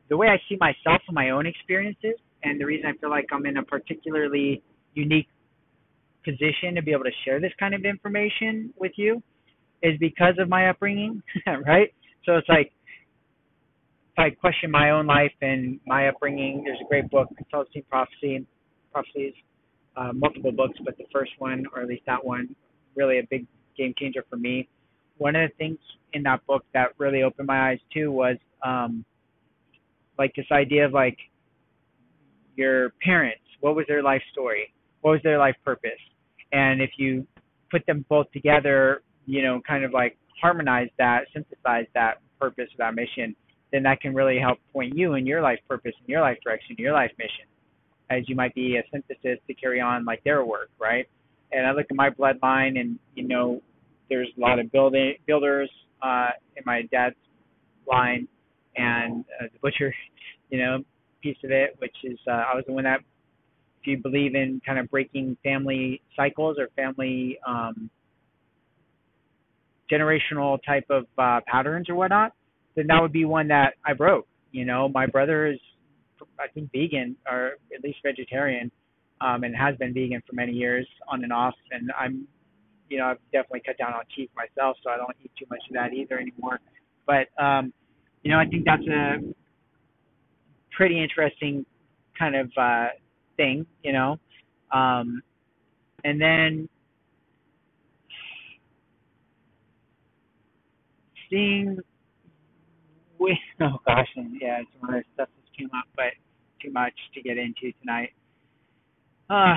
the 0.09 0.17
way 0.17 0.27
I 0.27 0.37
see 0.49 0.57
myself 0.59 1.01
and 1.07 1.15
my 1.15 1.31
own 1.31 1.45
experiences, 1.45 2.15
and 2.43 2.59
the 2.59 2.65
reason 2.65 2.87
I 2.87 2.97
feel 2.99 3.09
like 3.09 3.25
I'm 3.31 3.45
in 3.45 3.57
a 3.57 3.63
particularly 3.63 4.61
unique 4.93 5.27
position 6.23 6.75
to 6.75 6.81
be 6.81 6.91
able 6.91 7.03
to 7.03 7.11
share 7.23 7.39
this 7.39 7.51
kind 7.59 7.73
of 7.73 7.85
information 7.85 8.73
with 8.79 8.91
you 8.95 9.21
is 9.83 9.93
because 9.99 10.35
of 10.39 10.49
my 10.49 10.69
upbringing, 10.69 11.21
right? 11.65 11.93
So 12.25 12.35
it's 12.35 12.49
like 12.49 12.71
if 14.13 14.19
I 14.19 14.29
question 14.29 14.71
my 14.71 14.91
own 14.91 15.05
life 15.05 15.33
and 15.41 15.79
my 15.85 16.07
upbringing, 16.07 16.63
there's 16.65 16.79
a 16.81 16.87
great 16.87 17.09
book, 17.09 17.27
Celestine 17.51 17.83
Prophecy, 17.89 18.45
Prophecies, 18.91 19.33
uh, 19.97 20.11
multiple 20.13 20.51
books, 20.51 20.77
but 20.83 20.97
the 20.97 21.03
first 21.11 21.31
one, 21.37 21.65
or 21.73 21.81
at 21.81 21.87
least 21.87 22.03
that 22.07 22.23
one, 22.23 22.55
really 22.95 23.19
a 23.19 23.23
big 23.29 23.45
game 23.77 23.93
changer 23.97 24.23
for 24.29 24.37
me. 24.37 24.67
One 25.17 25.35
of 25.35 25.49
the 25.49 25.55
things 25.57 25.77
in 26.13 26.23
that 26.23 26.45
book 26.47 26.63
that 26.73 26.89
really 26.97 27.23
opened 27.23 27.47
my 27.47 27.71
eyes 27.71 27.79
too 27.93 28.11
was 28.11 28.37
um, 28.65 29.05
like 30.17 30.33
this 30.35 30.45
idea 30.51 30.85
of 30.85 30.93
like 30.93 31.17
your 32.55 32.91
parents. 33.03 33.41
What 33.61 33.75
was 33.75 33.85
their 33.87 34.03
life 34.03 34.21
story? 34.31 34.73
What 35.01 35.11
was 35.11 35.21
their 35.23 35.37
life 35.37 35.55
purpose? 35.63 35.91
And 36.51 36.81
if 36.81 36.91
you 36.97 37.25
put 37.71 37.85
them 37.85 38.05
both 38.09 38.31
together, 38.31 39.01
you 39.25 39.41
know, 39.41 39.61
kind 39.67 39.83
of 39.83 39.91
like 39.91 40.17
harmonize 40.41 40.89
that, 40.97 41.21
synthesize 41.33 41.85
that 41.93 42.21
purpose, 42.39 42.69
that 42.77 42.95
mission, 42.95 43.35
then 43.71 43.83
that 43.83 43.99
can 44.01 44.13
really 44.13 44.39
help 44.39 44.59
point 44.71 44.95
you 44.95 45.15
in 45.15 45.25
your 45.25 45.41
life 45.41 45.59
purpose, 45.67 45.93
in 46.05 46.11
your 46.11 46.21
life 46.21 46.37
direction, 46.43 46.75
your 46.77 46.93
life 46.93 47.11
mission 47.17 47.45
as 48.09 48.23
you 48.27 48.35
might 48.35 48.53
be 48.53 48.77
a 48.77 48.83
synthesis 48.91 49.39
to 49.47 49.53
carry 49.53 49.81
on 49.81 50.05
like 50.05 50.23
their 50.23 50.45
work, 50.45 50.69
right? 50.79 51.07
And 51.51 51.65
I 51.65 51.71
look 51.71 51.87
at 51.89 51.95
my 51.95 52.09
bloodline, 52.09 52.79
and 52.79 52.99
you 53.15 53.27
know, 53.27 53.61
there's 54.09 54.29
a 54.37 54.39
lot 54.39 54.59
of 54.59 54.71
building 54.71 55.15
builders 55.25 55.69
uh, 56.01 56.29
in 56.55 56.63
my 56.65 56.83
dad's 56.91 57.15
line, 57.87 58.27
and 58.75 59.25
uh, 59.41 59.47
the 59.51 59.59
butcher, 59.61 59.93
you 60.49 60.59
know, 60.59 60.79
piece 61.21 61.37
of 61.43 61.51
it, 61.51 61.75
which 61.79 61.95
is 62.03 62.19
uh, 62.27 62.31
I 62.31 62.55
was 62.55 62.63
the 62.67 62.73
one 62.73 62.83
that, 62.83 62.99
if 63.81 63.87
you 63.87 63.97
believe 63.97 64.35
in 64.35 64.61
kind 64.65 64.79
of 64.79 64.89
breaking 64.89 65.37
family 65.43 66.01
cycles 66.15 66.57
or 66.59 66.69
family 66.75 67.37
um, 67.47 67.89
generational 69.91 70.57
type 70.65 70.85
of 70.89 71.05
uh, 71.17 71.39
patterns 71.47 71.89
or 71.89 71.95
whatnot, 71.95 72.33
then 72.75 72.87
that 72.87 73.01
would 73.01 73.13
be 73.13 73.25
one 73.25 73.47
that 73.49 73.73
I 73.85 73.93
broke. 73.93 74.27
You 74.51 74.65
know, 74.65 74.89
my 74.89 75.05
brother 75.05 75.47
is 75.47 75.59
I 76.39 76.47
think 76.53 76.71
vegan 76.71 77.15
or 77.29 77.53
at 77.75 77.83
least 77.83 77.97
vegetarian, 78.03 78.71
um, 79.21 79.43
and 79.43 79.55
has 79.55 79.75
been 79.77 79.93
vegan 79.93 80.21
for 80.27 80.33
many 80.33 80.53
years 80.53 80.87
on 81.07 81.23
and 81.23 81.31
off. 81.31 81.55
And 81.71 81.91
I'm, 81.99 82.27
you 82.89 82.97
know, 82.97 83.05
I've 83.05 83.19
definitely 83.31 83.61
cut 83.65 83.77
down 83.77 83.93
on 83.93 84.01
cheese 84.15 84.29
myself, 84.35 84.77
so 84.83 84.89
I 84.89 84.97
don't 84.97 85.15
eat 85.23 85.31
too 85.37 85.45
much 85.49 85.61
of 85.69 85.73
that 85.73 85.93
either 85.93 86.19
anymore. 86.19 86.59
But 87.05 87.27
um, 87.41 87.73
you 88.25 88.31
know, 88.31 88.39
I 88.39 88.45
think 88.47 88.65
that's 88.65 88.85
a 88.87 89.17
pretty 90.75 91.01
interesting 91.01 91.63
kind 92.17 92.35
of 92.35 92.51
uh, 92.57 92.87
thing, 93.37 93.67
you 93.83 93.93
know. 93.93 94.17
Um, 94.71 95.21
and 96.03 96.19
then 96.19 96.67
seeing 101.29 101.77
with 103.19 103.37
oh 103.61 103.77
gosh, 103.85 104.07
and 104.15 104.41
yeah, 104.41 104.61
some 104.73 104.89
other 104.89 105.05
stuff 105.13 105.29
came 105.55 105.69
up, 105.77 105.85
but 105.95 106.13
too 106.63 106.71
much 106.71 106.93
to 107.13 107.21
get 107.21 107.37
into 107.37 107.71
tonight. 107.79 108.09
Uh, 109.29 109.55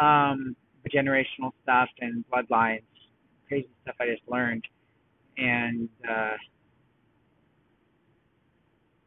um, 0.00 0.54
generational 0.94 1.50
stuff 1.64 1.88
and 2.00 2.24
bloodlines, 2.32 2.82
crazy 3.48 3.68
stuff 3.82 3.96
I 4.00 4.06
just 4.06 4.22
learned, 4.28 4.64
and 5.36 5.88
uh, 6.08 6.36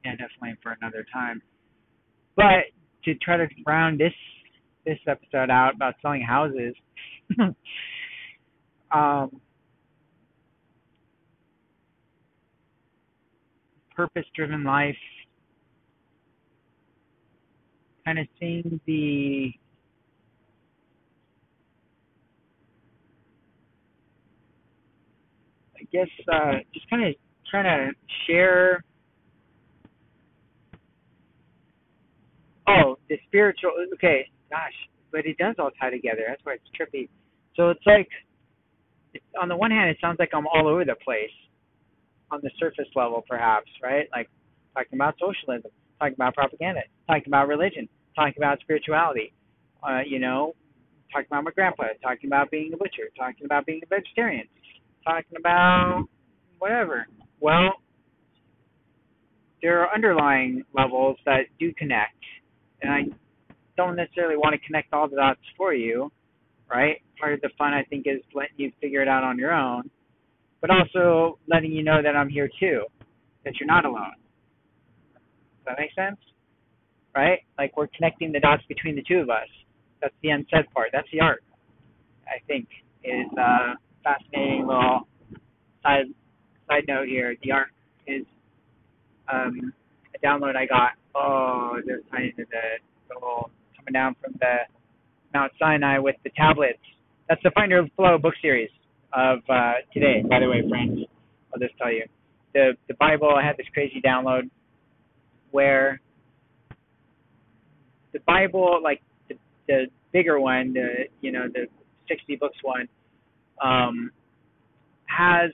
yeah, 0.08 0.16
definitely 0.16 0.58
for 0.64 0.78
another 0.82 1.06
time. 1.12 1.42
But 2.36 2.72
to 3.04 3.16
try 3.16 3.38
to 3.38 3.48
round 3.66 4.00
this 4.00 4.14
this 4.86 5.00
episode 5.06 5.50
out 5.50 5.76
about 5.76 5.96
selling 6.02 6.22
houses, 6.22 6.74
um, 8.92 9.42
purpose-driven 13.96 14.64
life 14.64 14.96
kind 18.06 18.20
of 18.20 18.28
seeing 18.40 18.80
the 18.86 19.52
I 25.76 25.84
guess 25.92 26.08
uh, 26.32 26.54
just 26.74 26.90
kind 26.90 27.06
of 27.08 27.14
trying 27.52 27.66
to 27.66 27.92
share. 28.26 28.84
Oh, 32.68 32.98
the 33.10 33.18
spiritual. 33.28 33.72
Okay, 33.96 34.30
gosh, 34.52 34.74
but 35.12 35.26
it 35.26 35.38
does 35.38 35.56
all 35.60 35.72
tie 35.80 35.90
together. 35.90 36.24
That's 36.28 36.42
why 36.44 36.54
it's 36.56 36.70
trippy. 36.76 37.10
So 37.56 37.70
it's 37.70 37.86
like, 37.86 38.10
on 39.42 39.48
the 39.50 39.56
one 39.58 39.72
hand, 39.72 39.90
it 39.90 39.98
sounds 40.02 40.18
like 40.20 40.30
I'm 40.34 40.48
all 40.48 40.68
over 40.68 40.86
the 40.86 40.96
place, 41.04 41.32
on 42.32 42.40
the 42.44 42.52
surface 42.60 42.88
level, 42.96 43.24
perhaps, 43.28 43.70
right? 43.82 44.08
Like 44.12 44.30
talking 44.76 44.98
about 44.98 45.16
socialism, 45.20 45.72
talking 46.00 46.16
about 46.16 46.36
propaganda, 46.36 46.82
talking 47.08 47.28
about 47.28 47.48
religion, 47.48 47.88
talking 48.16 48.36
about 48.38 48.60
spirituality, 48.60 49.34
uh, 49.88 50.02
you 50.06 50.20
know, 50.20 50.54
talking 51.12 51.28
about 51.32 51.46
my 51.46 51.52
grandpa, 51.52 51.86
talking 52.04 52.28
about 52.30 52.52
being 52.52 52.74
a 52.74 52.78
butcher, 52.78 53.10
talking 53.18 53.46
about 53.46 53.66
being 53.66 53.82
a 53.84 53.88
vegetarian, 53.88 54.46
talking 55.04 55.38
about 55.38 56.04
whatever. 56.60 57.08
Well, 57.40 57.74
there 59.62 59.82
are 59.82 59.94
underlying 59.94 60.64
levels 60.74 61.18
that 61.26 61.44
do 61.60 61.74
connect, 61.78 62.14
and 62.82 62.92
I 62.92 63.02
don't 63.76 63.96
necessarily 63.96 64.38
want 64.38 64.54
to 64.60 64.66
connect 64.66 64.94
all 64.94 65.10
the 65.10 65.18
dots 65.18 65.40
for 65.58 65.74
you, 65.74 66.12
right? 66.70 67.02
Part 67.20 67.34
of 67.34 67.42
the 67.42 67.50
fun, 67.58 67.74
I 67.74 67.84
think, 67.84 68.06
is 68.08 68.22
letting 68.34 68.56
you 68.58 68.72
figure 68.82 69.02
it 69.02 69.08
out 69.08 69.24
on 69.24 69.38
your 69.38 69.54
own, 69.54 69.90
but 70.62 70.70
also 70.70 71.40
letting 71.48 71.72
you 71.72 71.84
know 71.84 72.02
that 72.04 72.16
I'm 72.16 72.30
here 72.30 72.50
too, 72.60 72.84
that 73.46 73.56
you're 73.60 73.68
not 73.68 73.86
alone. 73.86 74.16
Does 75.66 75.66
that 75.66 75.78
make 75.80 75.94
sense? 75.96 76.18
right? 77.18 77.40
Like 77.58 77.76
we're 77.76 77.88
connecting 77.88 78.32
the 78.32 78.40
dots 78.40 78.64
between 78.70 78.96
the 78.96 79.04
two 79.08 79.18
of 79.18 79.30
us. 79.30 79.48
That's 80.02 80.14
the 80.22 80.30
unsaid 80.30 80.72
part. 80.74 80.90
That's 80.94 81.08
the 81.12 81.20
art. 81.20 81.44
I 82.28 82.40
think 82.46 82.68
is 83.04 83.26
a 83.38 83.74
fascinating 84.04 84.68
little 84.68 85.08
side 85.82 86.06
side 86.68 86.84
note 86.88 87.08
here. 87.08 87.36
The 87.44 87.52
art 87.52 87.70
is 88.06 88.24
um, 89.34 89.74
a 90.18 90.26
download 90.26 90.56
I 90.56 90.66
got. 90.66 90.92
Oh, 91.16 91.78
just 91.80 92.10
tiny 92.12 92.32
to 92.32 92.46
the, 92.46 92.62
the 93.10 93.16
little 93.16 93.50
coming 93.78 93.94
down 93.94 94.16
from 94.22 94.34
the 94.40 94.56
Mount 95.34 95.52
Sinai 95.60 96.00
with 96.00 96.16
the 96.24 96.30
tablets. 96.36 96.80
That's 97.30 97.42
the 97.44 97.52
Find 97.52 97.72
Your 97.72 97.88
Flow 97.96 98.18
book 98.18 98.34
series 98.42 98.70
of 99.14 99.40
uh, 99.50 99.74
today. 99.94 100.24
By 100.28 100.40
the 100.40 100.48
way, 100.48 100.68
friends, 100.70 101.00
I'll 101.54 101.60
just 101.60 101.78
tell 101.78 101.92
you 101.92 102.06
the 102.54 102.74
the 102.88 102.94
Bible. 102.96 103.30
I 103.36 103.46
had 103.46 103.58
this 103.58 103.68
crazy 103.74 104.02
download 104.04 104.50
where 105.52 106.00
the 108.14 108.20
Bible, 108.26 108.80
like 108.84 109.02
the, 109.30 109.36
the 109.68 109.86
bigger 110.14 110.40
one, 110.40 110.74
the 110.74 111.06
you 111.22 111.32
know 111.32 111.48
the 111.54 111.68
60 112.08 112.36
books 112.38 112.58
one, 112.62 112.88
um, 113.64 114.12
has 115.06 115.52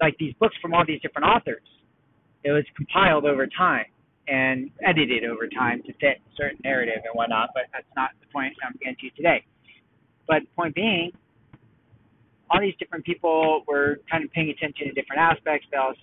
like 0.00 0.16
these 0.18 0.34
books 0.40 0.56
from 0.60 0.74
all 0.74 0.84
these 0.86 1.00
different 1.00 1.26
authors. 1.26 1.62
It 2.44 2.52
was 2.52 2.64
compiled 2.76 3.24
over 3.24 3.46
time 3.46 3.86
and 4.28 4.70
edited 4.84 5.24
over 5.24 5.48
time 5.48 5.82
to 5.82 5.92
fit 5.94 6.18
a 6.18 6.32
certain 6.36 6.58
narrative 6.64 7.02
and 7.04 7.14
whatnot, 7.14 7.50
but 7.54 7.64
that's 7.72 7.86
not 7.96 8.10
the 8.20 8.26
point 8.32 8.54
I'm 8.64 8.74
getting 8.78 8.96
to 9.00 9.16
today. 9.16 9.44
But 10.26 10.42
point 10.56 10.74
being, 10.74 11.12
all 12.50 12.60
these 12.60 12.74
different 12.78 13.04
people 13.04 13.62
were 13.66 14.00
kind 14.10 14.24
of 14.24 14.32
paying 14.32 14.50
attention 14.50 14.88
to 14.88 14.92
different 14.92 15.20
aspects. 15.20 15.66
They 15.70 15.76
all 15.76 15.94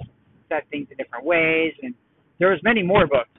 said 0.49 0.63
things 0.69 0.87
in 0.91 0.97
different 0.97 1.25
ways, 1.25 1.73
and 1.81 1.93
there 2.39 2.49
was 2.49 2.59
many 2.63 2.83
more 2.83 3.07
books, 3.07 3.29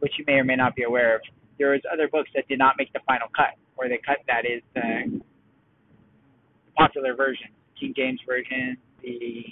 which 0.00 0.12
you 0.18 0.24
may 0.26 0.34
or 0.34 0.44
may 0.44 0.56
not 0.56 0.74
be 0.74 0.84
aware 0.84 1.16
of, 1.16 1.22
there 1.58 1.70
was 1.70 1.80
other 1.92 2.08
books 2.08 2.30
that 2.34 2.46
did 2.48 2.58
not 2.58 2.76
make 2.78 2.92
the 2.92 3.00
final 3.06 3.28
cut, 3.36 3.58
or 3.76 3.88
the 3.88 3.98
cut 4.06 4.18
that 4.26 4.46
is 4.46 4.62
the, 4.74 5.20
the 6.66 6.72
popular 6.76 7.14
version, 7.14 7.48
King 7.78 7.92
James 7.96 8.20
version, 8.26 8.76
the 9.02 9.44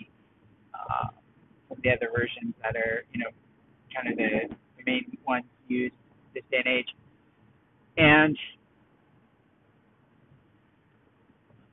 uh, 0.74 1.08
the 1.82 1.90
other 1.90 2.08
versions 2.14 2.54
that 2.62 2.76
are 2.76 3.04
you 3.12 3.20
know 3.20 3.30
kind 3.94 4.08
of 4.10 4.16
the, 4.16 4.54
the 4.76 4.82
main 4.86 5.16
ones 5.26 5.44
used 5.68 5.94
this 6.34 6.44
day 6.50 6.58
and 6.64 6.68
age, 6.68 6.88
and 7.96 8.36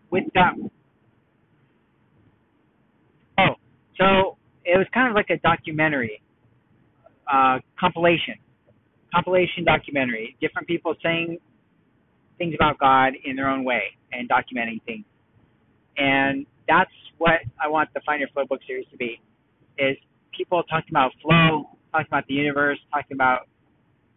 with 0.09 0.23
that, 0.35 0.53
oh, 3.39 3.55
so 3.99 4.37
it 4.65 4.77
was 4.77 4.87
kind 4.93 5.09
of 5.09 5.15
like 5.15 5.29
a 5.29 5.37
documentary, 5.37 6.21
uh, 7.31 7.59
compilation, 7.79 8.35
compilation 9.13 9.65
documentary. 9.65 10.35
Different 10.39 10.67
people 10.67 10.95
saying 11.03 11.37
things 12.37 12.53
about 12.55 12.79
God 12.79 13.13
in 13.25 13.35
their 13.35 13.49
own 13.49 13.63
way 13.63 13.83
and 14.11 14.29
documenting 14.29 14.81
things. 14.85 15.05
And 15.97 16.45
that's 16.67 16.91
what 17.17 17.41
I 17.63 17.67
want 17.67 17.89
the 17.93 18.01
Find 18.05 18.19
Your 18.19 18.29
Flow 18.29 18.45
book 18.45 18.61
series 18.65 18.85
to 18.91 18.97
be: 18.97 19.19
is 19.77 19.97
people 20.35 20.63
talking 20.63 20.89
about 20.91 21.11
flow, 21.21 21.69
talking 21.91 22.07
about 22.07 22.27
the 22.27 22.33
universe, 22.33 22.79
talking 22.91 23.15
about 23.15 23.47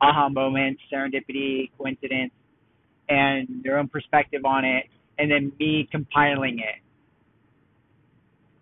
aha 0.01 0.29
moments, 0.29 0.81
serendipity, 0.93 1.71
coincidence, 1.79 2.33
and 3.09 3.63
their 3.63 3.79
own 3.79 3.89
perspective 3.89 4.45
on 4.45 4.65
it, 4.65 4.85
and 5.19 5.31
then 5.31 5.53
me 5.59 5.89
compiling 5.91 6.59
it 6.59 6.83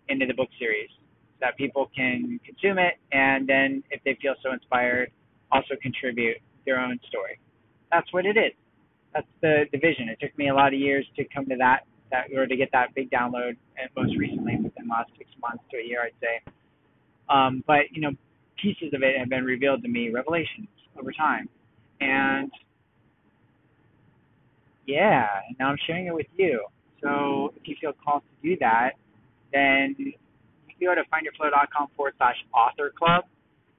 into 0.08 0.26
the 0.26 0.34
book 0.34 0.48
series 0.58 0.88
so 0.90 1.38
that 1.40 1.56
people 1.56 1.90
can 1.96 2.38
consume 2.44 2.78
it 2.78 2.94
and 3.10 3.48
then 3.48 3.82
if 3.90 4.02
they 4.04 4.16
feel 4.20 4.34
so 4.42 4.52
inspired 4.52 5.10
also 5.50 5.74
contribute 5.80 6.36
their 6.66 6.78
own 6.78 6.98
story. 7.08 7.38
That's 7.90 8.12
what 8.12 8.26
it 8.26 8.36
is. 8.36 8.52
That's 9.14 9.26
the, 9.40 9.64
the 9.72 9.78
vision. 9.78 10.08
It 10.08 10.18
took 10.20 10.36
me 10.36 10.48
a 10.50 10.54
lot 10.54 10.74
of 10.74 10.80
years 10.80 11.06
to 11.16 11.24
come 11.34 11.46
to 11.46 11.56
that 11.56 11.86
that 12.10 12.26
or 12.36 12.46
to 12.46 12.56
get 12.56 12.70
that 12.72 12.94
big 12.94 13.10
download 13.10 13.56
and 13.76 13.88
most 13.96 14.16
recently 14.16 14.56
within 14.56 14.86
the 14.86 14.90
last 14.90 15.10
six 15.18 15.30
months 15.40 15.62
to 15.70 15.78
a 15.78 15.82
year 15.82 16.02
i'd 16.02 16.12
say 16.20 16.40
um, 17.28 17.62
but 17.66 17.82
you 17.90 18.00
know 18.00 18.10
pieces 18.60 18.92
of 18.94 19.02
it 19.02 19.18
have 19.18 19.28
been 19.28 19.44
revealed 19.44 19.82
to 19.82 19.88
me 19.88 20.10
revelations 20.10 20.68
over 20.98 21.12
time 21.12 21.48
and 22.00 22.50
yeah 24.86 25.26
and 25.48 25.56
now 25.58 25.68
i'm 25.68 25.78
sharing 25.86 26.06
it 26.06 26.14
with 26.14 26.26
you 26.36 26.64
so 27.02 27.52
if 27.56 27.66
you 27.66 27.74
feel 27.80 27.92
called 28.04 28.22
to 28.22 28.48
do 28.48 28.56
that 28.60 28.92
then 29.54 29.94
you 29.98 30.12
can 30.78 30.88
go 30.88 30.94
to 30.94 31.02
findyourflow.com 31.08 31.88
forward 31.96 32.14
slash 32.18 32.36
author 32.52 32.92
club, 32.98 33.24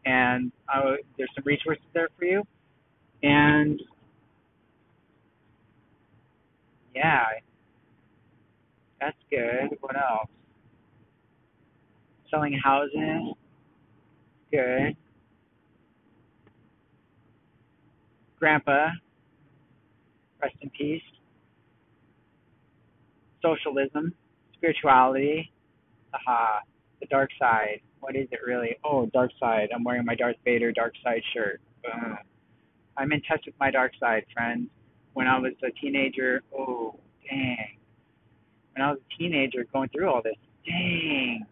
and 0.06 0.52
uh, 0.74 0.94
there's 1.18 1.30
some 1.36 1.44
resources 1.46 1.84
there 1.94 2.10
for 2.18 2.26
you. 2.26 2.44
And 3.24 3.82
yeah, 6.96 7.24
that's 9.02 9.18
good. 9.30 9.78
What 9.82 9.96
else? 9.96 10.30
Selling 12.32 12.54
houses, 12.54 13.36
good. 14.52 14.96
Grandpa, 18.40 18.90
rest 20.42 20.56
in 20.62 20.70
peace. 20.72 21.02
Socialism, 23.42 24.14
spirituality, 24.54 25.52
Haha, 26.12 26.60
the 27.00 27.06
dark 27.08 27.30
side. 27.40 27.82
What 28.00 28.16
is 28.16 28.28
it 28.32 28.40
really? 28.46 28.76
Oh, 28.84 29.06
dark 29.08 29.32
side. 29.40 29.70
I'm 29.74 29.84
wearing 29.84 30.06
my 30.06 30.16
Darth 30.16 30.36
Vader 30.44 30.72
dark 30.72 30.94
side 31.04 31.22
shirt. 31.34 31.60
Boom. 31.84 32.18
I'm 32.98 33.12
in 33.12 33.22
touch 33.22 33.44
with 33.46 33.56
my 33.60 33.72
dark 33.72 33.92
side, 34.00 34.26
friends. 34.34 34.70
When 35.14 35.28
I 35.28 35.40
was 35.40 35.54
a 35.64 35.72
teenager, 35.72 36.42
oh, 36.58 37.00
dang. 37.30 37.78
When 38.74 38.86
I 38.86 38.92
was 38.92 39.00
a 39.00 39.18
teenager 39.18 39.66
going 39.72 39.90
through 39.90 40.10
all 40.10 40.22
this, 40.22 40.36
dang. 40.66 41.46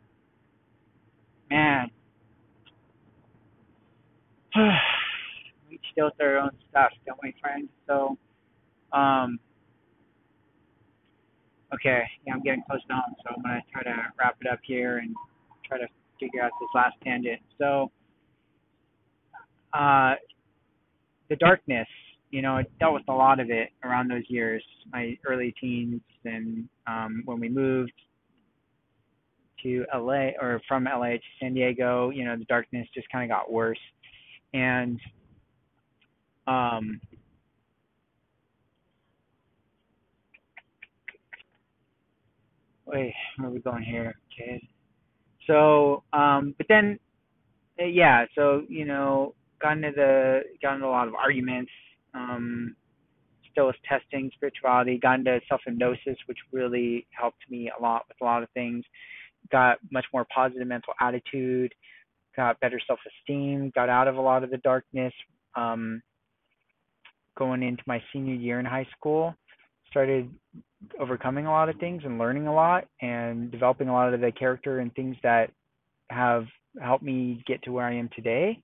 Man. 1.54 1.92
we 5.70 5.80
deal 5.96 6.06
with 6.06 6.14
our 6.20 6.38
own 6.38 6.52
stuff, 6.70 6.92
don't 7.06 7.20
we, 7.22 7.36
friends? 7.40 7.70
So, 7.88 8.18
um, 8.92 9.40
Okay, 11.74 12.04
yeah, 12.28 12.34
I'm 12.34 12.44
getting 12.44 12.62
close 12.70 12.82
to 12.88 12.94
home, 12.94 13.16
so 13.24 13.34
I'm 13.36 13.42
gonna 13.42 13.62
try 13.72 13.82
to 13.82 13.96
wrap 14.20 14.38
it 14.42 14.48
up 14.48 14.60
here 14.62 15.00
and 15.00 15.16
try 15.66 15.80
to 15.80 15.88
figure 16.20 16.44
out 16.44 16.52
this 16.60 16.70
last 16.76 16.96
tangent. 17.04 17.42
So, 17.58 17.92
uh, 19.74 20.14
the 21.30 21.36
darkness, 21.38 21.88
you 22.30 22.44
know, 22.44 22.58
I 22.58 22.66
dealt 22.80 22.94
with 22.94 23.04
a 23.08 23.14
lot 23.14 23.40
of 23.40 23.50
it 23.50 23.70
around 23.84 24.08
those 24.08 24.24
years, 24.28 24.64
my 24.92 25.18
early 25.26 25.54
teens, 25.60 26.02
and 26.26 26.70
um, 26.86 27.24
when 27.26 27.40
we 27.40 27.50
moved 27.50 27.94
to 29.64 29.86
LA 29.94 30.32
or 30.42 30.62
from 30.68 30.86
LA 30.86 31.12
to 31.14 31.20
San 31.40 31.54
Diego, 31.54 32.10
you 32.12 32.26
know, 32.26 32.38
the 32.38 32.46
darkness 32.46 32.88
just 32.94 33.10
kind 33.12 33.30
of 33.30 33.36
got 33.36 33.52
worse, 33.52 33.80
and 34.54 35.00
um, 36.48 37.00
wait, 42.86 43.14
where 43.38 43.50
are 43.50 43.52
we 43.52 43.60
going 43.60 43.84
here, 43.84 44.16
Okay. 44.34 44.62
So, 45.48 46.04
um, 46.14 46.56
but 46.58 46.68
then, 46.70 47.00
uh, 47.82 47.86
yeah, 47.86 48.26
so 48.36 48.64
you 48.70 48.86
know, 48.86 49.36
got 49.62 49.74
into 49.78 49.92
the 49.96 50.42
got 50.62 50.76
into 50.76 50.88
a 50.88 50.90
lot 50.90 51.08
of 51.08 51.16
arguments. 51.16 51.72
Um, 52.14 52.76
still 53.52 53.68
was 53.68 53.76
testing 53.88 54.32
spirituality. 54.36 55.00
Got 55.02 55.20
into 55.20 55.40
self 55.50 55.62
hypnosis, 55.66 56.18
which 56.28 56.38
really 56.52 57.08
helped 57.12 57.44
me 57.50 57.72
a 57.78 57.82
lot 57.82 58.06
with 58.08 58.18
a 58.22 58.26
lot 58.26 58.44
of 58.44 58.50
things. 58.52 58.86
Got 59.52 59.80
much 59.92 60.06
more 60.14 60.26
positive 60.34 60.68
mental 60.68 60.94
attitude. 61.00 61.74
Got 62.36 62.60
better 62.60 62.80
self 62.86 63.00
esteem. 63.08 63.72
Got 63.76 63.90
out 63.90 64.08
of 64.08 64.16
a 64.16 64.22
lot 64.22 64.44
of 64.44 64.50
the 64.50 64.58
darkness. 64.58 65.14
Um, 65.56 66.02
going 67.38 67.64
into 67.64 67.84
my 67.86 68.02
senior 68.12 68.36
year 68.36 68.60
in 68.60 68.66
high 68.66 68.88
school, 68.96 69.36
started 69.90 70.30
overcoming 71.00 71.46
a 71.46 71.52
lot 71.52 71.70
of 71.70 71.78
things 71.78 72.02
and 72.06 72.20
learning 72.20 72.48
a 72.48 72.54
lot 72.54 72.86
and 73.02 73.52
developing 73.52 73.90
a 73.90 73.94
lot 73.94 74.14
of 74.14 74.22
the 74.22 74.32
character 74.32 74.80
and 74.80 74.94
things 74.94 75.16
that 75.24 75.52
have 76.10 76.46
helped 76.82 77.04
me 77.04 77.44
get 77.48 77.62
to 77.64 77.72
where 77.72 77.86
I 77.86 77.96
am 77.96 78.10
today. 78.16 78.62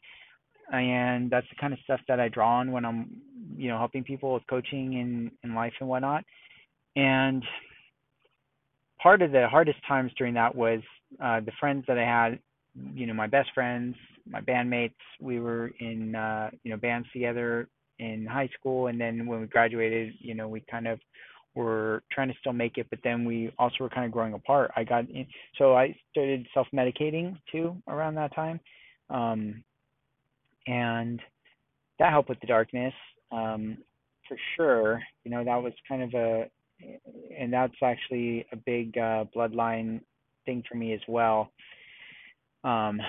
And 0.71 1.31
that's 1.31 1.47
the 1.49 1.55
kind 1.59 1.73
of 1.73 1.79
stuff 1.83 1.99
that 2.07 2.19
I 2.19 2.27
draw 2.27 2.59
on 2.59 2.71
when 2.71 2.85
I'm, 2.85 3.09
you 3.57 3.69
know, 3.69 3.77
helping 3.77 4.03
people 4.03 4.33
with 4.33 4.43
coaching 4.47 4.93
in, 4.93 5.31
in 5.43 5.55
life 5.55 5.73
and 5.79 5.89
whatnot. 5.89 6.23
And 6.95 7.43
part 9.01 9.21
of 9.21 9.31
the 9.31 9.47
hardest 9.47 9.79
times 9.87 10.11
during 10.17 10.33
that 10.35 10.55
was 10.55 10.81
uh, 11.21 11.39
the 11.39 11.51
friends 11.59 11.85
that 11.87 11.97
I 11.97 12.03
had, 12.03 12.39
you 12.93 13.07
know, 13.07 13.13
my 13.13 13.27
best 13.27 13.49
friends, 13.53 13.95
my 14.29 14.41
bandmates. 14.41 14.93
We 15.19 15.39
were 15.39 15.71
in, 15.79 16.15
uh, 16.15 16.51
you 16.63 16.71
know, 16.71 16.77
bands 16.77 17.07
together 17.11 17.67
in 17.97 18.25
high 18.25 18.49
school, 18.59 18.87
and 18.87 18.99
then 18.99 19.25
when 19.25 19.41
we 19.41 19.47
graduated, 19.47 20.13
you 20.19 20.33
know, 20.35 20.47
we 20.47 20.61
kind 20.61 20.87
of 20.87 20.99
were 21.55 22.03
trying 22.11 22.29
to 22.29 22.33
still 22.39 22.53
make 22.53 22.77
it, 22.77 22.87
but 22.89 22.99
then 23.03 23.25
we 23.25 23.51
also 23.57 23.75
were 23.81 23.89
kind 23.89 24.05
of 24.05 24.11
growing 24.11 24.33
apart. 24.33 24.71
I 24.75 24.83
got 24.83 25.09
in, 25.09 25.25
so 25.57 25.75
I 25.75 25.95
started 26.11 26.47
self 26.53 26.67
medicating 26.73 27.37
too 27.51 27.75
around 27.87 28.15
that 28.15 28.33
time, 28.35 28.59
um, 29.09 29.63
and 30.67 31.19
that 31.97 32.11
helped 32.11 32.29
with 32.29 32.39
the 32.39 32.47
darkness 32.47 32.93
um, 33.31 33.77
for 34.27 34.37
sure. 34.55 35.01
You 35.23 35.31
know 35.31 35.43
that 35.43 35.61
was 35.61 35.73
kind 35.87 36.03
of 36.03 36.13
a, 36.13 36.45
and 37.37 37.51
that's 37.51 37.73
actually 37.83 38.45
a 38.51 38.55
big 38.55 38.97
uh, 38.97 39.25
bloodline 39.35 40.01
thing 40.45 40.63
for 40.69 40.75
me 40.75 40.93
as 40.93 41.01
well. 41.07 41.51
Um, 42.63 42.99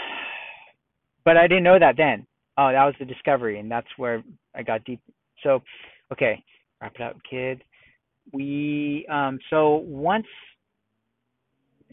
but 1.24 1.36
I 1.36 1.46
didn't 1.46 1.64
know 1.64 1.78
that 1.78 1.96
then. 1.96 2.26
Oh, 2.56 2.70
that 2.72 2.84
was 2.84 2.94
the 2.98 3.04
discovery, 3.04 3.58
and 3.58 3.70
that's 3.70 3.86
where 3.96 4.22
I 4.54 4.62
got 4.62 4.84
deep. 4.84 5.00
So, 5.42 5.62
okay, 6.12 6.42
wrap 6.80 6.94
it 6.94 7.02
up, 7.02 7.16
kid 7.28 7.62
we 8.32 9.06
um 9.10 9.38
so 9.50 9.76
once 9.86 10.26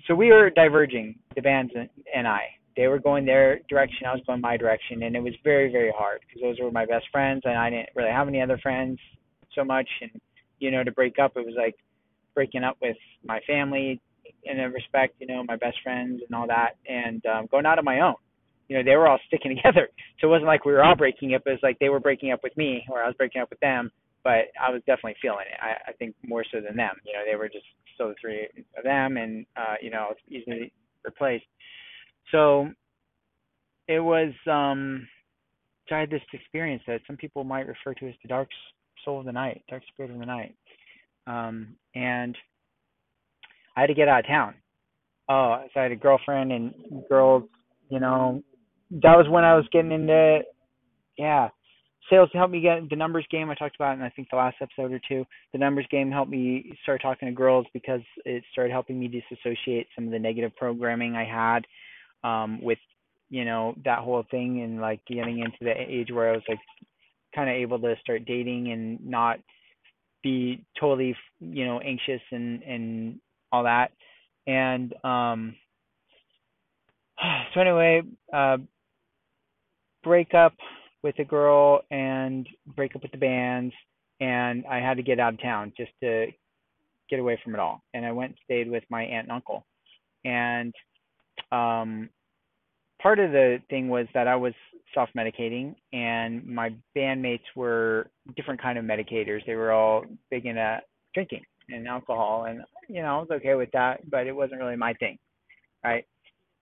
so 0.07 0.15
we 0.15 0.31
were 0.31 0.49
diverging 0.49 1.15
the 1.35 1.41
bands 1.41 1.73
and 2.13 2.27
I. 2.27 2.41
They 2.75 2.87
were 2.87 2.99
going 2.99 3.25
their 3.25 3.59
direction, 3.67 4.05
I 4.05 4.13
was 4.13 4.21
going 4.27 4.39
my 4.39 4.55
direction, 4.55 5.03
and 5.03 5.15
it 5.15 5.19
was 5.19 5.33
very 5.43 5.71
very 5.71 5.91
hard 5.95 6.21
because 6.21 6.41
those 6.41 6.59
were 6.59 6.71
my 6.71 6.85
best 6.85 7.05
friends, 7.11 7.41
and 7.45 7.57
I 7.57 7.69
didn't 7.69 7.89
really 7.95 8.11
have 8.11 8.27
any 8.27 8.41
other 8.41 8.59
friends 8.59 8.99
so 9.55 9.63
much. 9.63 9.87
And 10.01 10.11
you 10.59 10.71
know, 10.71 10.83
to 10.83 10.91
break 10.91 11.19
up, 11.19 11.33
it 11.35 11.45
was 11.45 11.55
like 11.57 11.75
breaking 12.35 12.63
up 12.63 12.77
with 12.81 12.97
my 13.25 13.39
family 13.47 14.01
in 14.43 14.59
a 14.59 14.69
respect, 14.69 15.15
you 15.19 15.27
know, 15.27 15.43
my 15.43 15.55
best 15.55 15.77
friends 15.83 16.21
and 16.25 16.35
all 16.35 16.47
that, 16.47 16.71
and 16.87 17.25
um, 17.25 17.47
going 17.51 17.65
out 17.65 17.79
on 17.79 17.85
my 17.85 18.01
own. 18.01 18.15
You 18.67 18.77
know, 18.77 18.83
they 18.83 18.95
were 18.95 19.07
all 19.07 19.19
sticking 19.27 19.55
together, 19.55 19.89
so 20.19 20.27
it 20.27 20.31
wasn't 20.31 20.47
like 20.47 20.65
we 20.65 20.73
were 20.73 20.83
all 20.83 20.95
breaking 20.95 21.35
up. 21.35 21.43
It 21.45 21.51
was 21.51 21.59
like 21.63 21.79
they 21.79 21.89
were 21.89 21.99
breaking 21.99 22.31
up 22.31 22.41
with 22.43 22.55
me, 22.57 22.83
or 22.89 23.03
I 23.03 23.07
was 23.07 23.15
breaking 23.17 23.41
up 23.41 23.49
with 23.49 23.59
them, 23.59 23.91
but 24.23 24.51
I 24.61 24.71
was 24.71 24.81
definitely 24.87 25.15
feeling 25.21 25.45
it. 25.51 25.59
I, 25.61 25.89
I 25.89 25.93
think 25.93 26.15
more 26.25 26.43
so 26.51 26.59
than 26.61 26.75
them. 26.77 26.95
You 27.05 27.13
know, 27.13 27.19
they 27.29 27.35
were 27.37 27.49
just 27.49 27.65
so 27.97 28.09
the 28.09 28.15
three 28.21 28.47
of 28.77 28.83
them, 28.83 29.17
and 29.17 29.45
uh, 29.57 29.75
you 29.81 29.89
know, 29.89 30.07
it's 30.11 30.21
easily 30.29 30.71
replaced. 31.05 31.45
So 32.31 32.69
it 33.87 33.99
was. 33.99 34.33
um 34.47 35.07
so 35.89 35.95
I 35.95 36.01
had 36.01 36.09
this 36.09 36.21
experience 36.33 36.83
that 36.87 37.01
some 37.07 37.17
people 37.17 37.43
might 37.43 37.67
refer 37.67 37.93
to 37.95 38.07
as 38.07 38.15
the 38.21 38.27
dark 38.27 38.49
soul 39.07 39.19
of 39.19 39.25
the 39.25 39.31
night, 39.31 39.63
dark 39.69 39.83
spirit 39.91 40.11
of 40.11 40.19
the 40.19 40.25
night. 40.25 40.55
Um, 41.25 41.75
and 41.95 42.35
I 43.75 43.81
had 43.81 43.87
to 43.87 43.93
get 43.93 44.07
out 44.07 44.19
of 44.19 44.27
town. 44.27 44.55
Oh, 45.29 45.63
so 45.73 45.79
I 45.79 45.83
had 45.83 45.91
a 45.91 45.95
girlfriend 45.95 46.51
and 46.51 46.73
girls, 47.09 47.43
you 47.89 47.99
know, 47.99 48.43
that 48.91 49.17
was 49.17 49.27
when 49.29 49.43
I 49.43 49.55
was 49.55 49.65
getting 49.71 49.91
into, 49.91 50.39
yeah, 51.17 51.49
sales 52.09 52.29
helped 52.33 52.53
me 52.53 52.61
get 52.61 52.89
the 52.89 52.95
numbers 52.95 53.25
game 53.29 53.49
I 53.49 53.55
talked 53.55 53.75
about 53.75 53.97
in 53.97 54.01
I 54.01 54.09
think 54.09 54.29
the 54.29 54.37
last 54.37 54.57
episode 54.61 54.91
or 54.91 55.01
two. 55.07 55.25
The 55.51 55.59
numbers 55.59 55.87
game 55.91 56.11
helped 56.11 56.31
me 56.31 56.71
start 56.83 57.01
talking 57.01 57.27
to 57.27 57.33
girls 57.33 57.65
because 57.73 58.01
it 58.25 58.43
started 58.51 58.71
helping 58.71 58.99
me 58.99 59.07
disassociate 59.07 59.87
some 59.95 60.05
of 60.05 60.11
the 60.11 60.19
negative 60.19 60.55
programming 60.55 61.15
I 61.15 61.25
had 61.25 61.65
um 62.23 62.61
with 62.63 62.79
you 63.29 63.45
know 63.45 63.75
that 63.85 63.99
whole 63.99 64.23
thing 64.31 64.61
and 64.61 64.81
like 64.81 65.01
getting 65.05 65.39
into 65.39 65.57
the 65.61 65.73
age 65.77 66.09
where 66.11 66.29
I 66.29 66.33
was 66.33 66.43
like 66.47 66.59
kind 67.35 67.49
of 67.49 67.55
able 67.55 67.79
to 67.79 67.95
start 68.01 68.25
dating 68.25 68.71
and 68.71 69.05
not 69.05 69.39
be 70.23 70.63
totally 70.79 71.15
you 71.39 71.65
know 71.65 71.79
anxious 71.79 72.21
and 72.31 72.63
and 72.63 73.19
all 73.51 73.63
that 73.63 73.91
and 74.47 74.93
um 75.03 75.55
so 77.53 77.59
anyway 77.59 78.01
uh 78.33 78.57
break 80.03 80.33
up 80.33 80.53
with 81.03 81.17
a 81.19 81.23
girl 81.23 81.81
and 81.91 82.47
break 82.75 82.95
up 82.95 83.01
with 83.01 83.11
the 83.11 83.17
bands 83.17 83.73
and 84.19 84.65
I 84.65 84.79
had 84.79 84.97
to 84.97 85.03
get 85.03 85.19
out 85.19 85.33
of 85.33 85.41
town 85.41 85.73
just 85.77 85.91
to 86.01 86.27
get 87.09 87.19
away 87.19 87.39
from 87.43 87.53
it 87.53 87.59
all. 87.59 87.81
And 87.93 88.05
I 88.05 88.11
went 88.11 88.31
and 88.31 88.39
stayed 88.43 88.69
with 88.69 88.83
my 88.89 89.03
aunt 89.03 89.27
and 89.27 89.31
uncle. 89.31 89.65
And 90.25 90.73
um 91.51 92.09
part 93.01 93.19
of 93.19 93.31
the 93.31 93.59
thing 93.69 93.89
was 93.89 94.07
that 94.13 94.27
I 94.27 94.35
was 94.35 94.53
self 94.93 95.09
medicating 95.15 95.75
and 95.93 96.45
my 96.45 96.73
bandmates 96.95 97.43
were 97.55 98.09
different 98.35 98.61
kind 98.61 98.77
of 98.77 98.85
medicators. 98.85 99.45
They 99.45 99.55
were 99.55 99.71
all 99.71 100.03
big 100.31 100.45
into 100.45 100.81
drinking 101.13 101.43
and 101.69 101.87
alcohol 101.87 102.45
and 102.45 102.61
you 102.87 103.01
know, 103.01 103.17
I 103.17 103.19
was 103.19 103.27
okay 103.31 103.55
with 103.55 103.69
that, 103.73 104.09
but 104.09 104.27
it 104.27 104.35
wasn't 104.35 104.61
really 104.61 104.77
my 104.77 104.93
thing. 104.93 105.17
Right. 105.83 106.05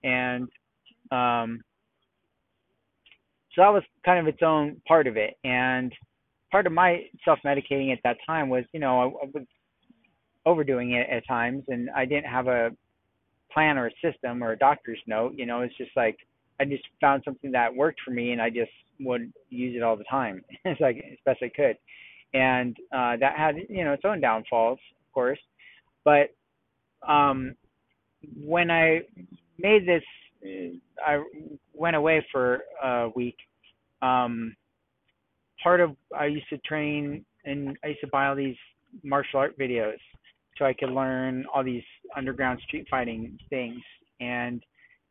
And 0.02 0.48
um 1.10 1.62
so 3.54 3.62
that 3.62 3.72
was 3.72 3.82
kind 4.04 4.18
of 4.18 4.26
its 4.32 4.42
own 4.42 4.80
part 4.86 5.06
of 5.06 5.16
it. 5.16 5.34
And 5.44 5.92
part 6.50 6.66
of 6.66 6.72
my 6.72 7.04
self 7.24 7.38
medicating 7.44 7.92
at 7.92 8.00
that 8.04 8.18
time 8.26 8.48
was, 8.50 8.64
you 8.72 8.80
know, 8.80 9.00
I, 9.00 9.04
I 9.04 9.30
was 9.32 9.46
overdoing 10.44 10.92
it 10.92 11.08
at 11.10 11.26
times 11.26 11.64
and 11.68 11.88
I 11.90 12.04
didn't 12.04 12.30
have 12.30 12.48
a 12.48 12.70
plan 13.56 13.78
or 13.78 13.86
a 13.86 13.90
system 14.02 14.44
or 14.44 14.52
a 14.52 14.58
doctor's 14.58 15.00
note. 15.06 15.32
You 15.34 15.46
know, 15.46 15.62
it's 15.62 15.76
just 15.78 15.92
like 15.96 16.18
I 16.60 16.66
just 16.66 16.84
found 17.00 17.22
something 17.24 17.50
that 17.52 17.74
worked 17.74 18.00
for 18.04 18.10
me 18.10 18.32
and 18.32 18.42
I 18.42 18.50
just 18.50 18.70
would 19.00 19.32
use 19.48 19.74
it 19.74 19.82
all 19.82 19.96
the 19.96 20.04
time 20.04 20.44
as 20.66 20.76
like 20.78 20.98
as 21.10 21.18
best 21.24 21.42
I 21.42 21.48
could. 21.48 21.78
And 22.34 22.76
uh 22.94 23.16
that 23.16 23.34
had, 23.36 23.56
you 23.70 23.82
know, 23.84 23.94
its 23.94 24.04
own 24.04 24.20
downfalls, 24.20 24.78
of 24.78 25.14
course. 25.14 25.38
But 26.04 26.34
um 27.08 27.54
when 28.38 28.70
I 28.70 29.00
made 29.58 29.86
this 29.86 30.02
I 31.04 31.22
went 31.72 31.96
away 31.96 32.26
for 32.30 32.60
a 32.82 33.08
week. 33.16 33.38
Um 34.02 34.54
part 35.62 35.80
of 35.80 35.96
I 36.18 36.26
used 36.26 36.48
to 36.50 36.58
train 36.58 37.24
and 37.46 37.78
I 37.82 37.88
used 37.88 38.00
to 38.02 38.08
buy 38.08 38.26
all 38.26 38.36
these 38.36 38.56
martial 39.02 39.40
art 39.40 39.58
videos 39.58 39.96
so 40.58 40.64
I 40.64 40.72
could 40.72 40.90
learn 40.90 41.44
all 41.52 41.62
these 41.62 41.82
underground 42.16 42.60
street 42.66 42.86
fighting 42.90 43.38
things. 43.50 43.80
And 44.20 44.62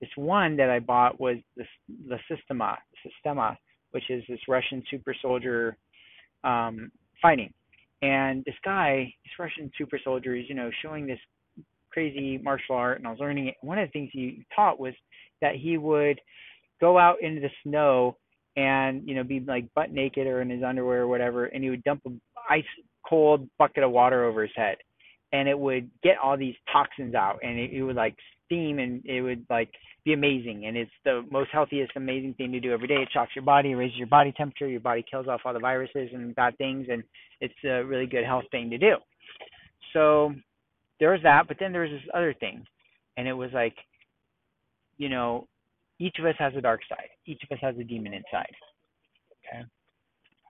this 0.02 0.10
one 0.16 0.58
that 0.58 0.70
I 0.70 0.80
bought 0.80 1.20
was 1.20 1.38
the 1.56 1.66
the 2.10 2.18
Systema, 2.30 2.78
Systema, 3.04 3.58
which 3.92 4.10
is 4.10 4.24
this 4.28 4.40
Russian 4.48 4.84
super 4.90 5.16
soldier 5.22 5.78
um, 6.44 6.92
fighting. 7.22 7.54
And 8.02 8.44
this 8.46 8.56
guy, 8.64 9.14
this 9.24 9.32
Russian 9.40 9.72
super 9.78 10.00
soldier, 10.04 10.36
is 10.36 10.46
you 10.50 10.56
know 10.56 10.70
showing 10.82 11.08
this 11.08 11.20
crazy 11.92 12.38
martial 12.38 12.76
art, 12.76 12.98
and 12.98 13.08
I 13.08 13.12
was 13.12 13.20
learning 13.20 13.48
it. 13.48 13.56
One 13.62 13.80
of 13.80 13.88
the 13.88 13.92
things 13.92 14.10
he 14.12 14.46
taught 14.56 14.80
was 14.80 14.94
that 15.42 15.56
he 15.56 15.78
would 15.78 16.20
go 16.82 16.98
out 16.98 17.22
into 17.22 17.40
the 17.40 17.50
snow 17.64 18.18
and 18.58 19.08
you 19.08 19.16
know 19.16 19.24
be 19.24 19.40
like 19.40 19.74
butt 19.76 19.92
naked 19.92 20.28
or 20.28 20.42
in 20.42 20.50
his 20.50 20.64
underwear 20.64 21.04
or 21.04 21.08
whatever, 21.08 21.46
and 21.46 21.64
he 21.64 21.70
would 21.70 21.84
dump 21.84 22.02
a 22.08 22.12
ice 22.50 22.64
cold 23.08 23.48
bucket 23.58 23.84
of 23.84 23.92
water 23.92 24.26
over 24.26 24.42
his 24.42 24.52
head 24.56 24.78
and 25.32 25.48
it 25.48 25.58
would 25.58 25.90
get 26.04 26.18
all 26.24 26.38
these 26.38 26.56
toxins 26.72 27.16
out 27.16 27.40
and 27.44 27.60
it, 27.60 27.72
it 27.72 27.84
would 27.84 27.96
like 27.96 28.16
steam 28.46 28.80
and 28.80 29.04
it 29.06 29.22
would 29.22 29.46
like 29.50 29.70
be 30.04 30.14
amazing 30.14 30.66
and 30.66 30.78
it's 30.78 30.92
the 31.04 31.26
most 31.32 31.50
healthiest 31.52 31.92
amazing 31.96 32.34
thing 32.36 32.52
to 32.52 32.60
do 32.60 32.72
every 32.72 32.88
day. 32.88 32.96
It 32.96 33.10
shocks 33.12 33.32
your 33.36 33.44
body 33.44 33.74
raises 33.74 33.98
your 33.98 34.08
body 34.08 34.34
temperature 34.36 34.68
your 34.68 34.80
body 34.80 35.04
kills 35.10 35.28
off 35.28 35.42
all 35.46 35.54
the 35.54 35.60
viruses 35.60 36.10
and 36.14 36.36
bad 36.36 36.58
things 36.58 36.88
and 36.90 37.04
it's 37.42 37.54
a 37.64 37.84
really 37.84 38.06
good 38.06 38.26
health 38.26 38.46
thing 38.52 38.70
to 38.70 38.78
do. 38.78 38.96
So 39.94 40.34
there 41.00 41.12
was 41.12 41.22
that 41.24 41.48
but 41.48 41.58
then 41.60 41.72
there 41.72 41.82
was 41.82 41.92
this 41.92 42.10
other 42.14 42.34
thing 42.34 42.66
and 43.18 43.28
it 43.28 43.34
was 43.34 43.52
like 43.54 43.76
you 44.98 45.10
know 45.10 45.48
each 46.00 46.18
of 46.20 46.26
us 46.26 46.36
has 46.40 46.54
a 46.58 46.62
dark 46.62 46.82
side. 46.90 47.10
Each 47.26 47.42
of 47.44 47.56
us 47.56 47.60
has 47.62 47.76
a 47.80 47.84
demon 47.84 48.14
inside 48.14 48.54
okay? 49.48 49.64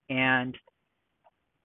And 0.10 0.56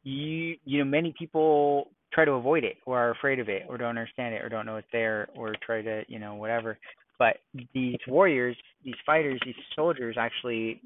you 0.03 0.57
you 0.65 0.79
know 0.79 0.85
many 0.85 1.15
people 1.19 1.91
try 2.13 2.25
to 2.25 2.33
avoid 2.33 2.65
it 2.65 2.77
or 2.87 2.99
are 2.99 3.11
afraid 3.11 3.39
of 3.39 3.49
it 3.49 3.63
or 3.69 3.79
don't 3.79 3.89
understand 3.89 4.35
it 4.35 4.43
or 4.43 4.49
don't 4.49 4.67
know 4.67 4.77
it's 4.77 4.89
there 4.93 5.29
or 5.37 5.55
try 5.65 5.83
to 5.83 6.03
you 6.09 6.19
know 6.19 6.35
whatever. 6.35 6.79
But 7.19 7.39
these 7.75 7.99
warriors 8.09 8.57
these 8.85 8.95
fighters 9.05 9.41
these 9.45 9.55
soldiers 9.75 10.17
actually 10.19 10.81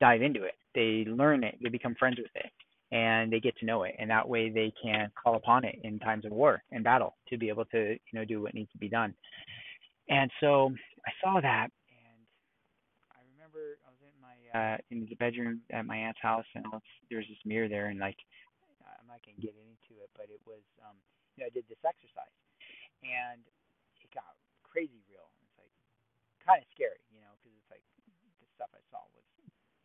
dive 0.00 0.22
into 0.22 0.44
it. 0.44 0.54
They 0.74 1.04
learn 1.10 1.44
it. 1.44 1.56
They 1.62 1.68
become 1.68 1.94
friends 1.98 2.18
with 2.18 2.30
it. 2.34 2.50
And 2.92 3.32
they 3.32 3.40
get 3.40 3.56
to 3.58 3.66
know 3.66 3.82
it. 3.82 3.94
And 3.98 4.08
that 4.10 4.28
way 4.28 4.50
they 4.50 4.72
can 4.80 5.10
call 5.20 5.36
upon 5.36 5.64
it 5.64 5.76
in 5.82 5.98
times 5.98 6.24
of 6.24 6.32
war 6.32 6.62
and 6.70 6.84
battle 6.84 7.16
to 7.28 7.36
be 7.36 7.48
able 7.48 7.64
to 7.66 7.92
you 7.92 8.18
know 8.18 8.24
do 8.24 8.40
what 8.42 8.54
needs 8.54 8.70
to 8.72 8.78
be 8.78 8.88
done. 8.88 9.14
And 10.08 10.30
so 10.40 10.72
i 11.06 11.10
saw 11.22 11.40
that. 11.40 11.68
And 11.90 12.20
i 13.12 13.20
remember 13.34 13.78
i 13.86 13.90
was 13.90 14.00
in 14.02 14.16
my 14.20 14.74
uh 14.74 14.76
in 14.90 15.06
the 15.08 15.16
bedroom 15.16 15.60
at 15.72 15.86
my 15.86 15.96
aunt's 15.96 16.20
house. 16.22 16.46
And 16.54 16.64
there's 17.10 17.26
this 17.28 17.38
mirror 17.44 17.68
there. 17.68 17.86
And 17.86 17.98
like 17.98 18.16
Not 19.14 19.22
gonna 19.22 19.38
get 19.38 19.54
into 19.54 20.02
it, 20.02 20.10
but 20.18 20.26
it 20.26 20.42
was 20.42 20.66
um 20.82 20.98
you 21.38 21.46
know 21.46 21.48
I 21.48 21.54
did 21.54 21.70
this 21.70 21.78
exercise 21.86 22.34
and 23.06 23.38
it 24.02 24.10
got 24.10 24.34
crazy 24.66 25.06
real. 25.06 25.30
It's 25.46 25.54
like 25.54 25.70
kind 26.42 26.58
of 26.58 26.66
scary, 26.74 26.98
you 27.14 27.22
know, 27.22 27.30
because 27.38 27.54
it's 27.54 27.70
like 27.70 27.86
the 28.42 28.48
stuff 28.58 28.74
I 28.74 28.82
saw 28.90 29.06
was 29.14 29.22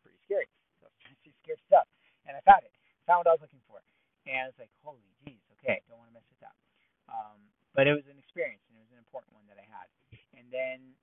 pretty 0.02 0.18
scary. 0.26 0.50
So 0.82 0.90
I 0.90 0.90
was 0.90 0.98
trying 0.98 1.14
to 1.14 1.22
see 1.22 1.34
scary 1.46 1.62
stuff, 1.70 1.86
and 2.26 2.34
I 2.34 2.42
found 2.42 2.66
it, 2.66 2.74
found 3.06 3.22
what 3.22 3.30
I 3.30 3.38
was 3.38 3.46
looking 3.46 3.62
for, 3.70 3.86
and 4.26 4.50
it's 4.50 4.58
like 4.58 4.74
holy 4.82 5.06
jeez, 5.22 5.38
okay, 5.62 5.86
don't 5.86 6.02
want 6.02 6.10
to 6.10 6.18
mess 6.18 6.26
with 6.34 6.42
that. 6.42 6.58
Um, 7.06 7.38
but 7.78 7.86
it 7.86 7.94
was 7.94 8.10
an 8.10 8.18
experience 8.18 8.66
and 8.66 8.82
it 8.82 8.84
was 8.90 8.94
an 8.98 9.02
important 9.02 9.38
one 9.38 9.46
that 9.46 9.62
I 9.62 9.68
had. 9.70 9.88
And 10.34 10.50
then 10.50 10.98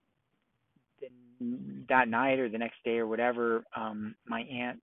then 0.99 1.87
that 1.89 2.09
night 2.11 2.39
or 2.43 2.49
the 2.51 2.59
next 2.59 2.83
day 2.83 2.99
or 2.99 3.07
whatever, 3.07 3.63
um, 3.77 4.17
my 4.27 4.43
aunt 4.43 4.83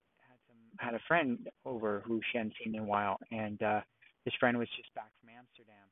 had 0.78 0.94
a 0.94 1.00
friend 1.06 1.48
over 1.64 2.02
who 2.06 2.20
she 2.30 2.38
hadn't 2.38 2.54
seen 2.62 2.74
in 2.74 2.82
a 2.82 2.84
while, 2.84 3.18
and 3.30 3.62
uh, 3.62 3.80
this 4.24 4.34
friend 4.40 4.58
was 4.58 4.68
just 4.76 4.92
back 4.94 5.10
from 5.20 5.30
Amsterdam, 5.30 5.86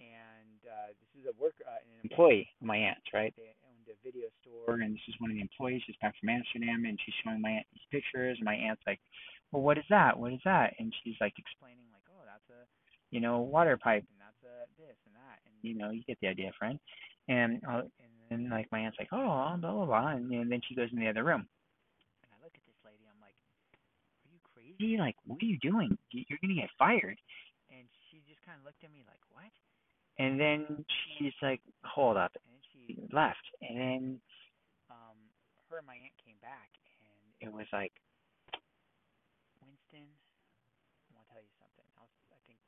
and 0.00 0.60
uh, 0.66 0.90
this 0.98 1.10
is 1.22 1.24
a 1.26 1.34
work 1.40 1.54
uh, 1.66 1.78
an 1.82 2.10
employee 2.10 2.48
of 2.60 2.66
my 2.66 2.76
aunt's, 2.76 3.06
right? 3.14 3.32
They 3.36 3.54
owned 3.66 3.86
a 3.90 3.96
video 4.04 4.28
store, 4.42 4.80
and 4.80 4.94
this 4.94 5.06
is 5.08 5.14
one 5.18 5.30
of 5.30 5.36
the 5.36 5.42
employees 5.42 5.82
just 5.86 6.00
back 6.00 6.14
from 6.18 6.28
Amsterdam, 6.28 6.84
and 6.84 6.98
she's 7.04 7.14
showing 7.24 7.40
my 7.40 7.62
aunt 7.62 7.66
these 7.72 7.88
pictures, 7.90 8.36
and 8.38 8.44
my 8.46 8.54
aunt's 8.54 8.82
like, 8.86 9.00
"Well, 9.52 9.62
what 9.62 9.78
is 9.78 9.88
that? 9.90 10.18
What 10.18 10.32
is 10.32 10.42
that?" 10.44 10.74
And 10.78 10.94
she's 11.02 11.16
like 11.20 11.34
explaining, 11.38 11.86
like, 11.92 12.06
"Oh, 12.10 12.22
that's 12.26 12.48
a, 12.50 12.66
you 13.10 13.20
know, 13.20 13.40
water 13.40 13.76
pipe, 13.76 14.04
and 14.06 14.20
that's 14.20 14.42
a 14.44 14.66
this 14.80 14.98
and 15.06 15.14
that, 15.16 15.38
and 15.46 15.54
you 15.62 15.74
know, 15.76 15.90
you 15.90 16.02
get 16.06 16.18
the 16.20 16.28
idea, 16.28 16.52
friend." 16.58 16.78
And 17.28 17.60
uh, 17.68 17.82
and 18.00 18.12
then 18.30 18.50
like 18.50 18.70
my 18.70 18.80
aunt's 18.80 18.98
like, 18.98 19.12
"Oh, 19.12 19.56
blah 19.58 19.72
blah 19.72 19.86
blah," 19.86 20.08
and, 20.14 20.30
and 20.30 20.50
then 20.50 20.60
she 20.66 20.74
goes 20.74 20.88
in 20.92 20.98
the 21.00 21.08
other 21.08 21.24
room 21.24 21.48
crazy? 24.78 24.96
Like, 24.96 25.16
what 25.26 25.42
are 25.42 25.46
you 25.46 25.58
doing? 25.58 25.96
You're 26.10 26.38
gonna 26.40 26.54
get 26.54 26.70
fired." 26.78 27.18
And 27.70 27.86
she 28.08 28.22
just 28.26 28.40
kind 28.46 28.58
of 28.58 28.64
looked 28.64 28.82
at 28.84 28.92
me 28.92 29.04
like, 29.06 29.20
"What?" 29.30 29.52
And 30.18 30.38
then 30.40 30.84
she's 30.88 31.34
like, 31.42 31.60
"Hold 31.84 32.16
up," 32.16 32.32
and 32.46 32.58
she 32.72 32.96
left. 33.12 33.44
And 33.60 33.76
then 33.78 34.20
um, 34.90 35.18
her 35.68 35.78
and 35.78 35.86
my 35.86 35.96
aunt 35.96 36.16
came 36.24 36.38
back, 36.40 36.70
and 37.02 37.48
it 37.48 37.52
was 37.52 37.68
like, 37.72 37.92
Winston, 39.60 40.08
I 40.08 41.14
want 41.14 41.28
to 41.28 41.32
tell 41.32 41.44
you 41.44 41.52
something. 41.60 41.86
I 42.00 42.02
was, 42.02 42.16
I 42.32 42.40
think, 42.48 42.60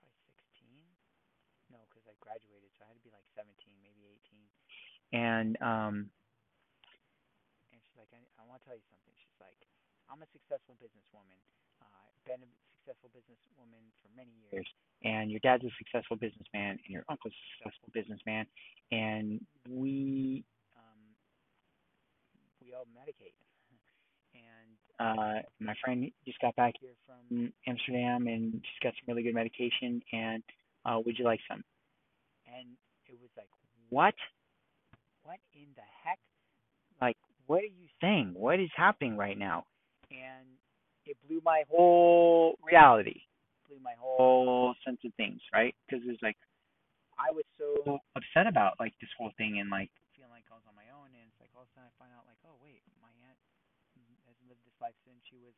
probably 0.00 0.16
16. 0.32 0.72
No, 1.70 1.84
because 1.88 2.04
I 2.08 2.16
graduated, 2.18 2.72
so 2.76 2.84
I 2.84 2.90
had 2.90 2.98
to 2.98 3.04
be 3.04 3.12
like 3.12 3.26
17, 3.36 3.52
maybe 3.84 4.08
18. 4.08 4.48
And 5.12 5.60
um, 5.60 6.08
and 7.68 7.78
she's 7.84 7.98
like, 8.00 8.08
I, 8.16 8.24
I 8.40 8.44
want 8.48 8.64
to 8.64 8.66
tell 8.66 8.76
you 8.76 8.86
something. 8.88 9.12
She's 9.20 9.36
like, 9.36 9.60
I'm 10.12 10.20
a 10.20 10.28
successful 10.28 10.76
businesswoman. 10.76 11.40
Uh, 11.80 12.12
been 12.28 12.44
a 12.44 12.50
successful 12.76 13.08
businesswoman 13.16 13.80
for 14.04 14.12
many 14.12 14.28
years, 14.52 14.68
and 15.08 15.30
your 15.30 15.40
dad's 15.40 15.64
a 15.64 15.72
successful 15.78 16.20
businessman, 16.20 16.76
and 16.84 16.90
your 16.92 17.02
uncle's 17.08 17.32
a 17.32 17.44
successful 17.56 17.88
businessman, 17.96 18.44
and 18.92 19.40
we 19.64 20.44
um, 20.76 21.00
we 22.60 22.74
all 22.74 22.84
medicate. 22.92 23.32
And 24.36 24.76
uh, 25.00 25.42
my 25.60 25.74
friend 25.82 26.10
just 26.26 26.38
got 26.40 26.54
back 26.56 26.74
here 26.78 26.92
from 27.06 27.50
Amsterdam, 27.66 28.26
and 28.26 28.52
she's 28.52 28.82
got 28.82 28.92
some 28.92 29.08
really 29.08 29.22
good 29.22 29.34
medication. 29.34 30.02
And 30.12 30.42
uh, 30.84 31.00
would 31.04 31.18
you 31.18 31.24
like 31.24 31.40
some? 31.48 31.64
And 32.46 32.68
it 33.06 33.16
was 33.20 33.30
like, 33.36 33.48
what? 33.88 34.14
What 35.24 35.38
in 35.54 35.68
the 35.74 35.88
heck? 36.04 36.18
Like, 37.00 37.16
what 37.46 37.60
are 37.60 37.64
you 37.64 37.88
saying? 38.00 38.34
What 38.36 38.60
is 38.60 38.70
happening 38.76 39.16
right 39.16 39.38
now? 39.38 39.64
And 40.12 40.46
it 41.06 41.16
blew 41.26 41.40
my 41.44 41.64
whole 41.70 42.58
reality, 42.62 43.26
blew 43.68 43.80
my 43.82 43.94
whole 43.98 44.74
sense 44.84 45.00
of 45.04 45.12
things, 45.14 45.40
right? 45.52 45.74
Because 45.86 46.04
it's 46.06 46.22
like 46.22 46.36
I 47.18 47.32
was 47.32 47.44
so 47.58 47.74
so 47.84 47.98
upset 48.16 48.46
about 48.46 48.78
like 48.78 48.94
this 49.00 49.10
whole 49.18 49.32
thing 49.36 49.58
and 49.58 49.68
like 49.68 49.90
feeling 50.14 50.32
like 50.32 50.46
I 50.52 50.56
was 50.56 50.66
on 50.68 50.76
my 50.76 50.88
own. 50.94 51.10
And 51.12 51.24
it's 51.26 51.40
like 51.40 51.50
all 51.56 51.66
of 51.66 51.70
a 51.70 51.72
sudden 51.74 51.88
I 51.90 51.94
find 51.98 52.12
out 52.14 52.24
like, 52.28 52.40
oh 52.46 52.56
wait, 52.62 52.82
my 53.02 53.12
aunt 53.26 53.38
has 54.28 54.36
lived 54.46 54.62
this 54.64 54.76
life 54.78 54.96
since 55.04 55.18
she 55.26 55.38
was 55.40 55.54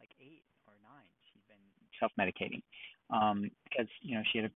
like 0.00 0.12
eight 0.20 0.44
or 0.68 0.76
nine. 0.84 1.10
She's 1.30 1.44
been 1.48 1.62
self-medicating 2.00 2.60
um, 3.08 3.48
because 3.64 3.88
you 4.04 4.16
know 4.16 4.24
she 4.32 4.40
had 4.40 4.48
a 4.48 4.54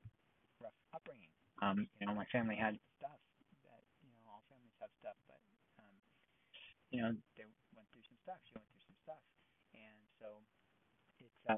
rough 0.61 0.77
upbringing. 0.93 1.33
Um, 1.61 1.89
you 2.01 2.09
know, 2.09 2.17
my 2.17 2.29
family 2.33 2.57
had 2.57 2.77
stuff 2.97 3.21
that 3.65 3.83
you 4.05 4.13
know 4.25 4.37
all 4.37 4.45
families 4.49 4.77
have 4.81 4.93
stuff, 5.01 5.17
but 5.29 5.41
um, 5.81 5.97
you 6.93 7.01
know 7.01 7.13
they 7.37 7.45
went 7.77 7.89
through 7.93 8.05
some 8.09 8.21
stuff. 8.25 8.41
She 8.49 8.57
went 8.57 8.69
through 8.69 8.85
some 8.85 8.99
stuff, 9.05 9.25
and 9.77 9.97
so 10.21 10.39
it's 11.19 11.41
uh, 11.49 11.57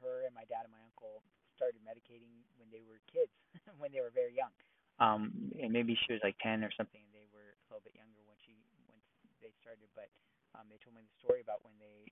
her 0.00 0.24
and 0.24 0.32
my 0.32 0.48
dad 0.48 0.64
and 0.64 0.72
my 0.72 0.80
uncle 0.80 1.20
started 1.54 1.84
medicating 1.84 2.32
when 2.56 2.72
they 2.72 2.80
were 2.80 3.04
kids, 3.12 3.30
when 3.80 3.92
they 3.92 4.00
were 4.00 4.12
very 4.12 4.32
young. 4.32 4.52
Um, 5.00 5.52
and 5.60 5.72
maybe 5.72 5.96
she 5.96 6.16
was 6.16 6.20
like 6.24 6.36
10 6.40 6.64
or 6.64 6.72
something, 6.76 7.00
and 7.00 7.12
they 7.12 7.28
were 7.32 7.56
a 7.56 7.64
little 7.68 7.84
bit 7.84 7.96
younger 7.96 8.20
when 8.24 8.36
she 8.40 8.56
when 8.88 9.00
they 9.40 9.52
started. 9.60 9.88
But 9.92 10.08
um, 10.56 10.68
they 10.72 10.80
told 10.80 10.96
me 10.96 11.04
the 11.04 11.16
story 11.20 11.40
about 11.44 11.64
when 11.64 11.76
they 11.80 12.08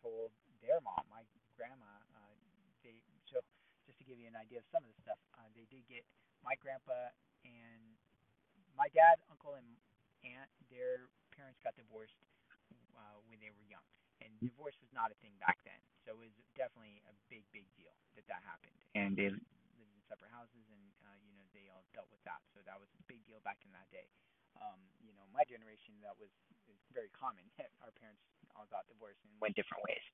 told 0.00 0.32
their 0.60 0.80
mom, 0.84 1.04
my 1.08 1.24
grandma. 1.56 1.88
Uh, 2.12 2.32
they 2.84 3.00
so 3.28 3.40
just 3.88 3.96
to 4.00 4.04
give 4.04 4.20
you 4.20 4.28
an 4.28 4.36
idea 4.36 4.60
of 4.60 4.68
some 4.68 4.84
of 4.84 4.88
the 4.92 5.00
stuff, 5.00 5.20
uh, 5.36 5.48
they 5.56 5.64
did 5.72 5.84
get 5.88 6.04
my 6.44 6.56
grandpa 6.60 7.12
and 7.44 7.96
my 8.76 8.88
dad, 8.92 9.20
uncle, 9.32 9.56
and 9.56 9.68
aunt. 10.24 10.48
Their 10.68 11.08
parents 11.32 11.56
got 11.64 11.72
divorced 11.76 12.16
uh, 12.96 13.16
when 13.28 13.40
they 13.40 13.48
were 13.48 13.64
young, 13.64 13.84
divorce 14.40 14.76
was 14.80 14.90
not 14.94 15.10
a 15.10 15.16
thing 15.20 15.34
back 15.42 15.58
then. 15.66 15.78
So 16.06 16.16
it 16.16 16.30
was 16.30 16.32
definitely 16.56 17.02
a 17.04 17.14
big, 17.28 17.44
big 17.52 17.66
deal 17.76 17.92
that 18.16 18.24
that 18.30 18.40
happened. 18.46 18.74
And 18.96 19.12
they 19.18 19.28
lived 19.28 19.44
in 19.76 19.88
separate 20.08 20.32
houses, 20.32 20.64
and 20.72 20.84
uh, 21.04 21.18
you 21.26 21.34
know 21.36 21.44
they 21.52 21.68
all 21.68 21.84
dealt 21.92 22.08
with 22.08 22.22
that. 22.24 22.40
So 22.56 22.64
that 22.64 22.78
was 22.80 22.88
a 22.96 23.04
big 23.10 23.20
deal 23.28 23.42
back 23.44 23.60
in 23.66 23.70
that 23.76 23.86
day. 23.92 24.08
Um, 24.58 24.80
you 25.04 25.14
know, 25.14 25.22
my 25.30 25.46
generation 25.46 25.94
that 26.02 26.18
was, 26.18 26.32
was 26.66 26.78
very 26.90 27.12
common. 27.14 27.46
Our 27.84 27.94
parents 27.94 28.22
all 28.58 28.66
got 28.70 28.88
divorced 28.90 29.22
and 29.22 29.30
went 29.38 29.54
different 29.54 29.84
ways. 29.86 30.04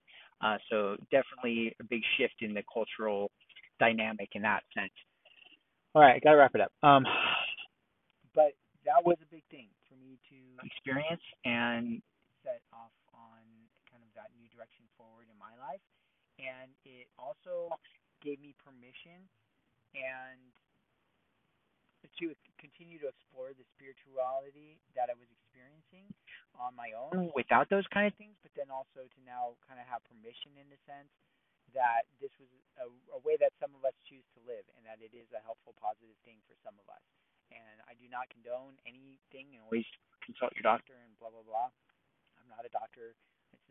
Uh, 0.44 0.58
so 0.68 1.00
definitely 1.08 1.72
a 1.80 1.84
big 1.86 2.04
shift 2.18 2.44
in 2.44 2.52
the 2.52 2.64
cultural 2.68 3.32
dynamic 3.80 4.28
in 4.36 4.42
that 4.44 4.64
sense. 4.76 4.92
All 5.94 6.02
right, 6.02 6.20
gotta 6.20 6.36
wrap 6.36 6.52
it 6.54 6.60
up. 6.60 6.72
Um, 6.82 7.06
but 8.34 8.52
that 8.84 9.00
was 9.00 9.16
a 9.22 9.28
big 9.32 9.44
thing 9.48 9.70
for 9.88 9.96
me 9.96 10.18
to 10.28 10.38
experience 10.60 11.24
and 11.44 12.02
set 12.44 12.60
off 12.74 12.92
on 13.16 13.40
kind 13.88 14.02
of 14.04 14.10
that 14.18 14.28
new 14.36 14.48
direction 14.52 14.84
forward 14.98 15.30
in 15.30 15.36
my 15.40 15.52
life 15.64 15.84
and 16.36 16.68
it 16.84 17.08
also 17.16 17.72
gave 18.20 18.40
me 18.40 18.52
permission 18.60 19.24
and 19.96 20.40
to 22.20 22.36
continue 22.60 23.00
to 23.00 23.08
explore 23.08 23.56
the 23.56 23.64
spirituality 23.72 24.76
that 24.92 25.08
I 25.08 25.16
was 25.16 25.28
experiencing 25.32 26.04
on 26.60 26.76
my 26.76 26.92
own 26.92 27.32
without 27.32 27.72
those 27.72 27.88
kind 27.88 28.04
of 28.04 28.14
things, 28.20 28.36
but 28.44 28.52
then 28.52 28.68
also 28.68 29.08
to 29.08 29.20
now 29.24 29.56
kind 29.64 29.80
of 29.80 29.86
have 29.88 30.04
permission 30.04 30.52
in 30.60 30.68
the 30.68 30.78
sense 30.84 31.08
that 31.72 32.06
this 32.20 32.30
was 32.36 32.46
a, 32.78 32.86
a 33.16 33.20
way 33.24 33.40
that 33.40 33.56
some 33.58 33.72
of 33.72 33.82
us 33.82 33.96
choose 34.06 34.24
to 34.36 34.40
live 34.44 34.62
and 34.76 34.84
that 34.84 35.00
it 35.00 35.16
is 35.16 35.26
a 35.32 35.40
helpful, 35.42 35.72
positive 35.80 36.14
thing 36.22 36.38
for 36.44 36.54
some 36.60 36.76
of 36.76 36.86
us. 36.92 37.02
And 37.50 37.80
I 37.88 37.96
do 37.96 38.06
not 38.06 38.28
condone 38.30 38.76
anything 38.84 39.56
and 39.56 39.64
always 39.64 39.88
consult 40.22 40.52
your 40.54 40.64
doctor 40.64 40.94
and 40.94 41.16
blah, 41.18 41.32
blah, 41.32 41.44
blah. 41.44 41.72
I'm 42.38 42.48
not 42.52 42.68
a 42.68 42.72
doctor. 42.72 43.16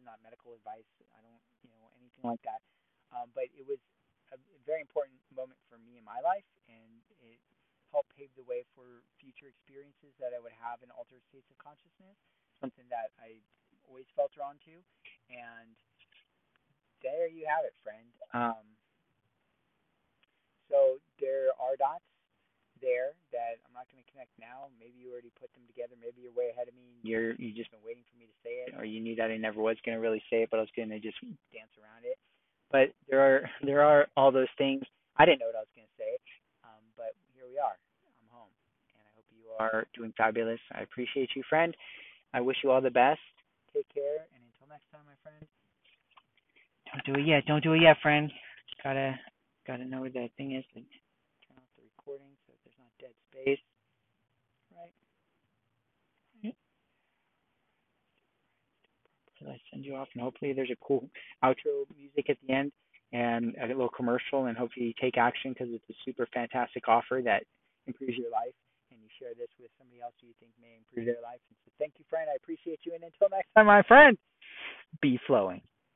Is 0.04 0.12
not 0.12 0.20
medical 0.20 0.52
advice. 0.52 0.84
I 1.16 1.24
don't, 1.24 1.40
you 1.64 1.72
know, 1.72 1.88
anything 1.96 2.28
like 2.28 2.44
that. 2.44 2.60
Um, 3.16 3.32
but 3.32 3.48
it 3.56 3.64
was 3.64 3.80
a 4.36 4.38
very 4.68 4.84
important 4.84 5.16
moment 5.32 5.64
for 5.72 5.80
me 5.80 5.96
in 5.96 6.04
my 6.04 6.20
life, 6.20 6.44
and 6.68 7.00
it 7.24 7.40
helped 7.88 8.12
pave 8.12 8.28
the 8.36 8.44
way 8.44 8.68
for 8.76 9.08
future 9.16 9.48
experiences 9.48 10.12
that 10.20 10.36
I 10.36 10.44
would 10.44 10.52
have 10.60 10.84
in 10.84 10.92
altered 10.92 11.24
states 11.32 11.48
of 11.48 11.56
consciousness. 11.56 12.20
Something 12.60 12.84
that 12.92 13.16
I 13.16 13.40
always 13.88 14.04
felt 14.12 14.36
drawn 14.36 14.60
to, 14.68 14.76
and 15.32 15.72
there 17.00 17.32
you 17.32 17.48
have 17.48 17.64
it, 17.64 17.72
friend. 17.80 18.12
Um, 18.36 18.76
so 20.68 21.00
there 21.24 21.56
are 21.64 21.80
dots 21.80 22.04
there 22.84 23.16
that 23.32 23.64
I'm 23.64 23.72
not 23.72 23.88
going 23.88 24.04
to 24.04 24.10
connect 24.12 24.36
now. 24.36 24.68
Maybe 24.76 25.00
you 25.00 25.16
already 25.16 25.32
put 25.40 25.48
them 25.56 25.64
together. 25.72 25.96
Maybe 25.96 26.28
you're 26.28 26.36
way 26.36 26.52
ahead 26.52 26.68
of 26.68 26.76
me. 26.76 27.00
You're 27.02 27.40
you 27.40 27.56
just 27.56 27.72
been 27.72 27.82
waiting 27.82 28.04
for 28.12 28.20
me 28.20 28.28
to 28.28 28.38
say 28.44 28.68
it, 28.68 28.76
or 28.76 28.84
you 28.84 29.00
knew 29.00 29.16
that 29.16 29.32
I 29.32 29.40
never 29.40 29.64
was 29.64 29.80
going 29.88 29.96
to 29.96 30.04
really 30.04 30.22
say 30.28 30.44
it, 30.44 30.52
but 30.52 30.60
I 30.60 30.68
was 30.68 30.76
going 30.76 30.92
to 30.92 31.00
just 31.00 31.18
dance 31.56 31.72
around 31.80 32.04
it. 32.04 32.20
But 32.68 32.92
there 33.08 33.24
are 33.24 33.48
there 33.64 33.82
are 33.82 34.12
all 34.20 34.36
those 34.36 34.52
things. 34.60 34.84
I 35.16 35.24
didn't 35.24 35.40
know 35.40 35.48
what 35.48 35.64
I 35.64 35.64
was 35.64 35.74
going 35.74 35.88
to 35.88 35.98
say, 35.98 36.14
um, 36.68 36.84
but 37.00 37.16
here 37.32 37.48
we 37.48 37.56
are. 37.56 37.80
I'm 38.04 38.30
home, 38.36 38.52
and 38.92 39.00
I 39.00 39.10
hope 39.16 39.28
you 39.32 39.48
are 39.56 39.88
doing 39.96 40.12
fabulous. 40.20 40.60
I 40.76 40.84
appreciate 40.84 41.32
you, 41.40 41.48
friend. 41.48 41.72
I 42.36 42.42
wish 42.44 42.60
you 42.62 42.70
all 42.70 42.84
the 42.84 42.92
best. 42.92 43.24
Take 43.72 43.88
care, 43.94 44.28
and 44.36 44.42
until 44.52 44.68
next 44.68 44.92
time, 44.92 45.06
my 45.08 45.18
friend. 45.24 45.42
Don't 46.92 47.06
do 47.08 47.16
it 47.22 47.26
yet. 47.26 47.46
Don't 47.48 47.64
do 47.64 47.74
it 47.74 47.82
yet, 47.82 47.98
friend. 48.02 48.30
Gotta 48.84 49.16
gotta 49.66 49.86
know 49.86 50.02
where 50.02 50.14
that 50.14 50.30
thing 50.36 50.54
is. 50.54 50.66
Turn 50.74 50.84
off 51.58 51.70
the 51.78 51.86
recording 51.88 52.34
so 52.46 52.54
there's 53.00 53.18
dead 53.46 53.58
space. 53.58 53.60
I 59.46 59.60
send 59.72 59.84
you 59.84 59.96
off, 59.96 60.08
and 60.14 60.24
hopefully 60.24 60.54
there's 60.54 60.72
a 60.72 60.86
cool 60.86 61.10
outro 61.44 61.84
music 61.98 62.30
at 62.30 62.38
the 62.48 62.54
end 62.54 62.72
and 63.12 63.56
a 63.62 63.68
little 63.68 63.90
commercial, 63.90 64.46
and 64.46 64.58
hopefully 64.58 64.88
you 64.88 64.94
take 65.00 65.18
action 65.18 65.52
because 65.54 65.68
it's 65.72 65.84
a 65.90 65.94
super 66.06 66.28
fantastic 66.34 66.88
offer 66.88 67.22
that 67.24 67.44
improves 67.86 68.18
your 68.18 68.32
life, 68.32 68.54
and 68.92 69.00
you 69.02 69.10
share 69.20 69.34
this 69.38 69.50
with 69.60 69.70
somebody 69.78 70.02
else 70.02 70.14
who 70.22 70.28
you 70.28 70.34
think 70.40 70.52
may 70.62 70.78
improve 70.80 71.06
their 71.06 71.22
life. 71.22 71.42
And 71.50 71.58
so 71.66 71.72
thank 71.78 71.94
you, 72.00 72.06
friend. 72.10 72.30
I 72.32 72.36
appreciate 72.36 72.80
you, 72.86 72.94
and 72.96 73.04
until 73.04 73.28
next 73.30 73.50
time, 73.56 73.68
my 73.68 73.84
friend, 73.84 74.18
be 75.02 75.20
flowing. 75.28 75.62